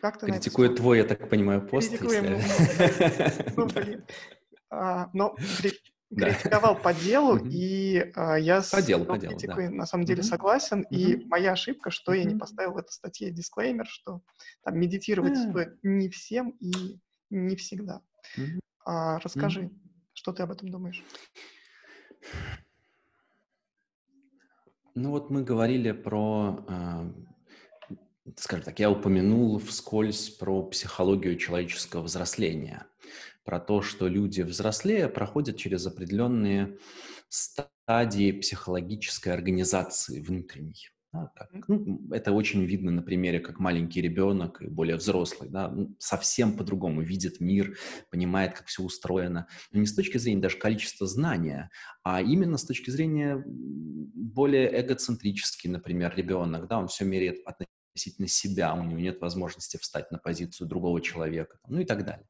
Как 0.00 0.18
ты 0.18 0.26
Критикует 0.26 0.76
твой, 0.76 0.98
я 0.98 1.04
так 1.04 1.28
понимаю, 1.30 1.66
пост. 1.66 1.88
Критикуем. 1.88 2.40
Ну, 3.56 3.66
блин. 3.66 4.04
А, 4.70 5.08
но 6.16 6.26
критиковал 6.26 6.76
по 6.76 6.94
делу, 6.94 7.36
и 7.36 8.12
а, 8.14 8.36
я 8.36 8.56
по 8.58 8.62
с 8.62 8.84
делу, 8.84 9.04
по 9.04 9.18
делу, 9.18 9.32
критикой 9.32 9.68
да. 9.68 9.74
на 9.74 9.86
самом 9.86 10.04
деле 10.04 10.22
согласен. 10.22 10.82
И 10.90 11.24
моя 11.26 11.52
ошибка, 11.52 11.90
что 11.90 12.12
я 12.12 12.24
не 12.24 12.36
поставил 12.36 12.72
в 12.72 12.78
этой 12.78 12.90
статье 12.90 13.30
дисклеймер, 13.30 13.86
что 13.86 14.22
там 14.62 14.78
медитировать 14.78 15.36
стоит 15.36 15.78
не 15.82 16.08
всем 16.08 16.50
и 16.60 16.98
не 17.30 17.56
всегда. 17.56 18.00
А, 18.84 19.18
расскажи, 19.20 19.70
что 20.12 20.32
ты 20.32 20.42
об 20.42 20.52
этом 20.52 20.70
думаешь? 20.70 21.02
Ну 24.94 25.10
вот 25.10 25.28
мы 25.28 25.42
говорили 25.42 25.90
про, 25.90 26.64
э, 26.68 27.88
скажем 28.36 28.64
так, 28.64 28.78
я 28.78 28.90
упомянул 28.90 29.58
вскользь 29.58 30.30
про 30.30 30.62
психологию 30.62 31.36
человеческого 31.36 32.02
взросления, 32.02 32.86
про 33.44 33.60
то, 33.60 33.82
что 33.82 34.08
люди 34.08 34.42
взрослее 34.42 35.08
проходят 35.08 35.56
через 35.56 35.86
определенные 35.86 36.78
стадии 37.28 38.32
психологической 38.32 39.32
организации 39.32 40.20
внутренней. 40.20 40.88
Да, 41.12 41.30
как, 41.36 41.68
ну, 41.68 42.00
это 42.10 42.32
очень 42.32 42.64
видно 42.64 42.90
на 42.90 43.00
примере, 43.00 43.38
как 43.38 43.60
маленький 43.60 44.00
ребенок 44.00 44.60
и 44.60 44.66
более 44.66 44.96
взрослый, 44.96 45.48
да, 45.48 45.68
ну, 45.68 45.94
совсем 46.00 46.56
по-другому 46.56 47.02
видит 47.02 47.38
мир, 47.38 47.78
понимает, 48.10 48.54
как 48.54 48.66
все 48.66 48.82
устроено. 48.82 49.46
Но 49.70 49.78
не 49.78 49.86
с 49.86 49.94
точки 49.94 50.18
зрения 50.18 50.40
даже 50.40 50.58
количества 50.58 51.06
знания, 51.06 51.70
а 52.02 52.20
именно 52.20 52.58
с 52.58 52.64
точки 52.64 52.90
зрения 52.90 53.40
более 53.46 54.80
эгоцентрический, 54.80 55.70
например, 55.70 56.12
ребенок, 56.16 56.66
да, 56.66 56.80
он 56.80 56.88
все 56.88 57.04
меряет 57.04 57.36
относительно 57.46 57.73
себя, 57.96 58.74
у 58.74 58.82
него 58.82 59.00
нет 59.00 59.20
возможности 59.20 59.76
встать 59.76 60.10
на 60.10 60.18
позицию 60.18 60.68
другого 60.68 61.00
человека, 61.00 61.58
ну 61.68 61.80
и 61.80 61.84
так 61.84 62.04
далее. 62.04 62.28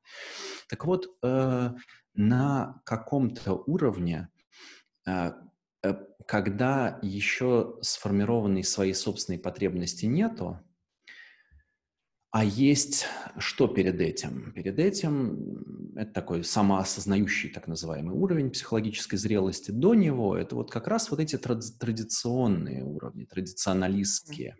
Так 0.69 0.85
вот, 0.85 1.07
э, 1.23 1.71
на 2.15 2.81
каком-то 2.85 3.55
уровне 3.55 4.29
э, 5.07 5.33
Э, 5.85 5.95
когда 6.27 6.99
еще 7.03 7.77
сформированной 7.83 8.65
своей 8.65 8.95
собственной 8.95 9.39
потребности 9.39 10.07
нету, 10.07 10.59
а 12.31 12.43
есть 12.43 13.07
что 13.39 13.69
перед 13.69 14.01
этим? 14.01 14.53
Перед 14.53 14.79
этим 14.79 15.93
это 15.95 16.13
такой 16.13 16.43
самоосознающий 16.43 17.51
так 17.51 17.69
называемый 17.69 18.17
уровень 18.17 18.51
психологической 18.51 19.19
зрелости. 19.19 19.71
До 19.71 19.95
него 19.95 20.37
это 20.37 20.57
вот 20.57 20.71
как 20.71 20.89
раз 20.89 21.11
вот 21.11 21.21
эти 21.21 21.37
традиционные 21.37 22.83
уровни, 22.83 23.25
традиционалистские 23.25 24.57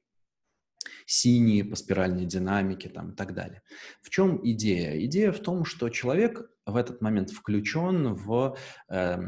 синие 1.07 1.65
по 1.65 1.77
спиральной 1.77 2.27
динамике 2.27 2.89
там, 2.89 3.13
и 3.13 3.15
так 3.15 3.35
далее. 3.35 3.63
В 4.03 4.11
чем 4.11 4.41
идея? 4.43 5.05
Идея 5.05 5.33
в 5.33 5.41
том, 5.41 5.65
что 5.65 5.89
человек 5.89 6.51
в 6.67 6.77
этот 6.77 7.01
момент 7.01 7.31
включен 7.31 8.15
в 8.15 8.57
э, 8.89 9.19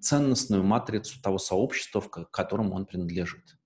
ценностную 0.00 0.64
матрицу 0.64 1.20
того 1.20 1.38
сообщества, 1.38 2.00
к 2.00 2.30
которому 2.30 2.74
он 2.74 2.86
принадлежит. 2.86 3.58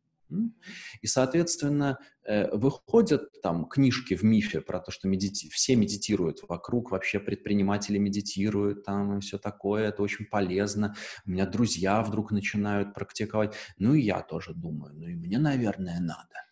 И, 1.01 1.07
соответственно, 1.07 1.99
э, 2.25 2.55
выходят 2.57 3.29
там 3.43 3.67
книжки 3.67 4.15
в 4.15 4.23
мифе 4.23 4.61
про 4.61 4.81
то, 4.81 4.91
что 4.91 5.09
медити... 5.09 5.49
все 5.51 5.77
медитируют 5.77 6.39
вокруг, 6.49 6.91
вообще 6.91 7.21
предприниматели 7.21 7.99
медитируют, 7.99 8.85
там 8.85 9.19
и 9.19 9.21
все 9.21 9.39
такое, 9.39 9.89
это 9.89 10.03
очень 10.03 10.27
полезно. 10.27 10.95
У 11.27 11.31
меня 11.31 11.47
друзья 11.47 12.03
вдруг 12.03 12.33
начинают 12.33 12.95
практиковать. 12.95 13.55
Ну 13.79 13.95
и 13.95 14.01
я 14.01 14.23
тоже 14.23 14.55
думаю, 14.55 14.95
ну 14.95 15.07
и 15.07 15.15
мне, 15.15 15.39
наверное, 15.39 16.01
надо 16.01 16.52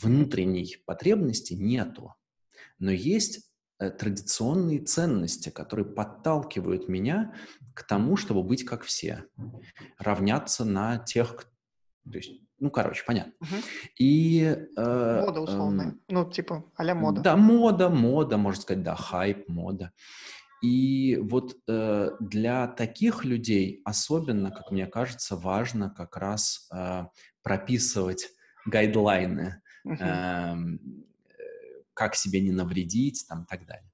внутренней 0.00 0.76
потребности 0.86 1.54
нету, 1.54 2.14
но 2.78 2.90
есть 2.90 3.50
э, 3.78 3.90
традиционные 3.90 4.80
ценности, 4.80 5.48
которые 5.48 5.86
подталкивают 5.86 6.88
меня 6.88 7.34
к 7.74 7.82
тому, 7.82 8.16
чтобы 8.16 8.42
быть 8.42 8.64
как 8.64 8.82
все, 8.82 9.24
равняться 9.98 10.64
на 10.64 10.98
тех, 10.98 11.44
то 12.10 12.16
есть, 12.16 12.32
ну, 12.58 12.70
короче, 12.70 13.04
понятно. 13.06 13.32
Угу. 13.40 13.56
И... 13.98 14.56
Э, 14.76 15.20
мода 15.24 15.40
условная, 15.40 15.90
э, 15.90 15.94
ну, 16.08 16.30
типа 16.30 16.64
а 16.76 16.94
мода. 16.94 17.20
Да, 17.20 17.36
мода, 17.36 17.88
мода, 17.88 18.36
можно 18.36 18.62
сказать, 18.62 18.82
да, 18.82 18.94
хайп, 18.94 19.48
мода. 19.48 19.92
И 20.60 21.16
вот 21.22 21.56
э, 21.68 22.10
для 22.18 22.66
таких 22.66 23.24
людей 23.24 23.80
особенно, 23.84 24.50
как 24.50 24.72
мне 24.72 24.86
кажется, 24.86 25.36
важно 25.36 25.88
как 25.88 26.16
раз 26.16 26.68
э, 26.72 27.04
прописывать 27.42 28.28
гайдлайны, 28.66 29.62
как 31.94 32.14
себе 32.14 32.40
не 32.40 32.52
навредить, 32.52 33.26
там, 33.28 33.42
и 33.42 33.46
так 33.46 33.66
далее. 33.66 33.90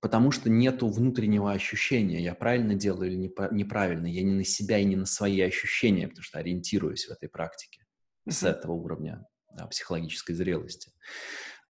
Потому 0.00 0.30
что 0.30 0.48
нету 0.48 0.88
внутреннего 0.88 1.52
ощущения, 1.52 2.22
я 2.22 2.34
правильно 2.34 2.74
делаю 2.74 3.10
или 3.10 3.30
неправильно, 3.50 4.06
я 4.06 4.22
не 4.22 4.32
на 4.32 4.44
себя 4.44 4.78
и 4.78 4.84
не 4.84 4.96
на 4.96 5.04
свои 5.04 5.40
ощущения, 5.42 6.08
потому 6.08 6.22
что 6.22 6.38
ориентируюсь 6.38 7.06
в 7.06 7.10
этой 7.10 7.28
практике 7.28 7.84
с 8.26 8.42
этого 8.42 8.72
уровня 8.72 9.26
да, 9.54 9.66
психологической 9.66 10.34
зрелости. 10.34 10.92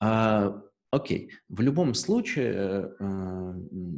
А, 0.00 0.62
окей, 0.90 1.32
в 1.48 1.60
любом 1.60 1.94
случае 1.94 2.92
э, 2.98 3.54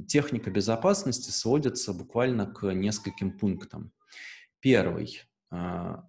техника 0.07 0.51
безопасности 0.51 1.31
сводится 1.31 1.93
буквально 1.93 2.47
к 2.47 2.73
нескольким 2.73 3.37
пунктам. 3.37 3.93
Первый 4.61 5.21
а, 5.51 6.09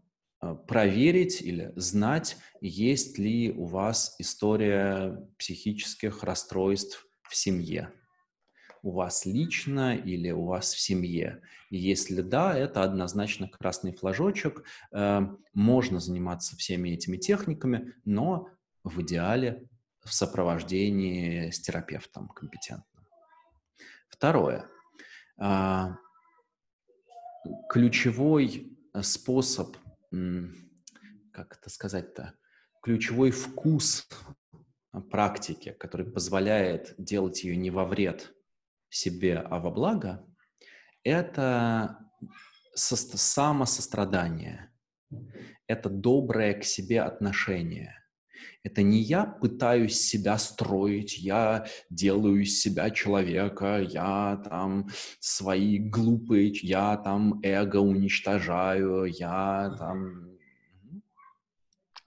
проверить 0.68 1.42
или 1.42 1.74
знать, 1.76 2.38
есть 2.62 3.18
ли 3.18 3.52
у 3.52 3.66
вас 3.66 4.16
история 4.20 5.28
психических 5.38 6.24
расстройств 6.24 7.08
в 7.24 7.36
семье. 7.36 7.92
У 8.82 8.92
вас 8.92 9.26
лично 9.26 9.96
или 9.96 10.32
у 10.32 10.46
вас 10.46 10.74
в 10.74 10.80
семье. 10.80 11.42
И 11.70 11.78
если 11.78 12.22
да, 12.22 12.58
это 12.58 12.84
однозначно 12.84 13.50
красный 13.50 13.94
флажочек. 13.94 14.64
Э, 14.94 15.22
можно 15.54 16.00
заниматься 16.00 16.56
всеми 16.56 16.92
этими 16.92 17.18
техниками, 17.18 17.94
но 18.06 18.48
в 18.86 19.02
идеале 19.02 19.68
в 20.04 20.14
сопровождении 20.14 21.50
с 21.50 21.60
терапевтом 21.60 22.30
компетентным. 22.30 23.06
Второе. 24.08 24.66
А, 25.38 25.98
ключевой 27.70 28.78
способ 29.02 29.78
как 30.12 31.58
это 31.58 31.70
сказать-то, 31.70 32.34
ключевой 32.82 33.32
вкус 33.32 34.08
практики, 35.12 35.76
который 35.80 36.12
позволяет 36.12 36.96
делать 36.98 37.44
ее 37.44 37.56
не 37.56 37.70
во 37.70 37.86
вред 37.86 38.34
себе, 38.90 39.38
а 39.38 39.60
во 39.60 39.72
благо, 39.72 40.26
это 41.04 42.00
самосострадание, 42.76 44.72
это 45.68 45.90
доброе 45.90 46.54
к 46.56 46.64
себе 46.64 47.02
отношение. 47.02 47.96
Это 48.64 48.82
не 48.82 49.00
я 49.00 49.26
пытаюсь 49.26 50.00
себя 50.00 50.38
строить, 50.38 51.18
я 51.18 51.66
делаю 51.90 52.42
из 52.42 52.62
себя 52.62 52.90
человека, 52.90 53.82
я 53.82 54.42
там 54.44 54.90
свои 55.20 55.80
глупые, 55.80 56.52
я 56.62 56.98
там 56.98 57.40
эго 57.44 57.78
уничтожаю, 57.78 59.06
я 59.06 59.76
там... 59.78 60.30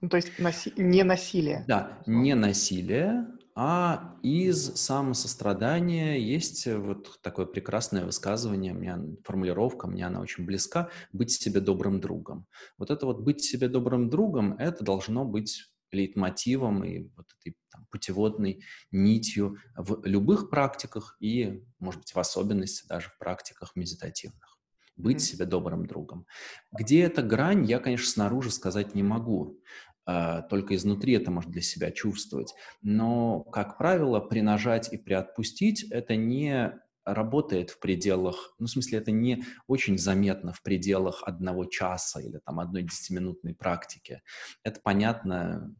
Ну, 0.01 0.09
то 0.09 0.17
есть 0.17 0.39
наси... 0.39 0.73
не 0.77 1.05
насилие. 1.05 1.65
Да, 1.69 2.03
не 2.07 2.35
насилие, 2.35 3.27
а 3.55 4.17
из 4.23 4.77
самосострадания 4.77 6.17
есть 6.17 6.67
вот 6.67 7.21
такое 7.21 7.45
прекрасное 7.45 8.07
высказывание, 8.07 8.73
у 8.73 8.77
меня 8.77 8.99
формулировка, 9.25 9.87
мне 9.87 10.07
она 10.07 10.21
очень 10.21 10.47
близка, 10.47 10.89
быть 11.13 11.33
себе 11.33 11.61
добрым 11.61 12.01
другом. 12.01 12.47
Вот 12.79 12.91
это 12.91 13.05
вот 13.05 13.21
быть 13.21 13.45
себе 13.45 13.69
добрым 13.69 14.09
другом, 14.09 14.55
это 14.55 14.83
должно 14.83 15.27
быть 15.27 15.72
лейтмотивом 15.93 16.85
и 16.85 17.09
вот 17.17 17.27
этой 17.41 17.57
там, 17.71 17.87
путеводной 17.91 18.65
нитью 18.91 19.59
в 19.77 20.05
любых 20.05 20.51
практиках 20.51 21.17
и, 21.21 21.63
может 21.79 22.01
быть, 22.01 22.15
в 22.15 22.19
особенности 22.19 22.87
даже 22.87 23.09
в 23.09 23.19
практиках 23.19 23.77
медитативных. 23.77 24.59
Быть 24.97 25.17
mm-hmm. 25.17 25.21
себе 25.21 25.45
добрым 25.47 25.87
другом. 25.87 26.27
Где 26.71 27.03
эта 27.03 27.23
грань, 27.23 27.65
я, 27.65 27.79
конечно, 27.79 28.09
снаружи 28.09 28.51
сказать 28.51 28.95
не 28.95 29.03
могу. 29.03 29.61
Uh, 30.05 30.43
только 30.51 30.75
изнутри 30.75 31.13
это 31.13 31.31
может 31.31 31.53
для 31.53 31.63
себя 31.63 31.93
чувствовать. 31.93 32.53
Но, 32.81 33.45
как 33.45 33.79
правило, 33.79 34.19
принажать 34.19 34.93
и 34.93 34.97
приотпустить— 34.97 35.85
это 35.93 36.17
не 36.17 36.77
работает 37.05 37.71
в 37.71 37.81
пределах, 37.81 38.55
ну, 38.59 38.67
в 38.67 38.71
смысле, 38.71 38.99
это 38.99 39.11
не 39.11 39.45
очень 39.67 39.99
заметно 39.99 40.53
в 40.53 40.63
пределах 40.63 41.23
одного 41.25 41.65
часа 41.65 42.21
или 42.21 42.39
там 42.45 42.61
одной 42.61 42.83
десятиминутной 42.83 43.55
практики. 43.55 44.23
Это 44.63 44.81
понятно 44.83 45.75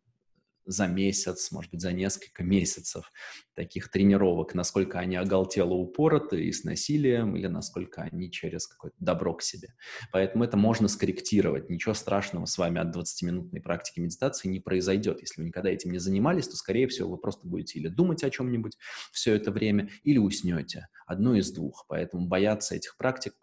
за 0.65 0.87
месяц, 0.87 1.51
может 1.51 1.71
быть, 1.71 1.81
за 1.81 1.93
несколько 1.93 2.43
месяцев 2.43 3.11
таких 3.55 3.91
тренировок, 3.91 4.55
насколько 4.55 4.99
они 4.99 5.17
оголтело 5.17 5.75
упороты 5.75 6.45
и 6.45 6.53
с 6.53 6.65
насилием, 6.65 7.37
или 7.37 7.47
насколько 7.47 8.03
они 8.03 8.31
через 8.31 8.67
какое-то 8.67 8.97
добро 8.99 9.35
к 9.35 9.43
себе. 9.43 9.75
Поэтому 10.13 10.45
это 10.45 10.57
можно 10.57 10.89
скорректировать. 10.89 11.69
Ничего 11.69 11.95
страшного 11.95 12.47
с 12.47 12.57
вами 12.59 12.81
от 12.81 12.97
20-минутной 12.97 13.61
практики 13.61 14.01
медитации 14.01 14.49
не 14.49 14.61
произойдет. 14.61 15.21
Если 15.21 15.41
вы 15.41 15.49
никогда 15.49 15.71
этим 15.71 15.93
не 15.93 15.99
занимались, 15.99 16.49
то, 16.49 16.57
скорее 16.57 16.87
всего, 16.89 17.11
вы 17.11 17.19
просто 17.19 17.47
будете 17.47 17.79
или 17.79 17.89
думать 17.89 18.25
о 18.25 18.31
чем-нибудь 18.31 18.77
все 19.13 19.35
это 19.35 19.51
время, 19.51 19.91
или 20.03 20.19
уснете. 20.19 20.89
Одно 21.07 21.35
из 21.35 21.53
двух. 21.53 21.85
Поэтому 21.89 22.27
бояться 22.27 22.75
этих 22.75 22.97
практик 22.97 23.35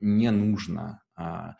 не 0.00 0.30
нужно. 0.30 1.02
А, 1.20 1.56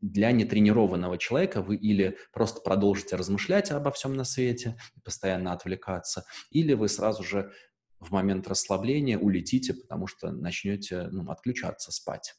для 0.00 0.30
нетренированного 0.30 1.18
человека 1.18 1.62
вы 1.62 1.74
или 1.76 2.16
просто 2.32 2.60
продолжите 2.60 3.16
размышлять 3.16 3.72
обо 3.72 3.90
всем 3.90 4.14
на 4.14 4.22
свете, 4.22 4.76
постоянно 5.04 5.52
отвлекаться, 5.52 6.24
или 6.50 6.74
вы 6.74 6.88
сразу 6.88 7.24
же 7.24 7.52
в 7.98 8.12
момент 8.12 8.46
расслабления 8.46 9.18
улетите, 9.18 9.74
потому 9.74 10.06
что 10.06 10.30
начнете 10.30 11.08
ну, 11.10 11.28
отключаться, 11.28 11.90
спать. 11.90 12.34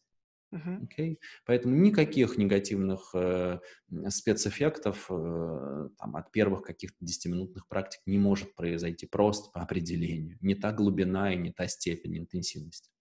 Uh-huh. 0.54 0.88
Okay? 0.88 1.18
Поэтому 1.46 1.76
никаких 1.76 2.38
негативных 2.38 3.14
э, 3.14 3.60
спецэффектов 4.08 5.08
э, 5.10 5.90
там, 5.98 6.16
от 6.16 6.32
первых 6.32 6.62
каких-то 6.62 7.04
10-минутных 7.04 7.68
практик 7.68 8.00
не 8.06 8.18
может 8.18 8.56
произойти 8.56 9.08
просто 9.08 9.52
по 9.52 9.62
определению. 9.62 10.38
Не 10.40 10.56
та 10.56 10.72
глубина 10.72 11.34
и 11.34 11.38
не 11.38 11.52
та 11.52 11.68
степень 11.68 12.20
интенсивности. 12.20 12.92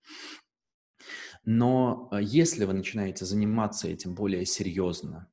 Но 1.47 2.09
э, 2.11 2.19
если 2.23 2.65
вы 2.65 2.75
начинаете 2.75 3.25
заниматься 3.25 3.89
этим 3.89 4.15
более 4.15 4.45
серьезно 4.45 5.31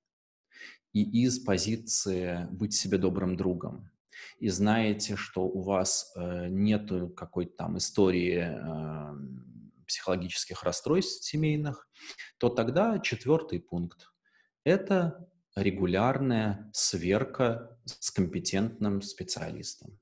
и 0.93 1.23
из 1.23 1.39
позиции 1.39 2.47
быть 2.51 2.73
себе 2.73 2.99
добрым 2.99 3.35
другом, 3.35 3.89
и 4.37 4.49
знаете, 4.49 5.15
что 5.15 5.41
у 5.41 5.61
вас 5.61 6.13
э, 6.15 6.47
нет 6.49 6.89
какой-то 7.17 7.55
там 7.57 7.77
истории 7.79 8.45
э, 8.45 9.83
психологических 9.87 10.63
расстройств 10.63 11.25
семейных, 11.25 11.89
то 12.37 12.49
тогда 12.49 12.99
четвертый 12.99 13.59
пункт– 13.59 14.11
это 14.63 15.27
регулярная 15.55 16.69
сверка 16.73 17.75
с 17.85 18.11
компетентным 18.11 19.01
специалистом. 19.01 19.99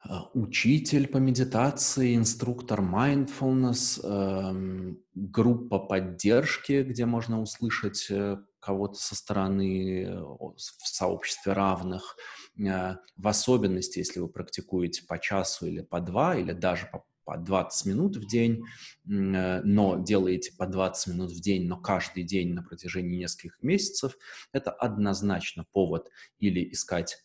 А, 0.00 0.30
учитель 0.32 1.08
по 1.08 1.16
медитации, 1.16 2.14
инструктор 2.14 2.80
mindfulness, 2.80 4.00
эм, 4.04 4.98
группа 5.14 5.80
поддержки, 5.80 6.84
где 6.84 7.04
можно 7.04 7.40
услышать 7.42 8.06
э, 8.08 8.38
кого-то 8.60 8.94
со 8.94 9.16
стороны 9.16 10.04
э, 10.04 10.20
в 10.20 10.54
сообществе 10.56 11.52
равных, 11.52 12.16
э, 12.58 12.94
в 13.16 13.28
особенности, 13.28 13.98
если 13.98 14.20
вы 14.20 14.28
практикуете 14.28 15.04
по 15.04 15.18
часу 15.18 15.66
или 15.66 15.80
по 15.80 16.00
два, 16.00 16.36
или 16.36 16.52
даже 16.52 16.86
по, 16.86 17.04
по 17.24 17.36
20 17.36 17.86
минут 17.86 18.16
в 18.16 18.26
день, 18.26 18.64
но 19.04 19.98
делаете 19.98 20.52
по 20.56 20.66
20 20.66 21.14
минут 21.14 21.32
в 21.32 21.40
день, 21.40 21.66
но 21.66 21.76
каждый 21.76 22.22
день 22.22 22.54
на 22.54 22.62
протяжении 22.62 23.18
нескольких 23.18 23.58
месяцев, 23.62 24.16
это 24.52 24.70
однозначно 24.70 25.66
повод 25.72 26.08
или 26.38 26.72
искать 26.72 27.18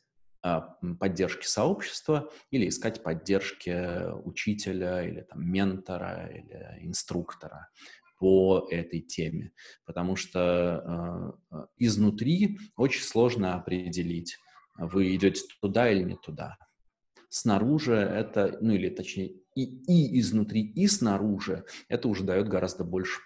поддержки 0.99 1.45
сообщества 1.45 2.29
или 2.51 2.67
искать 2.67 3.01
поддержки 3.01 4.11
учителя 4.23 5.07
или 5.07 5.21
там, 5.21 5.49
ментора 5.49 6.27
или 6.27 6.85
инструктора 6.85 7.69
по 8.19 8.67
этой 8.69 9.01
теме, 9.01 9.51
потому 9.85 10.15
что 10.15 11.35
э, 11.51 11.57
изнутри 11.77 12.57
очень 12.75 13.03
сложно 13.03 13.55
определить, 13.55 14.37
вы 14.77 15.15
идете 15.15 15.43
туда 15.61 15.91
или 15.91 16.03
не 16.03 16.15
туда. 16.15 16.57
Снаружи 17.29 17.95
это, 17.95 18.57
ну 18.61 18.73
или 18.73 18.89
точнее 18.89 19.33
и, 19.55 19.63
и 19.63 20.19
изнутри, 20.19 20.61
и 20.61 20.87
снаружи 20.87 21.65
это 21.87 22.07
уже 22.07 22.23
дает 22.23 22.47
гораздо 22.47 22.83
больше 22.83 23.19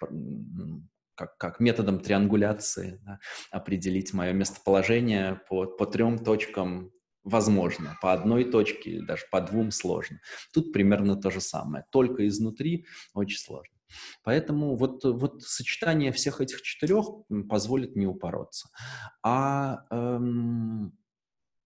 как, 1.15 1.37
как 1.37 1.59
методом 1.59 1.99
триангуляции 1.99 3.01
да, 3.03 3.19
определить 3.51 4.13
мое 4.13 4.33
местоположение 4.33 5.41
по, 5.49 5.65
по 5.65 5.85
трем 5.85 6.19
точкам 6.19 6.91
возможно, 7.27 7.97
по 8.01 8.13
одной 8.13 8.45
точке 8.45 8.91
или 8.91 9.05
даже 9.05 9.23
по 9.31 9.41
двум 9.41 9.71
сложно. 9.71 10.19
Тут 10.53 10.71
примерно 10.73 11.15
то 11.15 11.29
же 11.29 11.41
самое, 11.41 11.85
только 11.91 12.27
изнутри 12.27 12.85
очень 13.13 13.37
сложно. 13.37 13.75
Поэтому 14.23 14.75
вот, 14.75 15.03
вот 15.03 15.43
сочетание 15.43 16.11
всех 16.11 16.41
этих 16.41 16.61
четырех 16.61 17.05
позволит 17.49 17.95
не 17.95 18.05
упороться. 18.05 18.69
А 19.23 19.85
эм, 19.91 20.97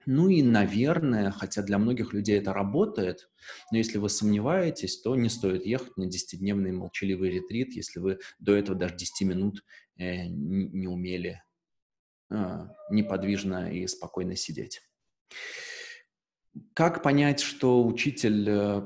ну 0.05 0.29
и, 0.29 0.41
наверное, 0.41 1.31
хотя 1.31 1.61
для 1.61 1.77
многих 1.77 2.13
людей 2.13 2.39
это 2.39 2.53
работает, 2.53 3.29
но 3.71 3.77
если 3.77 3.97
вы 3.97 4.09
сомневаетесь, 4.09 5.01
то 5.01 5.15
не 5.15 5.29
стоит 5.29 5.65
ехать 5.65 5.95
на 5.97 6.07
10-дневный 6.07 6.71
молчаливый 6.71 7.29
ретрит, 7.29 7.73
если 7.73 7.99
вы 7.99 8.19
до 8.39 8.55
этого 8.55 8.77
даже 8.77 8.95
10 8.95 9.21
минут 9.27 9.63
э, 9.97 10.25
не, 10.27 10.87
умели 10.87 11.43
э, 12.31 12.67
неподвижно 12.89 13.71
и 13.71 13.85
спокойно 13.85 14.35
сидеть. 14.35 14.81
Как 16.73 17.01
понять, 17.01 17.39
что 17.39 17.85
учитель 17.85 18.45
э, 18.49 18.81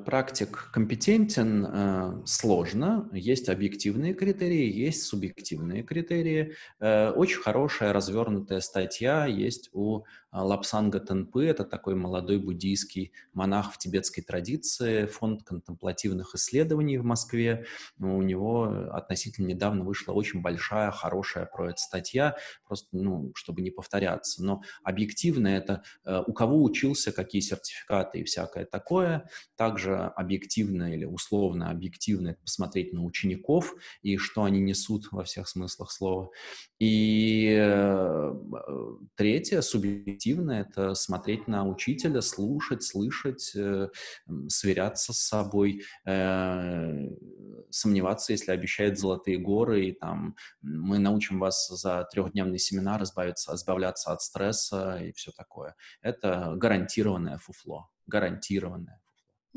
компетентен, 0.71 1.65
э, 1.65 2.25
сложно. 2.25 3.09
Есть 3.11 3.49
объективные 3.49 4.13
критерии, 4.13 4.71
есть 4.71 5.03
субъективные 5.03 5.81
критерии. 5.81 6.53
Э, 6.79 7.09
очень 7.09 7.41
хорошая 7.41 7.91
развернутая 7.91 8.59
статья 8.59 9.25
есть 9.25 9.69
у 9.73 10.03
Лапсанга 10.43 10.99
Тенпы– 10.99 11.45
это 11.47 11.63
такой 11.63 11.95
молодой 11.95 12.39
буддийский 12.39 13.13
монах 13.33 13.73
в 13.73 13.77
тибетской 13.77 14.21
традиции, 14.21 15.05
фонд 15.05 15.43
контемплативных 15.43 16.35
исследований 16.35 16.97
в 16.97 17.05
Москве. 17.05 17.65
У 17.99 18.21
него 18.21 18.89
относительно 18.91 19.47
недавно 19.47 19.85
вышла 19.85 20.11
очень 20.11 20.41
большая, 20.41 20.91
хорошая 20.91 21.45
про 21.45 21.69
это 21.69 21.77
статья, 21.77 22.35
просто, 22.67 22.89
ну, 22.91 23.31
чтобы 23.35 23.61
не 23.61 23.71
повторяться. 23.71 24.43
Но 24.43 24.61
объективно 24.83 25.47
это 25.47 25.83
э, 26.03 26.21
у 26.27 26.33
кого 26.33 26.61
учился, 26.61 27.13
какие 27.13 27.41
сертификаты 27.41 28.19
и 28.19 28.23
всякое 28.23 28.65
такое. 28.65 29.29
Также 29.55 29.95
объективно 29.95 30.93
или 30.93 31.05
условно 31.05 31.69
объективно 31.69 32.29
это 32.29 32.41
посмотреть 32.41 32.91
на 32.91 33.03
учеников 33.03 33.73
и 34.01 34.17
что 34.17 34.43
они 34.43 34.59
несут 34.59 35.11
во 35.11 35.23
всех 35.23 35.47
смыслах 35.47 35.91
слова. 35.91 36.29
И 36.79 37.55
э, 37.57 38.33
третье, 39.15 39.61
субъективно, 39.61 40.24
это 40.33 40.93
смотреть 40.95 41.47
на 41.47 41.65
учителя, 41.67 42.21
слушать, 42.21 42.83
слышать, 42.83 43.51
э, 43.55 43.89
сверяться 44.47 45.13
с 45.13 45.19
собой, 45.19 45.83
э, 46.05 47.09
сомневаться, 47.69 48.33
если 48.33 48.51
обещает 48.51 48.97
золотые 48.97 49.37
горы, 49.37 49.87
и 49.87 49.91
там 49.91 50.35
мы 50.61 50.99
научим 50.99 51.39
вас 51.39 51.67
за 51.67 52.07
трехдневный 52.11 52.59
семинар 52.59 53.03
избавиться, 53.03 53.55
избавляться 53.55 54.11
от 54.11 54.21
стресса 54.21 54.97
и 54.97 55.11
все 55.11 55.31
такое. 55.31 55.75
Это 56.01 56.53
гарантированное 56.55 57.37
фуфло, 57.37 57.89
гарантированное. 58.07 59.01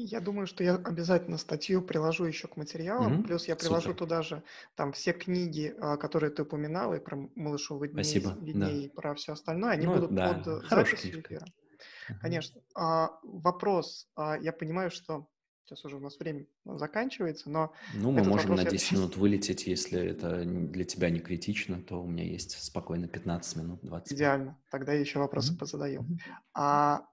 Я 0.01 0.20
думаю, 0.20 0.46
что 0.46 0.62
я 0.62 0.76
обязательно 0.76 1.38
статью 1.38 1.82
приложу 1.82 2.24
еще 2.24 2.46
к 2.46 2.57
материалам. 2.57 3.14
Mm-hmm. 3.14 3.24
Плюс 3.24 3.49
я 3.49 3.57
приложу 3.57 3.88
Супер. 3.88 3.99
туда 3.99 4.22
же 4.22 4.44
там 4.76 4.92
все 4.92 5.12
книги, 5.12 5.74
а, 5.80 5.96
которые 5.96 6.30
ты 6.30 6.42
упоминал, 6.42 6.94
и 6.94 7.01
про 7.01 7.28
малышу 7.34 7.76
видней, 7.82 8.05
Спасибо. 8.05 8.36
видней, 8.40 8.61
да. 8.61 8.70
и 8.70 8.88
про 8.88 9.14
все 9.16 9.32
остальное. 9.32 9.72
Они 9.72 9.86
ну, 9.86 9.94
будут 9.94 10.14
да. 10.14 10.34
под 10.34 10.68
записью 10.70 11.20
эфира. 11.20 11.46
Mm-hmm. 11.46 12.14
Конечно. 12.20 12.61
А, 12.76 13.11
вопрос. 13.24 14.09
А, 14.14 14.38
я 14.38 14.53
понимаю, 14.53 14.92
что 14.92 15.26
сейчас 15.64 15.84
уже 15.84 15.96
у 15.96 16.01
нас 16.01 16.16
время 16.20 16.46
заканчивается, 16.64 17.51
но... 17.51 17.72
Ну, 17.92 18.12
мы 18.12 18.22
можем 18.22 18.55
на 18.55 18.64
10 18.64 18.92
я... 18.92 18.99
минут 18.99 19.16
вылететь, 19.16 19.66
если 19.66 20.01
это 20.01 20.44
для 20.44 20.84
тебя 20.84 21.11
не 21.11 21.18
критично, 21.18 21.82
то 21.82 22.01
у 22.01 22.07
меня 22.07 22.22
есть 22.22 22.53
спокойно 22.62 23.09
15 23.09 23.57
минут, 23.57 23.80
20 23.82 24.12
Идеально. 24.12 24.57
Тогда 24.70 24.92
я 24.92 25.01
еще 25.01 25.18
вопросы 25.18 25.55
mm-hmm. 25.55 25.59
позадаю. 25.59 26.03
Mm-hmm. 26.03 26.18
А 26.55 27.09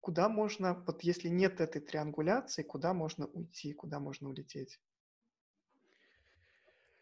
куда 0.00 0.28
можно, 0.28 0.74
вот 0.86 1.02
если 1.02 1.28
нет 1.28 1.60
этой 1.60 1.80
триангуляции, 1.80 2.62
куда 2.62 2.94
можно 2.94 3.26
уйти, 3.26 3.72
куда 3.72 4.00
можно 4.00 4.28
улететь? 4.28 4.80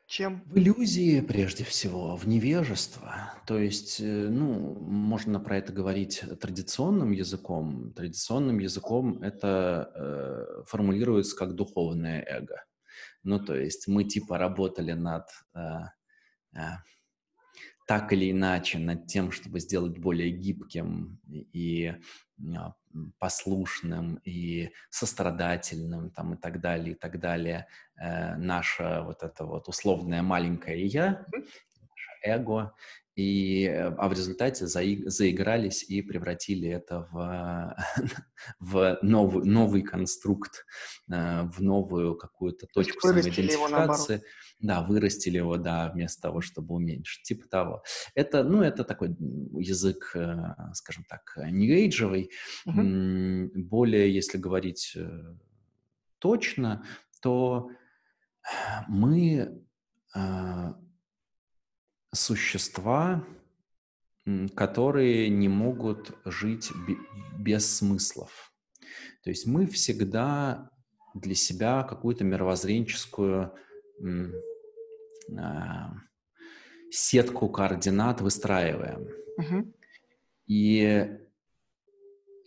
Чем? 0.07 0.45
В 0.47 0.57
иллюзии, 0.57 1.21
прежде 1.21 1.65
всего, 1.65 2.15
в 2.15 2.29
невежество. 2.29 3.35
То 3.45 3.59
есть, 3.59 4.01
э, 4.01 4.05
ну, 4.05 4.75
можно 4.79 5.41
про 5.41 5.59
это 5.59 5.73
говорить 5.73 6.23
традиционным 6.41 7.11
языком. 7.11 7.93
Традиционным 7.93 8.61
языком 8.61 9.21
это 9.21 9.91
э, 9.95 10.63
формулируется 10.67 11.37
как 11.37 11.57
духовное 11.57 12.23
эго. 12.23 12.65
Ну, 13.25 13.45
то 13.45 13.57
есть 13.57 13.89
мы 13.89 14.05
типа 14.05 14.39
работали 14.39 14.93
над 14.93 15.27
э, 15.55 15.59
э, 16.55 16.61
так 17.87 18.13
или 18.13 18.31
иначе 18.33 18.79
над 18.79 19.07
тем, 19.07 19.31
чтобы 19.31 19.61
сделать 19.61 19.99
более 19.99 20.31
гибким 20.31 21.21
и 21.31 21.95
а, 22.57 22.75
послушным 23.19 24.21
и 24.25 24.71
сострадательным 24.91 26.11
там 26.11 26.35
и 26.35 26.37
так 26.37 26.61
далее, 26.61 26.93
и 26.93 26.99
так 26.99 27.21
далее, 27.21 27.67
э, 27.97 28.37
наше 28.37 29.03
вот 29.05 29.23
это 29.23 29.45
вот 29.45 29.69
условное 29.69 30.23
маленькое 30.23 30.85
«я», 30.87 31.25
эго, 32.23 32.75
и, 33.17 33.65
э, 33.65 33.95
а 33.97 34.09
в 34.09 34.13
результате 34.13 34.67
заигрались 34.67 35.83
и 35.89 36.03
превратили 36.03 36.69
это 36.69 37.09
в, 37.11 37.77
в 38.61 38.99
новый, 39.01 39.45
новый 39.45 39.83
конструкт, 39.83 40.67
э, 41.11 41.45
в 41.45 41.63
новую 41.63 42.15
какую-то 42.17 42.67
точку 42.67 43.01
самоидентификации. 43.01 44.23
Да, 44.61 44.83
вырастили 44.83 45.39
его, 45.39 45.57
да, 45.57 45.91
вместо 45.93 46.21
того, 46.21 46.43
чтобы 46.43 46.75
уменьшить. 46.75 47.23
Типа 47.23 47.49
того. 47.49 47.83
Это, 48.15 48.45
ну, 48.45 48.63
это 48.63 48.85
такой 48.85 49.17
язык, 49.19 50.13
э, 50.15 50.37
скажем 50.75 51.05
так, 51.09 51.39
нью-эйджевый. 51.51 52.31
Угу. 52.67 53.63
Более, 53.65 54.15
если 54.15 54.37
говорить 54.37 54.95
точно, 56.19 56.85
то 57.23 57.71
мы 58.89 59.63
существа, 62.17 63.25
которые 64.57 65.29
не 65.29 65.49
могут 65.49 66.17
жить 66.25 66.73
без 67.39 67.77
смыслов. 67.77 68.53
То 69.23 69.31
есть 69.31 69.47
мы 69.47 69.67
всегда 69.67 70.71
для 71.15 71.35
себя 71.35 71.85
какую-то 71.85 72.25
мировоззренческую 72.25 73.53
а, 75.39 75.95
сетку 76.91 77.49
координат 77.49 78.21
выстраиваем. 78.21 79.09
Uh-huh. 79.39 79.73
И 80.47 81.19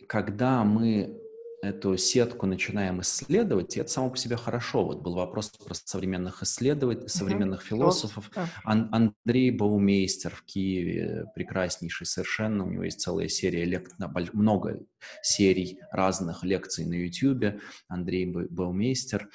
когда 0.06 0.64
мы 0.64 1.20
эту 1.62 1.96
сетку 1.96 2.46
начинаем 2.46 3.00
исследовать, 3.02 3.76
и 3.76 3.80
это 3.80 3.90
само 3.90 4.10
по 4.10 4.16
себе 4.16 4.36
хорошо. 4.36 4.84
Вот 4.84 5.02
был 5.02 5.14
вопрос 5.14 5.50
про 5.50 5.74
современных 5.74 6.42
исследователей, 6.42 7.08
современных 7.08 7.62
mm-hmm. 7.62 7.68
философов. 7.68 8.30
Ан- 8.64 8.88
Андрей 8.92 9.50
Баумейстер 9.50 10.34
в 10.34 10.42
Киеве, 10.44 11.26
прекраснейший 11.34 12.06
совершенно, 12.06 12.64
у 12.64 12.70
него 12.70 12.84
есть 12.84 13.00
целая 13.00 13.28
серия, 13.28 13.64
лек... 13.64 13.90
много 14.32 14.80
серий 15.22 15.80
разных 15.90 16.44
лекций 16.44 16.86
на 16.86 16.94
YouTube. 16.94 17.60
Андрей 17.88 18.26
Баумейстер, 18.26 19.28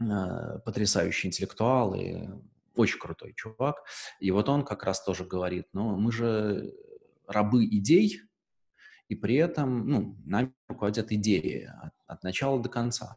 э, 0.00 0.58
потрясающий 0.64 1.28
интеллектуал 1.28 1.94
и 1.94 2.28
очень 2.74 2.98
крутой 2.98 3.34
чувак. 3.36 3.76
И 4.18 4.30
вот 4.30 4.48
он 4.48 4.64
как 4.64 4.84
раз 4.84 5.04
тоже 5.04 5.24
говорит, 5.24 5.66
ну, 5.72 5.96
мы 5.96 6.10
же 6.10 6.74
рабы 7.26 7.64
идей, 7.66 8.20
и 9.14 9.16
при 9.16 9.36
этом 9.36 9.88
ну, 9.88 10.16
нами 10.24 10.52
руководят 10.68 11.12
идеи 11.12 11.70
от, 11.82 11.92
от 12.06 12.24
начала 12.24 12.60
до 12.60 12.68
конца. 12.68 13.16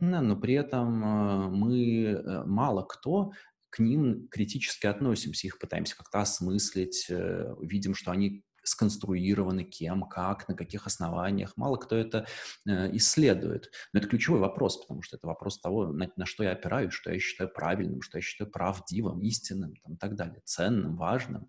Но 0.00 0.36
при 0.36 0.54
этом 0.54 1.04
э, 1.04 1.48
мы 1.48 2.04
э, 2.04 2.44
мало 2.44 2.82
кто 2.82 3.30
к 3.70 3.78
ним 3.78 4.26
критически 4.28 4.86
относимся, 4.86 5.46
их 5.46 5.58
пытаемся 5.58 5.96
как-то 5.96 6.20
осмыслить, 6.20 7.06
э, 7.08 7.54
видим, 7.62 7.94
что 7.94 8.10
они 8.10 8.42
сконструированы 8.64 9.62
кем, 9.62 10.02
как, 10.08 10.48
на 10.48 10.56
каких 10.56 10.88
основаниях. 10.88 11.56
Мало 11.56 11.76
кто 11.76 11.94
это 11.94 12.26
исследует. 12.64 13.70
Но 13.92 14.00
это 14.00 14.08
ключевой 14.08 14.40
вопрос, 14.40 14.78
потому 14.78 15.02
что 15.02 15.16
это 15.16 15.28
вопрос 15.28 15.60
того, 15.60 15.92
на, 15.92 16.10
на 16.16 16.26
что 16.26 16.42
я 16.42 16.50
опираюсь, 16.50 16.92
что 16.92 17.12
я 17.12 17.20
считаю 17.20 17.48
правильным, 17.48 18.02
что 18.02 18.18
я 18.18 18.22
считаю 18.22 18.50
правдивым, 18.50 19.22
истинным 19.22 19.76
там, 19.76 19.94
и 19.94 19.96
так 19.98 20.16
далее, 20.16 20.42
ценным, 20.44 20.96
важным. 20.96 21.48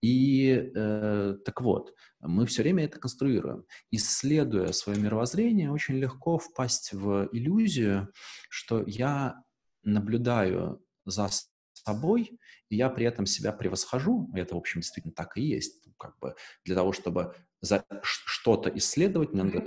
И 0.00 0.70
э, 0.74 1.34
так 1.44 1.60
вот, 1.60 1.94
мы 2.20 2.46
все 2.46 2.62
время 2.62 2.84
это 2.84 3.00
конструируем. 3.00 3.64
Исследуя 3.90 4.72
свое 4.72 5.00
мировоззрение, 5.00 5.72
очень 5.72 5.96
легко 5.96 6.38
впасть 6.38 6.92
в 6.92 7.28
иллюзию, 7.32 8.12
что 8.48 8.84
я 8.86 9.42
наблюдаю 9.82 10.84
за 11.04 11.28
собой, 11.72 12.38
и 12.68 12.76
я 12.76 12.90
при 12.90 13.06
этом 13.06 13.26
себя 13.26 13.52
превосхожу. 13.52 14.30
Это, 14.34 14.54
в 14.54 14.58
общем, 14.58 14.80
действительно 14.80 15.14
так 15.14 15.36
и 15.36 15.42
есть. 15.42 15.88
Как 15.98 16.18
бы 16.20 16.34
для 16.64 16.76
того, 16.76 16.92
чтобы 16.92 17.34
за 17.60 17.84
что-то 18.02 18.70
исследовать, 18.70 19.32
мне 19.32 19.42
надо 19.42 19.60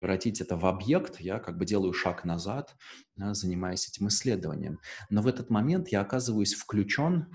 превратить 0.00 0.40
это 0.40 0.56
в 0.56 0.66
объект, 0.66 1.20
я 1.20 1.40
как 1.40 1.58
бы 1.58 1.64
делаю 1.64 1.92
шаг 1.92 2.24
назад, 2.24 2.76
занимаясь 3.16 3.88
этим 3.88 4.08
исследованием. 4.08 4.78
Но 5.10 5.22
в 5.22 5.26
этот 5.26 5.50
момент 5.50 5.88
я 5.88 6.00
оказываюсь 6.02 6.54
включен 6.54 7.26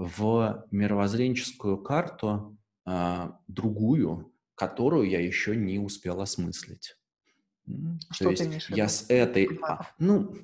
в 0.00 0.66
мировоззренческую 0.70 1.76
карту 1.76 2.56
а, 2.86 3.38
другую, 3.48 4.32
которую 4.54 5.10
я 5.10 5.20
еще 5.20 5.54
не 5.54 5.78
успел 5.78 6.22
осмыслить. 6.22 6.96
Что 8.10 8.24
То 8.24 8.30
есть 8.30 8.70
я 8.70 8.88
с 8.88 9.10
этой... 9.10 9.60
А, 9.62 9.90
ну, 9.98 10.34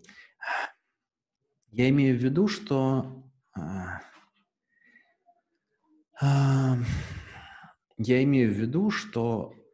я 1.70 1.88
имею 1.88 2.18
в 2.18 2.22
виду, 2.22 2.48
что... 2.48 3.24
А, 3.54 4.02
а, 6.20 6.76
я 7.96 8.22
имею 8.24 8.52
в 8.52 8.56
виду, 8.56 8.90
что 8.90 9.54
а, 9.54 9.65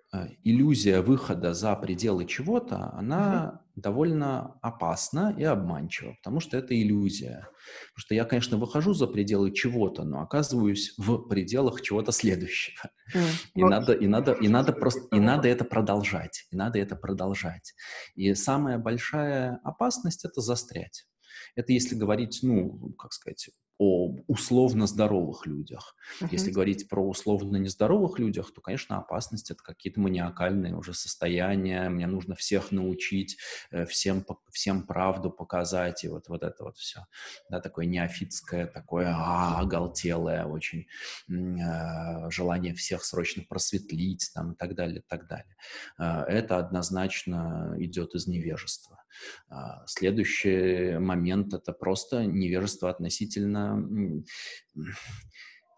иллюзия 0.44 1.00
выхода 1.00 1.54
за 1.54 1.74
пределы 1.74 2.26
чего-то, 2.26 2.92
она 2.92 3.62
угу. 3.74 3.80
довольно 3.80 4.58
опасна 4.60 5.34
и 5.38 5.42
обманчива, 5.42 6.14
потому 6.22 6.40
что 6.40 6.58
это 6.58 6.78
иллюзия. 6.80 7.48
Потому 7.94 7.96
что 7.96 8.14
я, 8.14 8.24
конечно, 8.24 8.56
выхожу 8.58 8.92
за 8.92 9.06
пределы 9.06 9.52
чего-то, 9.52 10.04
но 10.04 10.20
оказываюсь 10.20 10.94
в 10.98 11.28
пределах 11.28 11.80
чего-то 11.80 12.12
следующего. 12.12 12.90
Mm. 13.14 13.28
И, 13.54 13.64
надо, 13.64 13.92
и, 13.92 14.06
надо, 14.06 14.32
и, 14.32 14.48
надо 14.48 14.72
просто, 14.72 15.16
и 15.16 15.20
надо 15.20 15.48
это 15.48 15.64
продолжать. 15.64 16.46
И 16.50 16.56
надо 16.56 16.78
это 16.78 16.96
продолжать. 16.96 17.72
И 18.14 18.34
самая 18.34 18.78
большая 18.78 19.60
опасность– 19.64 20.24
это 20.26 20.40
застрять. 20.40 21.06
Это 21.54 21.72
если 21.72 21.94
говорить, 21.94 22.40
ну, 22.42 22.92
как 22.98 23.12
сказать, 23.12 23.48
о 23.82 24.14
условно 24.28 24.86
здоровых 24.86 25.44
людях. 25.44 25.96
Uh-huh. 26.20 26.28
Если 26.30 26.52
говорить 26.52 26.88
про 26.88 27.04
условно 27.04 27.56
нездоровых 27.56 28.20
людях, 28.20 28.54
то, 28.54 28.60
конечно, 28.60 28.98
опасность 28.98 29.50
это 29.50 29.60
какие-то 29.60 30.00
маниакальные 30.00 30.76
уже 30.76 30.94
состояния. 30.94 31.88
Мне 31.88 32.06
нужно 32.06 32.36
всех 32.36 32.70
научить, 32.70 33.38
э, 33.72 33.84
всем, 33.86 34.24
всем 34.52 34.86
правду 34.86 35.30
показать, 35.30 36.04
и 36.04 36.08
вот, 36.08 36.28
вот 36.28 36.44
это 36.44 36.62
вот 36.62 36.76
все. 36.76 37.06
Да, 37.50 37.60
такое 37.60 37.86
неофитское, 37.86 38.66
такое 38.66 39.12
а, 39.12 39.58
оголтелое 39.58 40.44
очень 40.44 40.86
э, 41.28 42.30
желание 42.30 42.74
всех 42.74 43.04
срочно 43.04 43.42
просветлить 43.48 44.30
там, 44.32 44.52
и 44.52 44.54
так 44.54 44.76
далее, 44.76 45.00
и 45.00 45.04
так 45.08 45.26
далее. 45.26 45.56
Э, 45.98 46.22
это 46.28 46.58
однозначно 46.58 47.74
идет 47.78 48.14
из 48.14 48.28
невежества. 48.28 49.01
А, 49.48 49.86
следующий 49.86 50.98
момент– 50.98 51.54
это 51.54 51.72
просто 51.72 52.24
невежество 52.24 52.90
относительно 52.90 54.22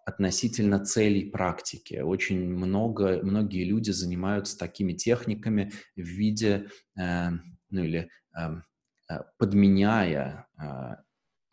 относительно 0.07 0.85
целей 0.85 1.31
практики. 1.31 1.97
Очень 1.97 2.49
много, 2.49 3.21
многие 3.23 3.65
люди 3.65 3.91
занимаются 3.91 4.59
такими 4.59 4.93
техниками 4.93 5.73
в 5.97 6.03
виде, 6.03 6.69
э, 6.99 7.31
ну 7.71 7.83
или 7.83 8.11
эм, 8.37 8.65
э, 9.11 9.21
подменяя 9.39 10.47
э, 10.61 10.97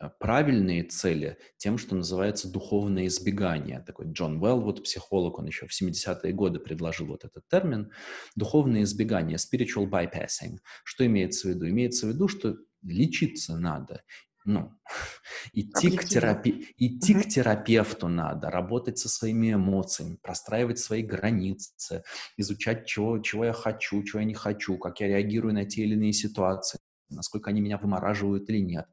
правильные 0.08 0.84
цели 0.84 1.38
тем, 1.56 1.78
что 1.78 1.94
называется 1.94 2.50
духовное 2.50 3.06
избегание. 3.06 3.80
Такой 3.86 4.06
Джон 4.12 4.42
Уэлл, 4.42 4.60
вот 4.60 4.82
психолог, 4.84 5.38
он 5.38 5.46
еще 5.46 5.66
в 5.66 5.70
70-е 5.70 6.32
годы 6.32 6.58
предложил 6.58 7.06
вот 7.06 7.24
этот 7.24 7.46
термин. 7.48 7.90
Духовное 8.36 8.82
избегание, 8.82 9.38
spiritual 9.38 9.88
bypassing. 9.88 10.58
Что 10.84 11.06
имеется 11.06 11.48
в 11.48 11.50
виду? 11.50 11.68
Имеется 11.68 12.06
в 12.06 12.10
виду, 12.10 12.28
что 12.28 12.56
лечиться 12.82 13.56
надо, 13.56 14.02
ну, 14.44 14.72
идти, 15.52 15.96
к, 15.96 16.04
терапи... 16.04 16.74
идти 16.76 17.14
к 17.14 17.28
терапевту 17.28 18.08
надо, 18.08 18.50
работать 18.50 18.98
со 18.98 19.08
своими 19.08 19.54
эмоциями, 19.54 20.18
простраивать 20.20 20.78
свои 20.78 21.02
границы, 21.02 22.02
изучать, 22.36 22.86
чего, 22.86 23.18
чего 23.18 23.44
я 23.44 23.52
хочу, 23.52 24.02
чего 24.02 24.20
я 24.20 24.26
не 24.26 24.34
хочу, 24.34 24.78
как 24.78 25.00
я 25.00 25.08
реагирую 25.08 25.54
на 25.54 25.64
те 25.64 25.82
или 25.82 25.94
иные 25.94 26.12
ситуации 26.12 26.78
насколько 27.12 27.50
они 27.50 27.60
меня 27.60 27.78
вымораживают 27.78 28.48
или 28.50 28.58
нет. 28.58 28.86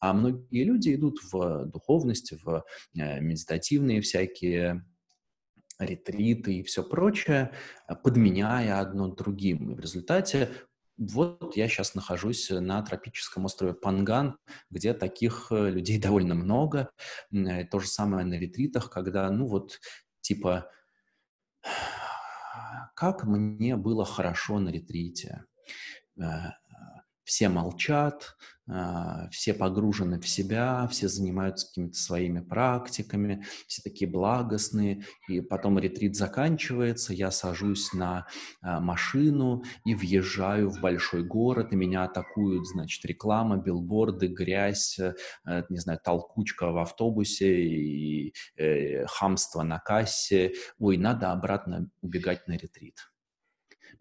А 0.00 0.12
многие 0.12 0.64
люди 0.64 0.94
идут 0.94 1.18
в 1.32 1.66
духовность, 1.66 2.32
в 2.42 2.64
э, 2.94 3.20
медитативные 3.20 4.00
всякие 4.00 4.84
ретриты 5.78 6.54
и 6.54 6.62
все 6.62 6.82
прочее, 6.82 7.52
подменяя 8.04 8.80
одно 8.80 9.08
другим. 9.08 9.72
И 9.72 9.74
в 9.74 9.80
результате 9.80 10.50
вот 10.98 11.56
я 11.56 11.68
сейчас 11.68 11.94
нахожусь 11.94 12.50
на 12.50 12.82
тропическом 12.82 13.44
острове 13.46 13.74
Панган, 13.74 14.36
где 14.70 14.94
таких 14.94 15.48
э, 15.50 15.70
людей 15.70 15.98
довольно 16.00 16.34
много. 16.34 16.90
Э, 17.32 17.64
то 17.64 17.80
же 17.80 17.88
самое 17.88 18.24
на 18.24 18.34
ретритах, 18.34 18.90
когда, 18.90 19.30
ну 19.30 19.46
вот, 19.46 19.80
типа, 20.20 20.70
как 22.94 23.24
мне 23.24 23.76
было 23.76 24.04
хорошо 24.04 24.58
на 24.58 24.68
ретрите 24.68 25.44
все 27.24 27.48
молчат, 27.48 28.36
а, 28.68 29.28
все 29.30 29.54
погружены 29.54 30.20
в 30.20 30.28
себя, 30.28 30.86
все 30.88 31.08
занимаются 31.08 31.66
какими-то 31.66 31.98
своими 31.98 32.40
практиками, 32.40 33.44
все 33.66 33.82
такие 33.82 34.10
благостные, 34.10 35.04
и 35.28 35.40
потом 35.40 35.78
ретрит 35.78 36.14
заканчивается, 36.14 37.12
я 37.12 37.30
сажусь 37.32 37.92
на 37.92 38.26
а, 38.60 38.80
машину 38.80 39.64
и 39.84 39.94
въезжаю 39.94 40.70
в 40.70 40.80
большой 40.80 41.24
город, 41.24 41.72
и 41.72 41.76
меня 41.76 42.04
атакуют, 42.04 42.66
значит, 42.66 43.04
реклама, 43.04 43.56
билборды, 43.56 44.28
грязь, 44.28 44.98
э, 44.98 45.14
не 45.68 45.78
знаю, 45.78 45.98
толкучка 46.02 46.70
в 46.70 46.78
автобусе 46.78 47.62
и 47.62 48.34
э, 48.56 49.06
хамство 49.06 49.62
на 49.62 49.80
кассе. 49.80 50.52
Ой, 50.78 50.96
надо 50.96 51.32
обратно 51.32 51.90
убегать 52.00 52.46
на 52.46 52.52
ретрит 52.52 53.11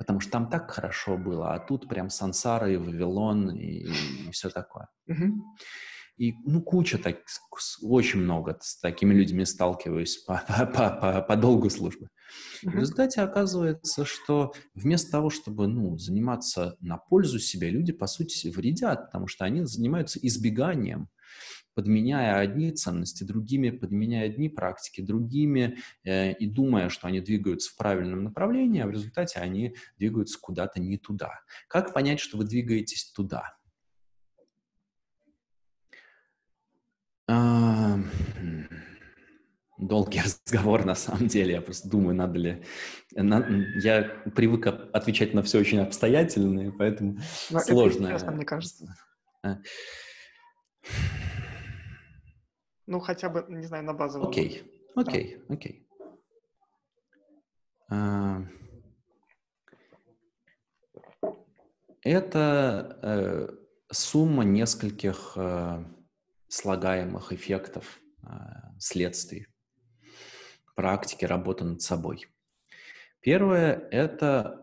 потому 0.02 0.20
что 0.20 0.32
там 0.32 0.50
так 0.50 0.72
хорошо 0.72 1.16
было, 1.16 1.54
а 1.54 1.60
тут 1.60 1.88
прям 1.88 2.10
Сансара 2.10 2.72
и 2.72 2.76
Вавилон 2.76 3.52
и, 3.52 3.84
и 3.86 4.32
все 4.32 4.50
такое. 4.50 4.88
И, 6.18 6.34
ну, 6.44 6.64
куча, 6.64 6.98
так, 6.98 7.18
очень 7.84 8.22
много 8.22 8.58
с 8.60 8.80
такими 8.80 9.14
людьми 9.14 9.46
сталкиваюсь 9.46 10.18
по, 10.18 10.44
по, 10.48 10.90
по, 10.90 11.22
по 11.22 11.36
долгу 11.36 11.70
службы. 11.70 12.08
В 12.64 12.74
результате 12.74 13.22
оказывается, 13.22 14.04
что 14.04 14.54
вместо 14.74 15.12
того, 15.12 15.30
чтобы, 15.30 15.68
ну, 15.68 16.00
заниматься 16.00 16.78
на 16.80 16.98
пользу 16.98 17.38
себе, 17.38 17.70
люди, 17.70 17.92
по 17.92 18.08
сути, 18.08 18.48
вредят, 18.50 19.06
потому 19.06 19.28
что 19.28 19.46
они 19.46 19.66
занимаются 19.66 20.18
избеганием 20.20 21.10
подменяя 21.74 22.38
одни 22.38 22.72
ценности 22.72 23.24
другими, 23.24 23.70
подменяя 23.70 24.26
одни 24.26 24.50
практики 24.50 25.02
другими 25.02 25.78
э, 26.04 26.34
и 26.34 26.46
думая, 26.46 26.90
что 26.90 27.08
они 27.08 27.22
двигаются 27.22 27.72
в 27.72 27.78
правильном 27.78 28.24
направлении, 28.24 28.82
а 28.82 28.88
в 28.88 28.92
результате 28.92 29.40
они 29.40 29.76
двигаются 29.98 30.40
куда-то 30.40 30.80
не 30.80 30.98
туда. 30.98 31.40
Как 31.68 31.94
понять, 31.94 32.20
что 32.20 32.38
вы 32.38 32.46
двигаетесь 32.46 33.12
туда? 33.12 33.58
А, 37.28 37.98
долгий 39.78 40.22
разговор, 40.24 40.86
на 40.86 40.96
самом 40.96 41.28
деле. 41.28 41.54
Я 41.54 41.62
просто 41.62 41.90
думаю, 41.90 42.16
надо 42.16 42.40
ли... 42.40 42.64
Я 43.12 44.04
привык 44.36 44.68
отвечать 44.68 45.34
на 45.34 45.44
все 45.44 45.60
очень 45.60 45.80
обстоятельно, 45.80 46.72
поэтому 46.78 47.18
Но 47.50 47.60
сложно. 47.60 48.08
Это 48.08 48.16
интересно, 48.16 48.32
мне 48.32 48.46
кажется. 48.46 48.96
Ну, 52.92 53.00
хотя 53.00 53.30
бы, 53.30 53.46
не 53.48 53.66
знаю, 53.68 53.86
на 53.86 53.94
базовом. 53.94 54.28
Окей, 54.28 54.70
окей, 54.96 55.42
окей. 55.48 55.88
А, 57.90 58.42
это 62.02 63.00
э, 63.02 63.48
сумма 63.94 64.44
нескольких 64.44 65.38
э, 65.38 65.86
слагаемых 66.50 67.32
эффектов, 67.32 68.02
э, 68.24 68.28
следствий, 68.78 69.48
практики 70.76 71.24
работы 71.24 71.64
над 71.64 71.82
собой. 71.82 72.28
Первое– 73.22 73.88
это 73.92 74.58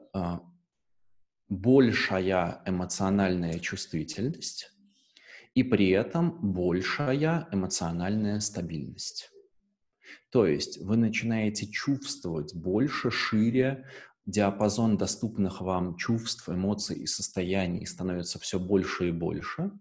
большая 1.49 2.61
эмоциональная 2.67 3.59
чувствительность, 3.59 4.71
и 5.59 5.65
при 5.65 5.91
этом 5.91 6.39
большая 6.53 7.49
эмоциональная 7.51 8.39
стабильность. 8.39 9.29
То 10.31 10.47
есть 10.47 10.79
вы 10.79 10.97
начинаете 10.97 11.67
чувствовать 11.67 12.55
больше, 12.55 13.11
шире, 13.11 13.85
диапазон 14.25 14.97
доступных 14.97 15.61
вам 15.61 15.97
чувств, 15.97 16.49
эмоций 16.49 16.99
и 16.99 17.07
состояний 17.07 17.87
становится 17.87 18.39
все 18.39 18.61
больше 18.61 19.09
и 19.09 19.11
больше. 19.11 19.73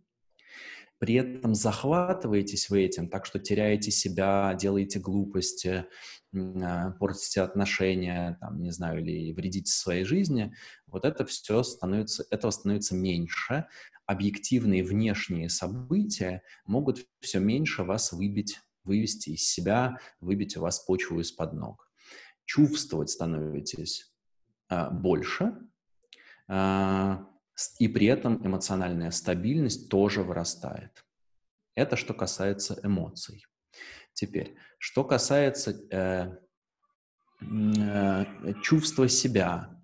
При 0.97 1.13
этом 1.13 1.53
захватываетесь 1.53 2.71
вы 2.71 2.81
этим, 2.81 3.07
так 3.07 3.27
что 3.27 3.37
теряете 3.37 3.91
себя, 3.91 4.57
делаете 4.59 4.97
глупости, 4.97 5.85
а, 6.35 6.89
портите 6.93 7.41
отношения, 7.41 8.39
там, 8.41 8.63
не 8.63 8.71
знаю, 8.71 9.01
или 9.01 9.31
вредите 9.31 9.71
своей 9.71 10.05
жизни, 10.05 10.55
вот 10.87 11.05
это 11.05 11.23
все 11.23 11.61
становится, 11.61 12.25
этого 12.31 12.49
становится 12.49 12.95
меньше, 12.95 13.67
объективные 14.07 14.83
внешние 14.83 15.49
события 15.49 16.41
могут 16.65 17.05
все 17.19 17.39
меньше 17.39 17.83
вас 17.83 18.13
выбить, 18.13 18.59
вывести 18.83 19.31
из 19.31 19.43
себя, 19.43 19.99
выбить 20.21 20.57
у 20.57 20.61
вас 20.61 20.79
почву 20.79 21.19
из-под 21.19 21.53
ног. 21.53 21.91
Чувствовать 22.45 23.09
становитесь 23.09 24.11
а, 24.69 24.89
больше, 24.89 25.53
а, 26.47 27.27
и 27.79 27.87
при 27.87 28.07
этом 28.07 28.45
эмоциональная 28.45 29.11
стабильность 29.11 29.89
тоже 29.89 30.23
вырастает. 30.23 31.05
Это 31.75 31.97
что 31.97 32.13
касается 32.13 32.79
эмоций. 32.83 33.45
Теперь, 34.13 34.55
что 34.79 35.03
касается 35.03 35.71
э, 35.91 36.37
э, 37.41 38.53
чувства 38.63 39.07
себя, 39.09 39.76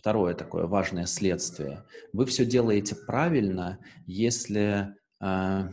Второе 0.00 0.32
такое 0.32 0.64
важное 0.64 1.04
следствие. 1.04 1.84
Вы 2.14 2.24
все 2.24 2.46
делаете 2.46 2.96
правильно, 2.96 3.78
если, 4.06 4.96
э, 5.20 5.68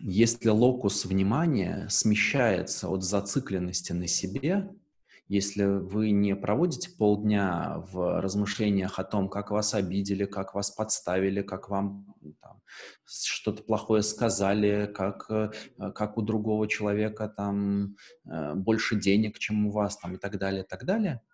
если 0.00 0.48
локус 0.48 1.04
внимания 1.04 1.86
смещается 1.90 2.88
от 2.88 3.04
зацикленности 3.04 3.92
на 3.92 4.06
себе, 4.06 4.70
если 5.28 5.64
вы 5.64 6.12
не 6.12 6.34
проводите 6.34 6.88
полдня 6.96 7.84
в 7.92 8.22
размышлениях 8.22 8.98
о 8.98 9.04
том, 9.04 9.28
как 9.28 9.50
вас 9.50 9.74
обидели, 9.74 10.24
как 10.24 10.54
вас 10.54 10.70
подставили, 10.70 11.42
как 11.42 11.68
вам 11.68 12.14
что-то 13.04 13.62
плохое 13.62 14.02
сказали, 14.02 14.90
как, 14.94 15.26
э, 15.28 15.50
как 15.94 16.16
у 16.16 16.22
другого 16.22 16.68
человека 16.68 17.28
там 17.28 17.96
э, 18.24 18.54
больше 18.54 18.98
денег, 18.98 19.38
чем 19.38 19.66
у 19.66 19.72
вас 19.72 19.98
там 19.98 20.14
и 20.14 20.16
так 20.16 20.38
далее, 20.38 20.62
и 20.62 20.66
так 20.66 20.86
далее– 20.86 21.20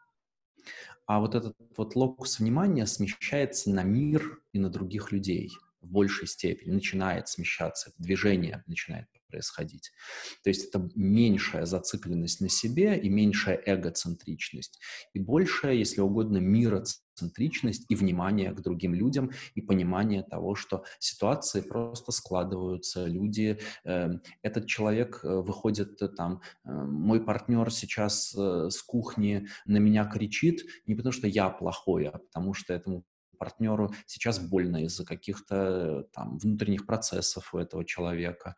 а 1.07 1.21
вот 1.21 1.35
этот 1.35 1.57
вот 1.77 1.97
локус 1.97 2.39
внимания 2.39 2.87
смещается 2.87 3.71
на 3.71 3.83
мир 3.83 4.41
и 4.53 4.59
на 4.59 4.71
других 4.71 5.13
людей 5.13 5.51
в 5.81 5.89
большей 5.89 6.27
степени, 6.27 6.73
начинает 6.73 7.29
смещаться, 7.29 7.93
движение 7.99 8.63
начинает 8.67 9.09
происходить. 9.33 9.91
То 10.45 10.51
есть 10.51 10.69
это 10.69 10.91
меньшая 10.95 11.65
зацикленность 11.65 12.41
на 12.41 12.51
себе 12.51 12.99
и 12.99 13.09
меньшая 13.09 13.61
эгоцентричность, 13.65 14.79
и 15.15 15.19
большая, 15.19 15.75
если 15.75 16.03
угодно, 16.03 16.37
мироцентричность 16.37 17.87
и 17.89 17.95
внимание 17.95 18.53
к 18.53 18.61
другим 18.61 18.95
людям, 18.95 19.31
и 19.55 19.63
понимание 19.63 20.23
того, 20.23 20.55
что 20.55 20.85
ситуации 20.99 21.63
просто 21.63 22.13
складываются, 22.13 23.07
люди, 23.07 23.59
э, 23.85 24.11
этот 24.43 24.67
человек 24.67 25.21
э, 25.25 25.29
выходит 25.29 26.03
э, 26.03 26.09
там, 26.09 26.43
э, 26.65 26.71
мой 26.71 27.25
партнер 27.25 27.71
сейчас 27.73 28.35
э, 28.37 28.69
с 28.71 28.83
кухни 28.83 29.47
на 29.65 29.79
меня 29.79 30.05
кричит, 30.05 30.65
не 30.87 30.95
потому 30.95 31.13
что 31.13 31.27
я 31.27 31.49
плохой, 31.49 32.07
а 32.07 32.19
потому 32.19 32.55
что 32.55 32.75
этому 32.75 33.05
партнеру 33.43 33.93
сейчас 34.07 34.39
больно 34.39 34.85
из-за 34.85 35.05
каких-то 35.05 35.57
э, 35.57 36.05
там 36.15 36.39
внутренних 36.39 36.87
процессов 36.87 37.53
у 37.53 37.59
этого 37.59 37.85
человека. 37.85 38.55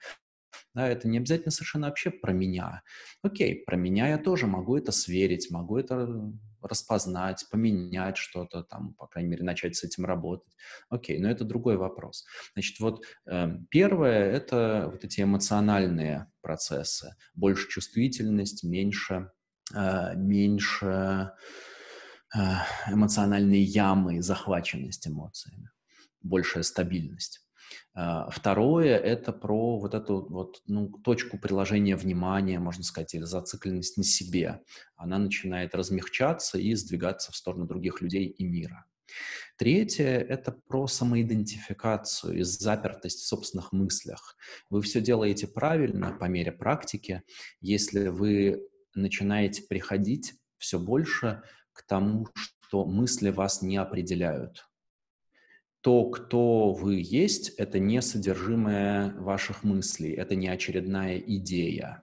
Да, 0.75 0.89
это 0.89 1.09
не 1.09 1.19
обязательно 1.19 1.51
совершенно 1.51 1.89
вообще 1.89 2.11
про 2.11 2.33
меня. 2.33 2.83
Окей, 3.23 3.65
про 3.65 3.77
меня 3.77 4.09
я 4.09 4.19
тоже 4.19 4.47
могу 4.47 4.77
это 4.77 4.93
сверить, 4.93 5.51
могу 5.51 5.79
это 5.79 6.33
распознать, 6.65 7.47
поменять 7.51 8.17
что-то 8.17 8.63
там, 8.63 8.95
по 8.95 9.07
крайней 9.07 9.31
мере, 9.31 9.45
начать 9.45 9.77
с 9.77 9.85
этим 9.85 10.05
работать. 10.05 10.53
Окей, 10.89 11.19
но 11.19 11.31
это 11.31 11.45
другой 11.45 11.77
вопрос. 11.77 12.25
Значит, 12.55 12.81
вот 12.81 13.05
э, 13.27 13.59
первое— 13.71 14.31
это 14.33 14.89
вот 14.93 15.05
эти 15.05 15.21
эмоциональные 15.21 16.31
процессы. 16.41 17.15
Больше 17.35 17.69
чувствительность, 17.69 18.65
меньше, 18.65 19.31
э, 19.75 20.17
меньше 20.17 21.33
э, 22.35 22.39
эмоциональные 22.89 23.63
ямы, 23.63 24.23
захваченность 24.23 25.07
эмоциями, 25.07 25.71
большая 26.23 26.63
стабильность. 26.63 27.44
А, 27.95 28.29
второе– 28.31 28.97
это 28.99 29.33
про 29.33 29.79
вот 29.79 29.95
эту 29.95 30.27
вот, 30.29 30.63
ну, 30.67 30.89
точку 31.05 31.39
приложения 31.39 31.97
внимания, 31.97 32.59
можно 32.59 32.83
сказать, 32.83 33.15
или 33.15 33.25
зацикленность 33.25 33.97
на 33.97 34.05
себе. 34.05 34.61
Она 34.97 35.19
начинает 35.19 35.75
размягчаться 35.75 36.59
и 36.59 36.75
сдвигаться 36.75 37.33
в 37.33 37.37
сторону 37.37 37.67
других 37.67 38.01
людей 38.01 38.27
и 38.27 38.45
мира. 38.45 38.85
Третье– 39.57 40.07
это 40.29 40.51
про 40.51 40.89
самоидентификацию 40.89 42.39
и 42.39 42.43
запертость 42.43 43.21
в 43.21 43.27
собственных 43.27 43.73
мыслях. 43.73 44.37
Вы 44.71 44.83
все 44.83 45.01
делаете 45.01 45.47
правильно 45.47 46.17
по 46.19 46.25
мере 46.25 46.51
практики, 46.51 47.23
если 47.61 48.09
вы 48.09 48.67
начинаете 48.95 49.63
приходить 49.63 50.35
все 50.59 50.79
больше 50.79 51.43
к 51.73 51.87
тому, 51.87 52.27
что 52.35 52.85
мысли 52.85 53.31
вас 53.31 53.63
не 53.63 53.77
определяют 53.77 54.67
то, 55.85 56.07
кто 56.07 56.73
вы 56.73 57.03
есть, 57.05 57.51
это 57.59 57.79
не 57.79 58.01
содержимое 58.01 59.13
ваших 59.19 59.65
мыслей, 59.65 60.13
это 60.13 60.35
не 60.35 60.49
очередная 60.49 61.19
идея. 61.19 62.03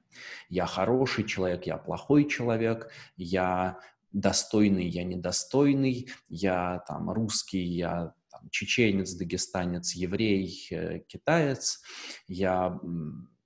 Я 0.50 0.68
хороший 0.68 1.24
человек, 1.24 1.66
я 1.66 1.78
плохой 1.78 2.30
человек, 2.30 2.92
я 3.18 3.80
достойный, 4.12 4.88
я 4.88 5.04
недостойный, 5.04 6.12
я 6.30 6.84
там 6.88 7.10
русский, 7.10 7.64
я 7.64 8.14
там, 8.30 8.52
чеченец, 8.52 9.14
дагестанец, 9.16 9.94
еврей, 9.94 10.68
э, 10.70 11.00
китаец, 11.08 11.82
я 12.28 12.80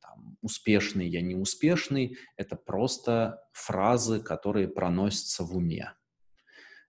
там, 0.01 0.37
успешный, 0.41 1.07
я 1.07 1.21
неуспешный. 1.21 2.17
Это 2.35 2.57
просто 2.57 3.41
фразы, 3.53 4.19
которые 4.19 4.67
проносятся 4.67 5.45
в 5.45 5.55
уме. 5.55 5.93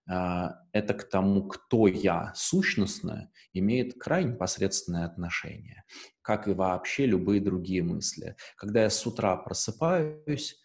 А, 0.09 0.61
это 0.72 0.94
к 0.94 1.09
тому, 1.09 1.48
кто 1.48 1.88
я 1.88 2.32
сущностно, 2.34 3.30
имеет 3.52 3.98
крайне 3.98 4.32
непосредственное 4.32 5.04
отношение, 5.04 5.84
как 6.22 6.46
и 6.46 6.52
вообще 6.52 7.07
любые 7.07 7.40
другие 7.40 7.82
мысли. 7.82 8.36
Когда 8.57 8.82
я 8.82 8.90
с 8.90 9.04
утра 9.07 9.36
просыпаюсь, 9.36 10.61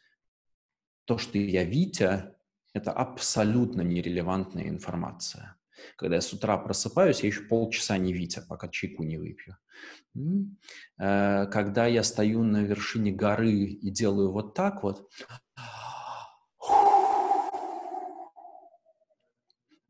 то, 1.06 1.18
что 1.18 1.38
я 1.38 1.64
Витя, 1.64 2.36
это 2.74 2.92
абсолютно 2.92 3.82
нерелевантная 3.82 4.70
информация. 4.70 5.58
Когда 5.96 6.16
я 6.16 6.22
с 6.22 6.32
утра 6.32 6.58
просыпаюсь, 6.58 7.22
я 7.22 7.28
еще 7.28 7.42
полчаса 7.42 7.98
не 7.98 8.14
Витя, 8.14 8.44
пока 8.48 8.68
чайку 8.68 9.04
не 9.04 9.18
выпью. 9.18 9.58
Э, 11.00 11.48
когда 11.48 11.88
я 11.88 12.04
стою 12.04 12.44
на 12.44 12.64
вершине 12.64 13.12
горы 13.12 13.52
и 13.52 13.90
делаю 13.90 14.32
вот 14.32 14.54
так 14.54 14.84
вот, 14.84 15.10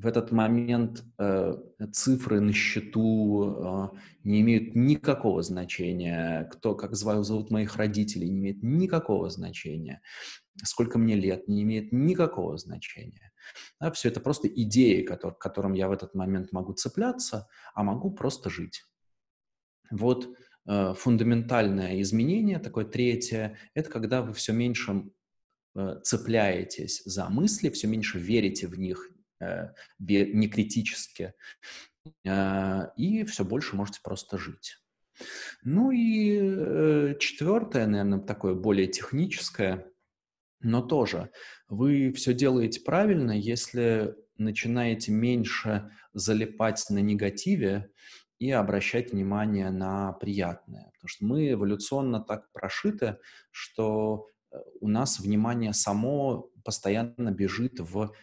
в 0.01 0.07
этот 0.07 0.31
момент 0.31 1.03
э, 1.19 1.55
цифры 1.91 2.39
на 2.39 2.53
счету 2.53 3.91
э, 3.93 3.97
не 4.23 4.41
имеют 4.41 4.73
никакого 4.73 5.43
значения. 5.43 6.49
Кто, 6.51 6.73
как 6.73 6.95
зовут 6.95 7.51
моих 7.51 7.75
родителей, 7.75 8.29
не 8.29 8.39
имеет 8.39 8.63
никакого 8.63 9.29
значения. 9.29 10.01
Сколько 10.63 10.97
мне 10.97 11.15
лет, 11.15 11.47
не 11.47 11.61
имеет 11.61 11.91
никакого 11.91 12.57
значения. 12.57 13.31
Да, 13.79 13.91
все 13.91 14.09
это 14.09 14.19
просто 14.21 14.47
идеи, 14.47 15.03
который, 15.03 15.35
к 15.35 15.37
которым 15.37 15.73
я 15.73 15.87
в 15.87 15.91
этот 15.91 16.15
момент 16.15 16.51
могу 16.51 16.73
цепляться, 16.73 17.47
а 17.75 17.83
могу 17.83 18.09
просто 18.09 18.49
жить. 18.49 18.83
Вот 19.91 20.35
э, 20.65 20.93
фундаментальное 20.95 22.01
изменение, 22.01 22.57
такое 22.57 22.85
третье, 22.85 23.55
это 23.75 23.91
когда 23.91 24.23
вы 24.23 24.33
все 24.33 24.51
меньше 24.51 25.11
э, 25.75 25.99
цепляетесь 26.01 27.03
за 27.05 27.29
мысли, 27.29 27.69
все 27.69 27.85
меньше 27.85 28.17
верите 28.17 28.67
в 28.67 28.79
них, 28.79 29.10
не 29.99 30.47
критически, 30.47 31.33
э, 32.25 32.81
и 32.97 33.23
все 33.25 33.45
больше 33.45 33.75
можете 33.75 33.99
просто 34.03 34.37
жить. 34.37 34.77
Ну 35.63 35.91
и 35.91 36.39
э, 36.41 37.15
четвертое, 37.19 37.87
наверное, 37.87 38.19
такое 38.19 38.55
более 38.55 38.87
техническое, 38.87 39.85
но 40.61 40.81
тоже 40.81 41.31
вы 41.67 42.11
все 42.13 42.33
делаете 42.33 42.81
правильно, 42.81 43.31
если 43.31 44.15
начинаете 44.37 45.11
меньше 45.11 45.91
залипать 46.13 46.83
на 46.89 46.99
негативе 46.99 47.91
и 48.39 48.51
обращать 48.51 49.11
внимание 49.11 49.69
на 49.69 50.13
приятное. 50.13 50.91
Потому 50.93 51.07
что 51.07 51.25
мы 51.25 51.51
эволюционно 51.51 52.21
так 52.21 52.51
прошиты, 52.51 53.17
что 53.51 54.27
у 54.79 54.87
нас 54.87 55.19
внимание 55.19 55.73
само 55.73 56.49
постоянно 56.63 57.31
бежит 57.31 57.79
в 57.79 58.13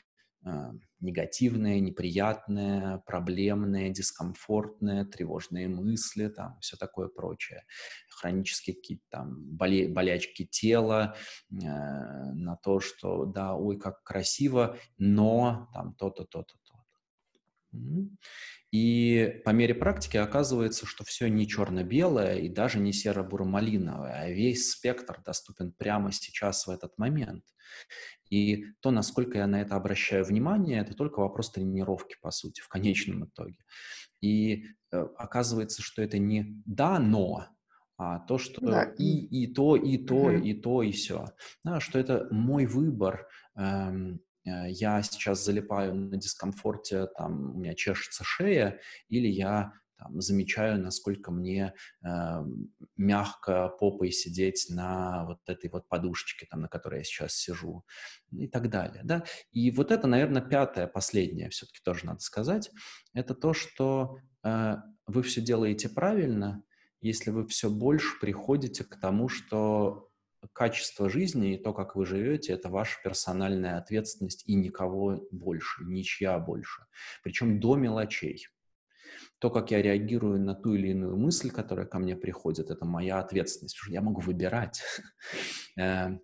негативное, 1.01 1.81
неприятное, 1.81 2.99
проблемное, 3.07 3.91
дискомфортное, 3.91 5.05
тревожные 5.05 5.69
мысли, 5.69 6.29
там, 6.29 6.59
все 6.61 6.77
такое 6.77 7.09
прочее. 7.09 7.65
Хронические 8.11 8.77
какие-то 8.77 9.05
там 9.11 9.45
боле 9.57 9.89
болячки 9.89 10.45
тела, 10.45 11.15
э, 11.51 11.55
на 11.55 12.57
то, 12.57 12.81
что, 12.81 13.25
да, 13.27 13.55
ой, 13.55 13.79
как 13.79 14.03
красиво, 14.03 14.77
но 14.99 15.69
там 15.73 15.95
то-то, 15.95 16.25
то-то, 16.25 16.55
то-то. 16.65 16.79
И 18.71 19.41
по 19.45 19.51
мере 19.51 19.75
практики 19.75 20.19
оказывается, 20.19 20.85
что 20.85 21.05
все 21.05 21.29
не 21.29 21.47
черно-белое 21.47 22.39
и 22.39 22.49
даже 22.49 22.79
не 22.81 22.93
серо-буро-малиновое, 22.93 24.13
а 24.13 24.31
весь 24.31 24.71
спектр 24.71 25.23
доступен 25.25 25.73
прямо 25.73 26.13
сейчас 26.13 26.67
в 26.67 26.71
этот 26.71 26.99
момент. 26.99 27.45
И 28.31 28.67
то, 28.81 28.91
насколько 28.91 29.39
я 29.39 29.47
на 29.47 29.63
это 29.63 29.75
обращаю 29.75 30.25
внимание, 30.25 30.81
это 30.81 30.95
только 30.95 31.21
вопрос 31.21 31.51
тренировки, 31.51 32.17
по 32.21 32.31
сути, 32.31 32.61
в 32.61 32.69
конечном 32.69 33.25
итоге. 33.25 33.59
И 34.21 34.67
э, 34.93 34.99
оказывается, 35.17 35.83
что 35.83 36.03
это 36.03 36.19
не 36.19 36.61
«да, 36.67 36.99
но», 36.99 37.47
а 37.97 38.21
то, 38.21 38.39
что 38.39 38.61
да. 38.61 38.85
и, 38.99 39.43
и 39.43 39.53
то, 39.53 39.77
и 39.77 39.99
то, 39.99 40.15
угу. 40.15 40.31
и 40.31 40.55
то, 40.55 40.83
и 40.83 40.93
все. 40.93 41.27
Да, 41.65 41.81
что 41.81 41.99
это 41.99 42.29
мой 42.31 42.67
выбор. 42.67 43.27
Эм, 43.57 44.21
я 44.69 45.03
сейчас 45.03 45.45
залипаю 45.45 45.95
на 45.95 46.17
дискомфорте, 46.17 47.07
там 47.17 47.57
у 47.57 47.59
меня 47.59 47.75
чешется 47.75 48.25
шея, 48.25 48.81
или 49.09 49.29
я 49.29 49.73
там, 49.99 50.21
замечаю, 50.21 50.81
насколько 50.81 51.31
мне 51.33 51.75
э, 52.05 52.09
мягко 52.97 53.69
попой 53.81 54.13
сидеть 54.13 54.67
на 54.71 55.25
вот 55.27 55.41
этой 55.47 55.69
вот 55.71 55.89
подушечке, 55.89 56.47
там, 56.47 56.61
на 56.61 56.69
которой 56.69 56.99
я 56.99 57.05
сейчас 57.05 57.35
сижу, 57.35 57.85
и 58.31 58.47
так 58.47 58.71
далее. 58.71 59.03
Да? 59.05 59.25
И 59.51 59.71
вот 59.71 59.91
это, 59.91 60.07
наверное, 60.07 60.43
пятое, 60.43 60.87
последнее, 60.87 61.51
все-таки 61.51 61.81
тоже 61.83 62.07
надо 62.07 62.21
сказать, 62.21 62.71
это 63.13 63.35
то, 63.35 63.53
что 63.53 64.19
э, 64.45 64.77
вы 65.07 65.23
все 65.23 65.41
делаете 65.41 65.89
правильно, 65.89 66.63
если 67.01 67.31
вы 67.31 67.47
все 67.47 67.71
больше 67.71 68.19
приходите 68.21 68.85
к 68.85 69.01
тому, 69.01 69.29
что 69.29 70.08
качество 70.53 71.09
жизни 71.09 71.55
и 71.55 71.59
то, 71.59 71.73
как 71.73 71.97
вы 71.97 72.07
живете, 72.07 72.53
это 72.53 72.69
ваша 72.69 73.01
персональная 73.03 73.79
ответственность 73.79 74.45
и 74.47 74.55
никого 74.55 75.27
больше, 75.31 75.85
ничья 75.85 76.39
больше. 76.39 76.83
Причем 77.23 77.61
до 77.61 77.77
мелочей 77.77 78.49
то, 79.39 79.51
как 79.51 79.71
я 79.71 79.81
реагирую 79.81 80.41
на 80.41 80.55
ту 80.55 80.75
или 80.75 80.89
иную 80.89 81.17
мысль, 81.17 81.51
которая 81.51 81.87
ко 81.87 81.99
мне 81.99 82.17
приходит, 82.17 82.71
это 82.71 82.85
моя 82.85 83.21
ответственность, 83.21 83.79
я 83.89 84.01
могу 84.01 84.21
выбирать. 84.21 84.83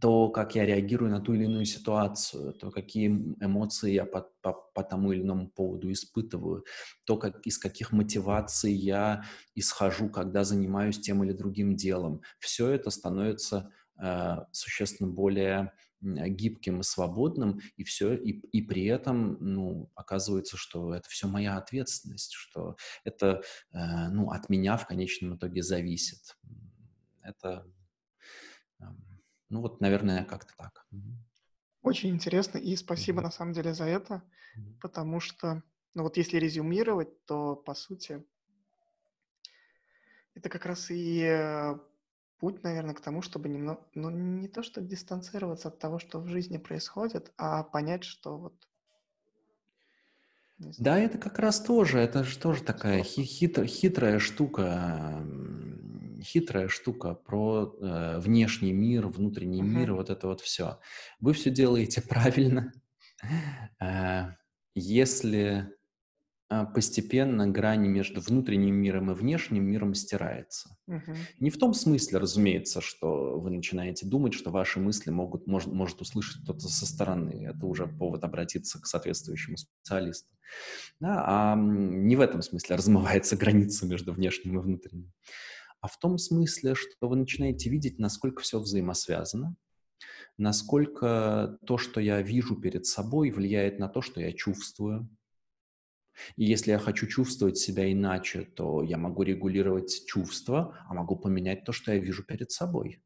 То, 0.00 0.28
как 0.28 0.54
я 0.54 0.66
реагирую 0.66 1.10
на 1.10 1.20
ту 1.20 1.34
или 1.34 1.44
иную 1.44 1.64
ситуацию, 1.64 2.52
то, 2.52 2.70
какие 2.70 3.08
эмоции 3.08 3.92
я 3.92 4.04
по, 4.04 4.30
по, 4.42 4.52
по 4.52 4.82
тому 4.82 5.12
или 5.12 5.22
иному 5.22 5.48
поводу 5.48 5.90
испытываю, 5.90 6.64
то, 7.04 7.16
как, 7.16 7.46
из 7.46 7.56
каких 7.58 7.92
мотиваций 7.92 8.72
я 8.72 9.24
исхожу, 9.54 10.10
когда 10.10 10.44
занимаюсь 10.44 11.00
тем 11.00 11.24
или 11.24 11.32
другим 11.32 11.74
делом, 11.74 12.20
все 12.38 12.68
это 12.68 12.90
становится 12.90 13.72
э, 14.02 14.36
существенно 14.52 15.10
более 15.10 15.72
гибким 16.00 16.80
и 16.80 16.84
свободным, 16.84 17.60
и 17.76 17.84
все, 17.84 18.14
и, 18.14 18.30
и 18.30 18.62
при 18.62 18.84
этом, 18.86 19.36
ну, 19.40 19.90
оказывается, 19.94 20.56
что 20.56 20.94
это 20.94 21.08
все 21.08 21.26
моя 21.26 21.56
ответственность, 21.56 22.32
что 22.32 22.76
это, 23.04 23.42
э, 23.72 24.08
ну, 24.10 24.30
от 24.30 24.48
меня 24.48 24.76
в 24.76 24.86
конечном 24.86 25.36
итоге 25.36 25.62
зависит. 25.62 26.36
Это, 27.22 27.66
э, 28.80 28.84
ну, 29.48 29.60
вот, 29.60 29.80
наверное, 29.80 30.24
как-то 30.24 30.54
так. 30.56 30.86
Очень 31.82 32.10
интересно, 32.10 32.58
и 32.58 32.76
спасибо 32.76 33.20
mm-hmm. 33.20 33.24
на 33.24 33.30
самом 33.30 33.52
деле 33.52 33.74
за 33.74 33.84
это, 33.84 34.22
mm-hmm. 34.56 34.80
потому 34.80 35.20
что, 35.20 35.62
ну, 35.94 36.02
вот 36.02 36.16
если 36.16 36.36
резюмировать, 36.36 37.24
то, 37.24 37.56
по 37.56 37.74
сути, 37.74 38.24
это 40.34 40.48
как 40.48 40.66
раз 40.66 40.90
и 40.90 41.22
э, 41.22 41.78
путь, 42.38 42.62
наверное, 42.62 42.94
к 42.94 43.00
тому, 43.00 43.22
чтобы 43.22 43.48
немного, 43.48 43.80
ну, 43.94 44.10
не 44.10 44.48
то, 44.48 44.62
что 44.62 44.80
дистанцироваться 44.80 45.68
от 45.68 45.78
того, 45.78 45.98
что 45.98 46.20
в 46.20 46.28
жизни 46.28 46.58
происходит, 46.58 47.32
а 47.36 47.62
понять, 47.62 48.04
что 48.04 48.38
вот... 48.38 48.68
Да, 50.58 50.98
это 50.98 51.18
как 51.18 51.38
раз 51.38 51.60
тоже, 51.60 52.00
это 52.00 52.24
же 52.24 52.36
тоже 52.38 52.64
такая 52.64 53.04
хитр, 53.04 53.64
хитрая 53.64 54.18
штука, 54.18 55.24
хитрая 56.20 56.68
штука 56.68 57.14
про 57.14 57.74
э, 57.80 58.18
внешний 58.20 58.72
мир, 58.72 59.06
внутренний 59.08 59.62
uh-huh. 59.62 59.78
мир, 59.78 59.94
вот 59.94 60.10
это 60.10 60.26
вот 60.26 60.40
все. 60.40 60.78
Вы 61.20 61.32
все 61.32 61.50
делаете 61.50 62.02
правильно. 62.08 62.72
Э, 63.80 64.34
если 64.74 65.78
а, 66.50 66.64
постепенно 66.64 67.46
грани 67.46 67.88
между 67.88 68.22
внутренним 68.22 68.74
миром 68.74 69.10
и 69.10 69.14
внешним 69.14 69.64
миром 69.64 69.92
стирается. 69.92 70.78
Uh-huh. 70.88 71.16
Не 71.40 71.50
в 71.50 71.58
том 71.58 71.74
смысле, 71.74 72.18
разумеется, 72.18 72.80
что 72.80 73.38
вы 73.38 73.50
начинаете 73.50 74.06
думать, 74.06 74.32
что 74.32 74.50
ваши 74.50 74.80
мысли 74.80 75.10
могут, 75.10 75.46
может, 75.46 75.70
может 75.70 76.00
услышать 76.00 76.42
кто-то 76.44 76.60
со 76.60 76.86
стороны. 76.86 77.44
Это 77.44 77.66
уже 77.66 77.86
повод 77.86 78.24
обратиться 78.24 78.80
к 78.80 78.86
соответствующему 78.86 79.58
специалисту. 79.58 80.34
Да, 81.00 81.22
а 81.26 81.54
не 81.54 82.16
в 82.16 82.20
этом 82.20 82.40
смысле 82.40 82.76
размывается 82.76 83.36
граница 83.36 83.86
между 83.86 84.14
внешним 84.14 84.58
и 84.58 84.62
внутренним. 84.62 85.12
А 85.80 85.88
в 85.88 85.98
том 85.98 86.18
смысле, 86.18 86.74
что 86.74 87.08
вы 87.08 87.16
начинаете 87.16 87.70
видеть, 87.70 87.98
насколько 87.98 88.42
все 88.42 88.58
взаимосвязано, 88.58 89.54
насколько 90.36 91.58
то, 91.66 91.78
что 91.78 92.00
я 92.00 92.20
вижу 92.22 92.56
перед 92.56 92.86
собой, 92.86 93.30
влияет 93.30 93.78
на 93.78 93.88
то, 93.88 94.00
что 94.02 94.20
я 94.20 94.32
чувствую, 94.32 95.08
и 96.36 96.44
если 96.44 96.72
я 96.72 96.78
хочу 96.78 97.06
чувствовать 97.06 97.58
себя 97.58 97.90
иначе, 97.90 98.42
то 98.42 98.82
я 98.82 98.96
могу 98.96 99.22
регулировать 99.22 100.04
чувства, 100.06 100.76
а 100.88 100.94
могу 100.94 101.16
поменять 101.16 101.64
то, 101.64 101.72
что 101.72 101.92
я 101.92 101.98
вижу 101.98 102.24
перед 102.24 102.50
собой. 102.50 103.02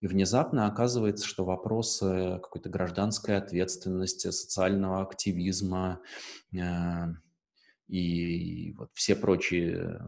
И 0.00 0.06
внезапно 0.06 0.66
оказывается, 0.66 1.26
что 1.26 1.44
вопросы 1.44 2.38
какой-то 2.40 2.68
гражданской 2.68 3.36
ответственности, 3.36 4.30
социального 4.30 5.02
активизма 5.02 6.00
э, 6.54 6.58
и 7.88 8.74
вот 8.78 8.90
все 8.94 9.16
прочие 9.16 10.00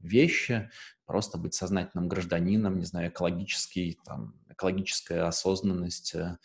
вещи, 0.00 0.70
просто 1.08 1.38
быть 1.38 1.54
сознательным 1.54 2.06
гражданином, 2.06 2.78
не 2.78 2.84
знаю, 2.84 3.08
экологический, 3.08 3.98
там, 4.04 4.34
экологическая 4.50 5.22
осознанность, 5.22 6.14
э, 6.14 6.36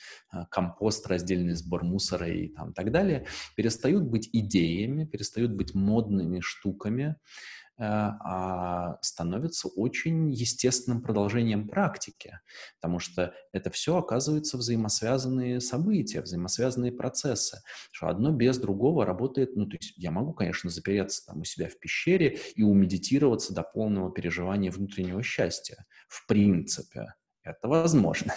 компост, 0.49 1.05
раздельный 1.05 1.53
сбор 1.53 1.83
мусора 1.83 2.29
и 2.29 2.47
там, 2.47 2.73
так 2.73 2.91
далее, 2.91 3.27
перестают 3.55 4.05
быть 4.05 4.29
идеями, 4.31 5.03
перестают 5.03 5.51
быть 5.51 5.75
модными 5.75 6.39
штуками, 6.39 7.17
Э, 7.17 7.62
а 7.85 8.97
становится 9.01 9.67
очень 9.67 10.31
естественным 10.31 11.01
продолжением 11.01 11.67
практики, 11.67 12.39
потому 12.79 12.99
что 12.99 13.33
это 13.51 13.69
все 13.69 13.97
оказывается 13.97 14.57
взаимосвязанные 14.57 15.59
события, 15.59 16.21
взаимосвязанные 16.21 16.91
процессы, 16.91 17.61
что 17.91 18.07
одно 18.07 18.31
без 18.31 18.57
другого 18.57 19.05
работает, 19.05 19.55
ну, 19.55 19.65
то 19.67 19.77
есть 19.77 19.93
я 19.97 20.11
могу, 20.11 20.33
конечно, 20.33 20.69
запереться 20.69 21.25
там 21.25 21.41
у 21.41 21.43
себя 21.43 21.69
в 21.69 21.79
пещере 21.79 22.37
и 22.55 22.63
умедитироваться 22.63 23.53
до 23.53 23.63
полного 23.63 24.11
переживания 24.11 24.71
внутреннего 24.71 25.23
счастья, 25.23 25.85
в 26.07 26.25
принципе, 26.27 27.13
это 27.43 27.67
возможно. 27.67 28.33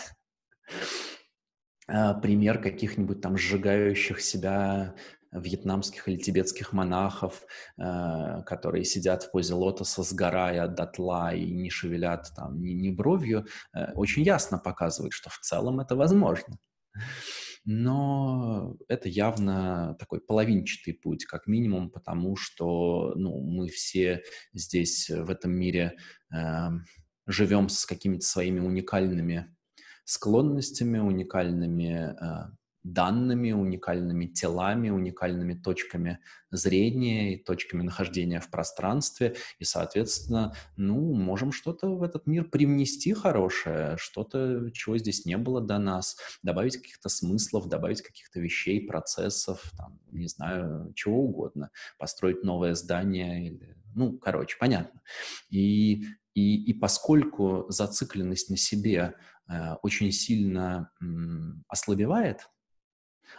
А, 1.86 2.14
пример 2.20 2.60
каких-нибудь 2.60 3.20
там 3.20 3.36
сжигающих 3.36 4.20
себя 4.20 4.94
вьетнамских 5.32 6.08
или 6.08 6.16
тибетских 6.16 6.72
монахов, 6.72 7.42
э, 7.78 8.42
которые 8.44 8.84
сидят 8.84 9.24
в 9.24 9.30
позе 9.30 9.54
лотоса, 9.54 10.02
сгорая 10.02 10.68
дотла 10.68 11.34
и 11.34 11.50
не 11.52 11.70
шевелят 11.70 12.32
там 12.34 12.60
ни, 12.62 12.72
ни 12.72 12.90
бровью, 12.90 13.46
э, 13.74 13.92
очень 13.94 14.22
ясно 14.22 14.58
показывает, 14.58 15.12
что 15.12 15.30
в 15.30 15.38
целом 15.38 15.80
это 15.80 15.96
возможно. 15.96 16.58
Но 17.68 18.76
это 18.88 19.08
явно 19.08 19.96
такой 19.98 20.20
половинчатый 20.20 20.94
путь, 20.94 21.24
как 21.24 21.48
минимум, 21.48 21.90
потому 21.90 22.36
что 22.36 23.12
ну, 23.16 23.40
мы 23.40 23.68
все 23.68 24.22
здесь, 24.52 25.10
в 25.10 25.30
этом 25.30 25.50
мире, 25.50 25.96
э, 26.32 26.68
живем 27.26 27.68
с 27.68 27.84
какими-то 27.84 28.24
своими 28.24 28.60
уникальными 28.60 29.52
склонностями, 30.04 30.98
уникальными 30.98 32.14
э, 32.14 32.50
данными, 32.92 33.50
уникальными 33.50 34.26
телами, 34.26 34.90
уникальными 34.90 35.54
точками 35.54 36.20
зрения 36.52 37.34
и 37.34 37.42
точками 37.42 37.82
нахождения 37.82 38.40
в 38.40 38.48
пространстве, 38.48 39.34
и, 39.58 39.64
соответственно, 39.64 40.54
ну, 40.76 41.12
можем 41.12 41.50
что-то 41.50 41.88
в 41.88 42.02
этот 42.04 42.26
мир 42.26 42.44
привнести 42.44 43.12
хорошее, 43.12 43.96
что-то, 43.98 44.70
чего 44.70 44.98
здесь 44.98 45.26
не 45.26 45.36
было 45.36 45.60
до 45.60 45.78
нас, 45.78 46.16
добавить 46.42 46.76
каких-то 46.76 47.08
смыслов, 47.08 47.68
добавить 47.68 48.02
каких-то 48.02 48.38
вещей, 48.38 48.86
процессов, 48.86 49.72
там, 49.76 49.98
не 50.12 50.28
знаю, 50.28 50.92
чего 50.94 51.24
угодно, 51.24 51.70
построить 51.98 52.44
новое 52.44 52.74
здание 52.74 53.46
или, 53.46 53.76
ну, 53.96 54.16
короче, 54.16 54.56
понятно. 54.60 55.00
И, 55.50 56.04
и, 56.34 56.64
и 56.70 56.72
поскольку 56.72 57.66
зацикленность 57.68 58.48
на 58.48 58.56
себе 58.56 59.14
э, 59.48 59.74
очень 59.82 60.12
сильно 60.12 60.90
ослабевает, 61.68 62.48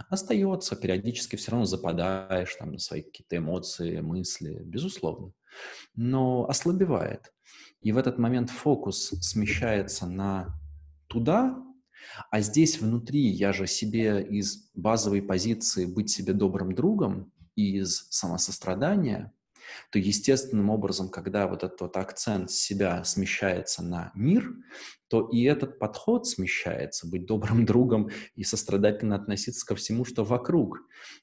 остается, 0.09 0.75
периодически 0.75 1.35
все 1.35 1.51
равно 1.51 1.65
западаешь 1.65 2.55
там 2.55 2.73
на 2.73 2.79
свои 2.79 3.01
какие-то 3.01 3.37
эмоции, 3.37 3.99
мысли, 4.01 4.61
безусловно, 4.63 5.31
но 5.95 6.47
ослабевает. 6.47 7.33
И 7.81 7.91
в 7.91 7.97
этот 7.97 8.17
момент 8.17 8.49
фокус 8.49 9.09
смещается 9.21 10.07
на 10.07 10.59
туда, 11.07 11.63
а 12.31 12.41
здесь 12.41 12.79
внутри 12.79 13.27
я 13.27 13.53
же 13.53 13.67
себе 13.67 14.21
из 14.23 14.69
базовой 14.73 15.21
позиции 15.21 15.85
быть 15.85 16.09
себе 16.09 16.33
добрым 16.33 16.73
другом, 16.73 17.31
из 17.55 18.07
самосострадания 18.11 19.33
то 19.91 19.99
естественным 19.99 20.69
образом, 20.69 21.09
когда 21.09 21.47
вот 21.47 21.63
этот 21.63 21.81
вот 21.81 21.97
акцент 21.97 22.51
себя 22.51 23.03
смещается 23.03 23.83
на 23.83 24.11
мир, 24.15 24.53
то 25.07 25.29
и 25.29 25.43
этот 25.43 25.79
подход 25.79 26.27
смещается, 26.27 27.07
быть 27.07 27.25
добрым 27.25 27.65
другом 27.65 28.09
и 28.35 28.43
сострадательно 28.43 29.15
относиться 29.15 29.65
ко 29.65 29.75
всему, 29.75 30.05
что 30.05 30.23
вокруг. 30.23 30.79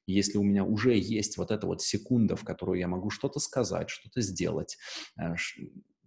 Если 0.06 0.38
у 0.38 0.42
меня 0.42 0.64
уже 0.64 0.96
есть 0.96 1.36
вот 1.36 1.50
эта 1.50 1.66
вот 1.66 1.82
секунда, 1.82 2.36
в 2.36 2.44
которую 2.44 2.78
я 2.78 2.88
могу 2.88 3.10
что-то 3.10 3.40
сказать, 3.40 3.90
что-то 3.90 4.20
сделать, 4.20 4.78
э, 5.18 5.34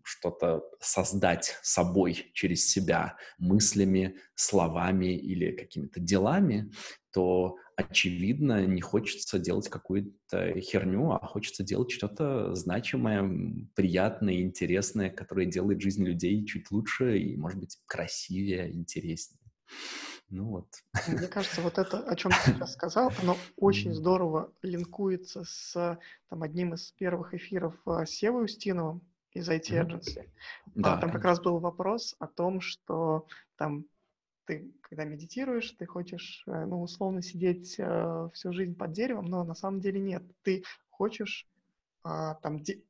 что-то 0.08 0.64
создать 0.80 1.58
собой 1.62 2.32
через 2.34 2.66
себя 2.68 3.18
мыслями, 3.38 4.18
словами 4.36 5.18
или 5.18 5.52
какими-то 5.52 6.00
делами, 6.00 6.72
то, 7.12 7.58
очевидно, 7.76 8.66
не 8.66 8.82
хочется 8.82 9.38
делать 9.38 9.70
какую-то 9.70 10.60
херню, 10.62 11.12
а 11.12 11.26
хочется 11.26 11.64
делать 11.64 11.92
что-то 11.92 12.56
значимое, 12.56 13.68
приятное, 13.76 14.42
интересное, 14.42 15.10
которое 15.10 15.46
делает 15.46 15.82
жизнь 15.82 16.06
людей 16.06 16.46
чуть 16.46 16.72
лучше 16.72 17.18
и, 17.18 17.36
может 17.36 17.60
быть, 17.60 17.78
красивее, 17.86 18.74
интереснее. 18.74 19.42
Ну 20.30 20.46
вот. 20.46 20.68
Мне 21.08 21.28
кажется, 21.28 21.62
вот 21.62 21.78
это, 21.78 22.00
о 22.00 22.16
чем 22.16 22.32
ты 22.32 22.38
сейчас 22.54 22.74
сказал, 22.74 23.12
оно 23.22 23.38
очень 23.56 23.94
здорово 23.94 24.54
линкуется 24.62 25.44
с 25.46 26.00
там, 26.30 26.44
одним 26.44 26.74
из 26.74 26.92
первых 26.92 27.34
эфиров 27.34 27.76
а, 27.86 28.06
с 28.06 28.12
Севой 28.12 28.46
Устиновым, 28.46 29.02
из 29.34 29.50
IT 29.50 29.70
Agency. 29.70 30.28
Да, 30.76 30.98
там 30.98 31.12
как 31.12 31.24
раз 31.24 31.40
был 31.40 31.60
вопрос 31.60 32.16
о 32.20 32.28
том, 32.28 32.62
что 32.62 33.26
там 33.58 33.86
ты, 34.46 34.72
когда 34.82 35.04
медитируешь, 35.04 35.72
ты 35.72 35.86
хочешь, 35.86 36.44
э, 36.48 36.66
ну, 36.66 36.82
условно 36.82 37.22
сидеть 37.22 37.76
э, 37.78 38.30
всю 38.34 38.54
жизнь 38.54 38.76
под 38.76 38.94
деревом, 38.94 39.26
но 39.26 39.44
на 39.44 39.56
самом 39.56 39.82
деле 39.82 40.00
нет. 40.00 40.24
Ты 40.42 40.64
хочешь 40.90 41.48
э, 42.06 42.36
там 42.42 42.62
де- 42.62 42.82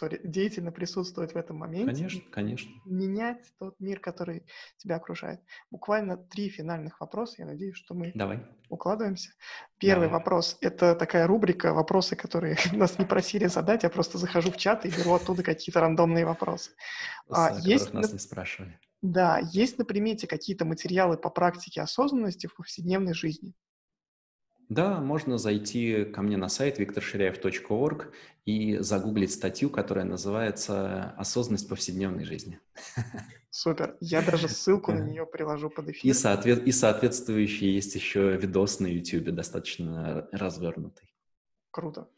sorry, 0.00 0.20
деятельно 0.22 0.72
присутствовать 0.72 1.32
в 1.32 1.36
этом 1.36 1.56
моменте. 1.56 1.92
Конечно, 1.92 2.20
конечно. 2.30 2.70
Менять 2.84 3.52
тот 3.58 3.78
мир, 3.80 4.00
который 4.00 4.44
тебя 4.76 4.96
окружает. 4.96 5.40
Буквально 5.70 6.16
три 6.16 6.48
финальных 6.48 7.00
вопроса. 7.00 7.36
Я 7.38 7.46
надеюсь, 7.46 7.76
что 7.76 7.94
мы 7.94 8.12
Давай. 8.14 8.44
укладываемся. 8.68 9.30
Первый 9.78 10.06
Давай. 10.06 10.18
вопрос. 10.18 10.58
Это 10.60 10.94
такая 10.94 11.26
рубрика 11.26 11.72
«Вопросы, 11.72 12.16
которые 12.16 12.56
нас 12.72 12.98
не 12.98 13.04
просили 13.04 13.46
задать». 13.46 13.82
Я 13.82 13.90
просто 13.90 14.18
захожу 14.18 14.50
в 14.50 14.56
чат 14.56 14.84
и 14.84 14.90
беру 14.90 15.14
оттуда 15.14 15.42
какие-то 15.42 15.80
рандомные 15.80 16.24
вопросы. 16.24 16.72
А, 17.30 17.56
есть 17.62 17.92
нас 17.92 18.12
не 18.12 18.18
спрашивали. 18.18 18.78
Да, 19.02 19.38
есть 19.52 19.78
на 19.78 19.84
примете 19.84 20.26
какие-то 20.26 20.64
материалы 20.64 21.16
по 21.16 21.30
практике 21.30 21.82
осознанности 21.82 22.46
в 22.46 22.54
повседневной 22.54 23.14
жизни? 23.14 23.54
Да, 24.68 25.00
можно 25.00 25.38
зайти 25.38 26.04
ко 26.04 26.22
мне 26.22 26.36
на 26.36 26.48
сайт 26.48 26.78
викторширяев.орг 26.78 28.12
и 28.44 28.78
загуглить 28.78 29.32
статью, 29.32 29.70
которая 29.70 30.04
называется 30.04 31.14
«Осознанность 31.16 31.68
повседневной 31.68 32.24
жизни». 32.24 32.58
Супер. 33.50 33.96
Я 34.00 34.22
даже 34.22 34.48
ссылку 34.48 34.92
на 34.92 35.04
нее 35.04 35.24
приложу 35.24 35.70
под 35.70 35.90
эфир. 35.90 36.10
И, 36.10 36.12
соответ... 36.12 36.66
и 36.66 36.72
соответствующий 36.72 37.70
есть 37.70 37.94
еще 37.94 38.36
видос 38.36 38.80
на 38.80 38.88
YouTube, 38.88 39.34
достаточно 39.34 40.28
развернутый. 40.32 41.14
Круто. 41.70 42.08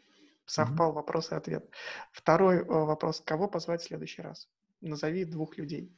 Совпал 0.47 0.91
mm-hmm. 0.91 0.95
вопрос 0.95 1.31
и 1.33 1.35
ответ. 1.35 1.69
Второй 2.13 2.57
э, 2.57 2.65
вопрос. 2.65 3.21
Кого 3.25 3.49
позвать 3.49 3.83
в 3.83 3.87
следующий 3.87 4.23
раз? 4.23 4.49
Назови 4.81 5.27
двух 5.27 5.59
людей. 5.59 5.93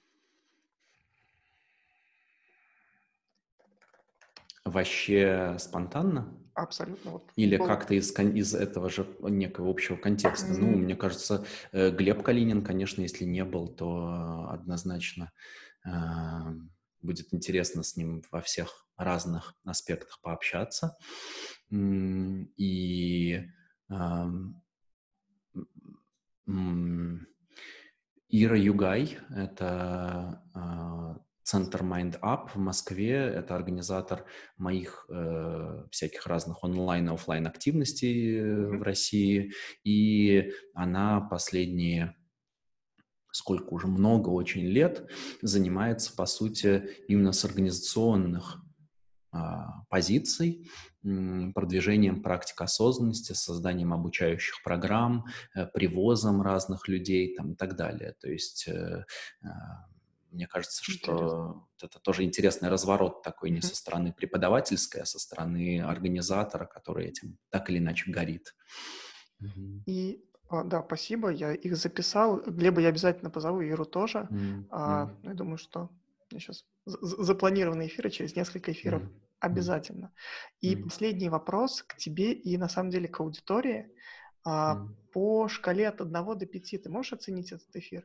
вообще 4.70 5.56
спонтанно? 5.58 6.32
Абсолютно. 6.54 7.12
Вот. 7.12 7.30
Или 7.36 7.56
был... 7.56 7.66
как-то 7.66 7.94
из, 7.94 8.16
из 8.18 8.54
этого 8.54 8.90
же 8.90 9.06
некого 9.20 9.70
общего 9.70 9.96
контекста? 9.96 10.48
Ну, 10.48 10.76
мне 10.76 10.96
кажется, 10.96 11.44
э, 11.72 11.90
Глеб 11.90 12.22
Калинин, 12.22 12.62
конечно, 12.62 13.02
если 13.02 13.24
не 13.24 13.44
был, 13.44 13.68
то 13.68 14.48
однозначно 14.50 15.32
э, 15.84 15.90
будет 17.02 17.32
интересно 17.32 17.82
с 17.82 17.96
ним 17.96 18.22
во 18.30 18.40
всех 18.40 18.86
разных 18.96 19.54
аспектах 19.64 20.20
пообщаться. 20.22 20.96
И 21.70 23.42
э, 23.88 24.24
Ира 28.32 28.56
Югай— 28.56 29.18
это 29.30 30.42
э, 30.54 31.20
Центр 31.42 31.82
Mind 31.82 32.20
Up 32.20 32.50
в 32.54 32.58
Москве. 32.58 33.14
Это 33.14 33.54
организатор 33.54 34.24
моих 34.56 35.06
э, 35.08 35.84
всяких 35.90 36.26
разных 36.26 36.62
онлайн 36.64 37.08
и 37.08 37.12
офлайн 37.12 37.46
активностей 37.46 38.38
mm-hmm. 38.38 38.78
в 38.78 38.82
России. 38.82 39.52
И 39.84 40.52
она 40.74 41.20
последние 41.20 42.14
сколько 43.32 43.72
уже 43.74 43.86
много 43.86 44.28
очень 44.28 44.66
лет 44.66 45.08
занимается, 45.40 46.14
по 46.14 46.26
сути, 46.26 46.90
именно 47.08 47.32
с 47.32 47.44
организационных 47.44 48.60
а, 49.32 49.84
позиций, 49.88 50.68
продвижением 51.54 52.22
практик 52.22 52.60
осознанности, 52.60 53.32
созданием 53.32 53.92
обучающих 53.94 54.62
программ, 54.62 55.24
э, 55.54 55.66
привозом 55.66 56.42
разных 56.42 56.88
людей 56.88 57.34
там, 57.36 57.52
и 57.52 57.56
так 57.56 57.76
далее. 57.76 58.14
То 58.20 58.28
есть 58.28 58.68
э, 58.68 59.04
а, 59.42 59.86
мне 60.30 60.46
кажется, 60.46 60.82
что 60.82 61.12
Интересно. 61.12 61.68
это 61.82 61.98
тоже 62.00 62.24
интересный 62.24 62.68
разворот 62.68 63.22
такой 63.22 63.50
не 63.50 63.60
со 63.60 63.74
стороны 63.74 64.12
преподавательской, 64.12 65.02
а 65.02 65.06
со 65.06 65.18
стороны 65.18 65.80
организатора, 65.80 66.66
который 66.66 67.06
этим 67.06 67.38
так 67.50 67.70
или 67.70 67.78
иначе 67.78 68.10
горит. 68.10 68.54
И 69.86 70.24
а, 70.50 70.64
да, 70.64 70.82
спасибо, 70.82 71.30
я 71.30 71.54
их 71.54 71.76
записал. 71.76 72.42
Глеба 72.44 72.80
я 72.80 72.88
обязательно 72.88 73.30
позову, 73.30 73.60
Иру 73.60 73.84
тоже. 73.84 74.26
Mm-hmm. 74.30 74.64
А, 74.70 75.14
я 75.22 75.34
думаю, 75.34 75.58
что 75.58 75.90
сейчас 76.28 76.64
запланированные 76.84 77.86
эфиры 77.86 78.10
через 78.10 78.34
несколько 78.34 78.72
эфиров 78.72 79.02
mm-hmm. 79.02 79.20
обязательно. 79.38 80.12
И 80.60 80.74
mm-hmm. 80.74 80.82
последний 80.82 81.28
вопрос 81.28 81.82
к 81.82 81.96
тебе 81.96 82.32
и 82.32 82.56
на 82.56 82.68
самом 82.68 82.90
деле 82.90 83.06
к 83.06 83.20
аудитории. 83.20 83.92
А, 84.44 84.74
mm-hmm. 84.74 84.88
По 85.12 85.48
шкале 85.48 85.88
от 85.88 86.00
1 86.00 86.12
до 86.12 86.46
5 86.46 86.82
ты 86.82 86.88
можешь 86.90 87.12
оценить 87.12 87.52
этот 87.52 87.74
эфир? 87.76 88.04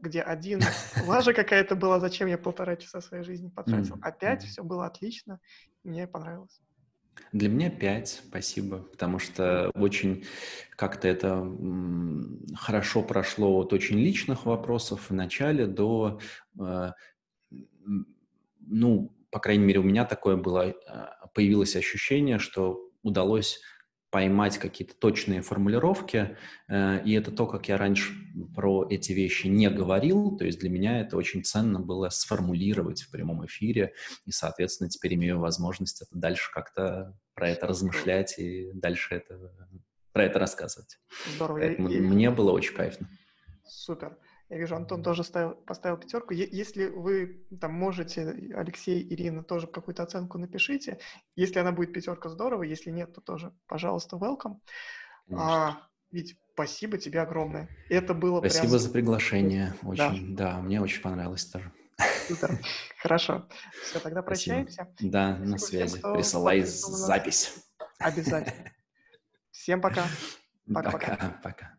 Где 0.00 0.20
один 0.20 0.60
лажа 1.06 1.32
какая-то 1.32 1.76
была, 1.76 2.00
зачем 2.00 2.28
я 2.28 2.38
полтора 2.38 2.76
часа 2.76 3.00
своей 3.00 3.24
жизни 3.24 3.48
потратил, 3.48 3.98
а 4.02 4.10
пять 4.10 4.44
все 4.44 4.62
было 4.62 4.86
отлично, 4.86 5.40
мне 5.84 6.06
понравилось. 6.06 6.60
Для 7.32 7.48
меня 7.48 7.70
пять, 7.70 8.22
спасибо, 8.28 8.78
потому 8.78 9.18
что 9.18 9.70
очень 9.74 10.24
как-то 10.76 11.08
это 11.08 11.50
хорошо 12.54 13.02
прошло 13.02 13.56
от 13.58 13.72
очень 13.72 13.98
личных 13.98 14.46
вопросов 14.46 15.10
в 15.10 15.14
начале 15.14 15.66
до, 15.66 16.20
э, 16.60 16.92
ну, 18.60 19.16
по 19.30 19.40
крайней 19.40 19.64
мере, 19.64 19.80
у 19.80 19.82
меня 19.82 20.04
такое 20.04 20.36
было, 20.36 20.68
э, 20.68 20.74
появилось 21.34 21.74
ощущение, 21.74 22.38
что 22.38 22.90
удалось 23.02 23.60
поймать 24.16 24.56
какие-то 24.56 24.94
точные 24.94 25.42
формулировки, 25.42 26.38
э, 26.68 27.02
и 27.04 27.12
это 27.12 27.30
то, 27.30 27.46
как 27.46 27.68
я 27.68 27.76
раньше 27.76 28.14
про 28.54 28.86
эти 28.88 29.12
вещи 29.12 29.46
не 29.46 29.68
говорил, 29.68 30.38
то 30.38 30.46
есть 30.46 30.58
для 30.58 30.70
меня 30.70 31.02
это 31.02 31.18
очень 31.18 31.44
ценно 31.44 31.80
было 31.80 32.08
сформулировать 32.08 33.02
в 33.02 33.10
прямом 33.10 33.44
эфире, 33.44 33.92
и, 34.24 34.30
соответственно, 34.32 34.88
теперь 34.88 35.16
имею 35.16 35.38
возможность 35.38 36.00
это 36.00 36.18
дальше 36.18 36.50
как-то 36.50 37.14
про 37.34 37.50
это 37.50 37.66
размышлять 37.66 38.38
и 38.38 38.70
дальше 38.72 39.16
это, 39.16 39.52
про 40.12 40.24
это 40.24 40.38
рассказывать. 40.38 40.98
Здорово. 41.34 41.58
Поэтому 41.58 41.90
и, 41.90 42.00
мне 42.00 42.30
было 42.30 42.52
очень 42.52 42.74
кайфно. 42.74 43.10
Супер. 43.66 44.16
Я 44.48 44.58
вижу, 44.58 44.76
Антон 44.76 45.02
тоже 45.02 45.24
ставил, 45.24 45.54
поставил 45.54 45.96
пятерку. 45.96 46.32
Если 46.32 46.86
вы 46.86 47.46
там 47.60 47.72
можете, 47.72 48.52
Алексей, 48.54 49.02
Ирина, 49.02 49.42
тоже 49.42 49.66
какую-то 49.66 50.04
оценку 50.04 50.38
напишите. 50.38 50.98
Если 51.34 51.58
она 51.58 51.72
будет 51.72 51.92
пятерка, 51.92 52.28
здорово. 52.28 52.62
Если 52.62 52.90
нет, 52.90 53.12
то 53.12 53.20
тоже, 53.20 53.52
пожалуйста, 53.66 54.16
welcome. 54.16 54.60
А, 55.32 55.78
ведь 56.12 56.38
спасибо 56.52 56.96
тебе 56.96 57.20
огромное. 57.20 57.68
Это 57.88 58.14
было 58.14 58.38
Спасибо 58.38 58.68
прям... 58.68 58.78
за 58.78 58.90
приглашение. 58.90 59.74
Очень, 59.82 60.36
да. 60.36 60.54
да, 60.54 60.60
мне 60.60 60.80
очень 60.80 61.02
понравилось 61.02 61.44
тоже. 61.46 61.72
Супер. 62.28 62.58
Хорошо. 62.98 63.48
Все, 63.82 63.98
тогда 64.00 64.22
прощаемся. 64.22 64.88
Спасибо. 64.92 65.12
Да, 65.12 65.28
Спасибо 65.34 65.50
на 65.50 65.58
связи. 65.58 65.98
Всем, 65.98 66.14
Присылай 66.14 66.62
запись. 66.62 67.54
Обязательно. 67.98 68.72
Всем 69.50 69.80
пока. 69.80 70.04
Пока-пока. 70.72 71.40
Пока. 71.42 71.76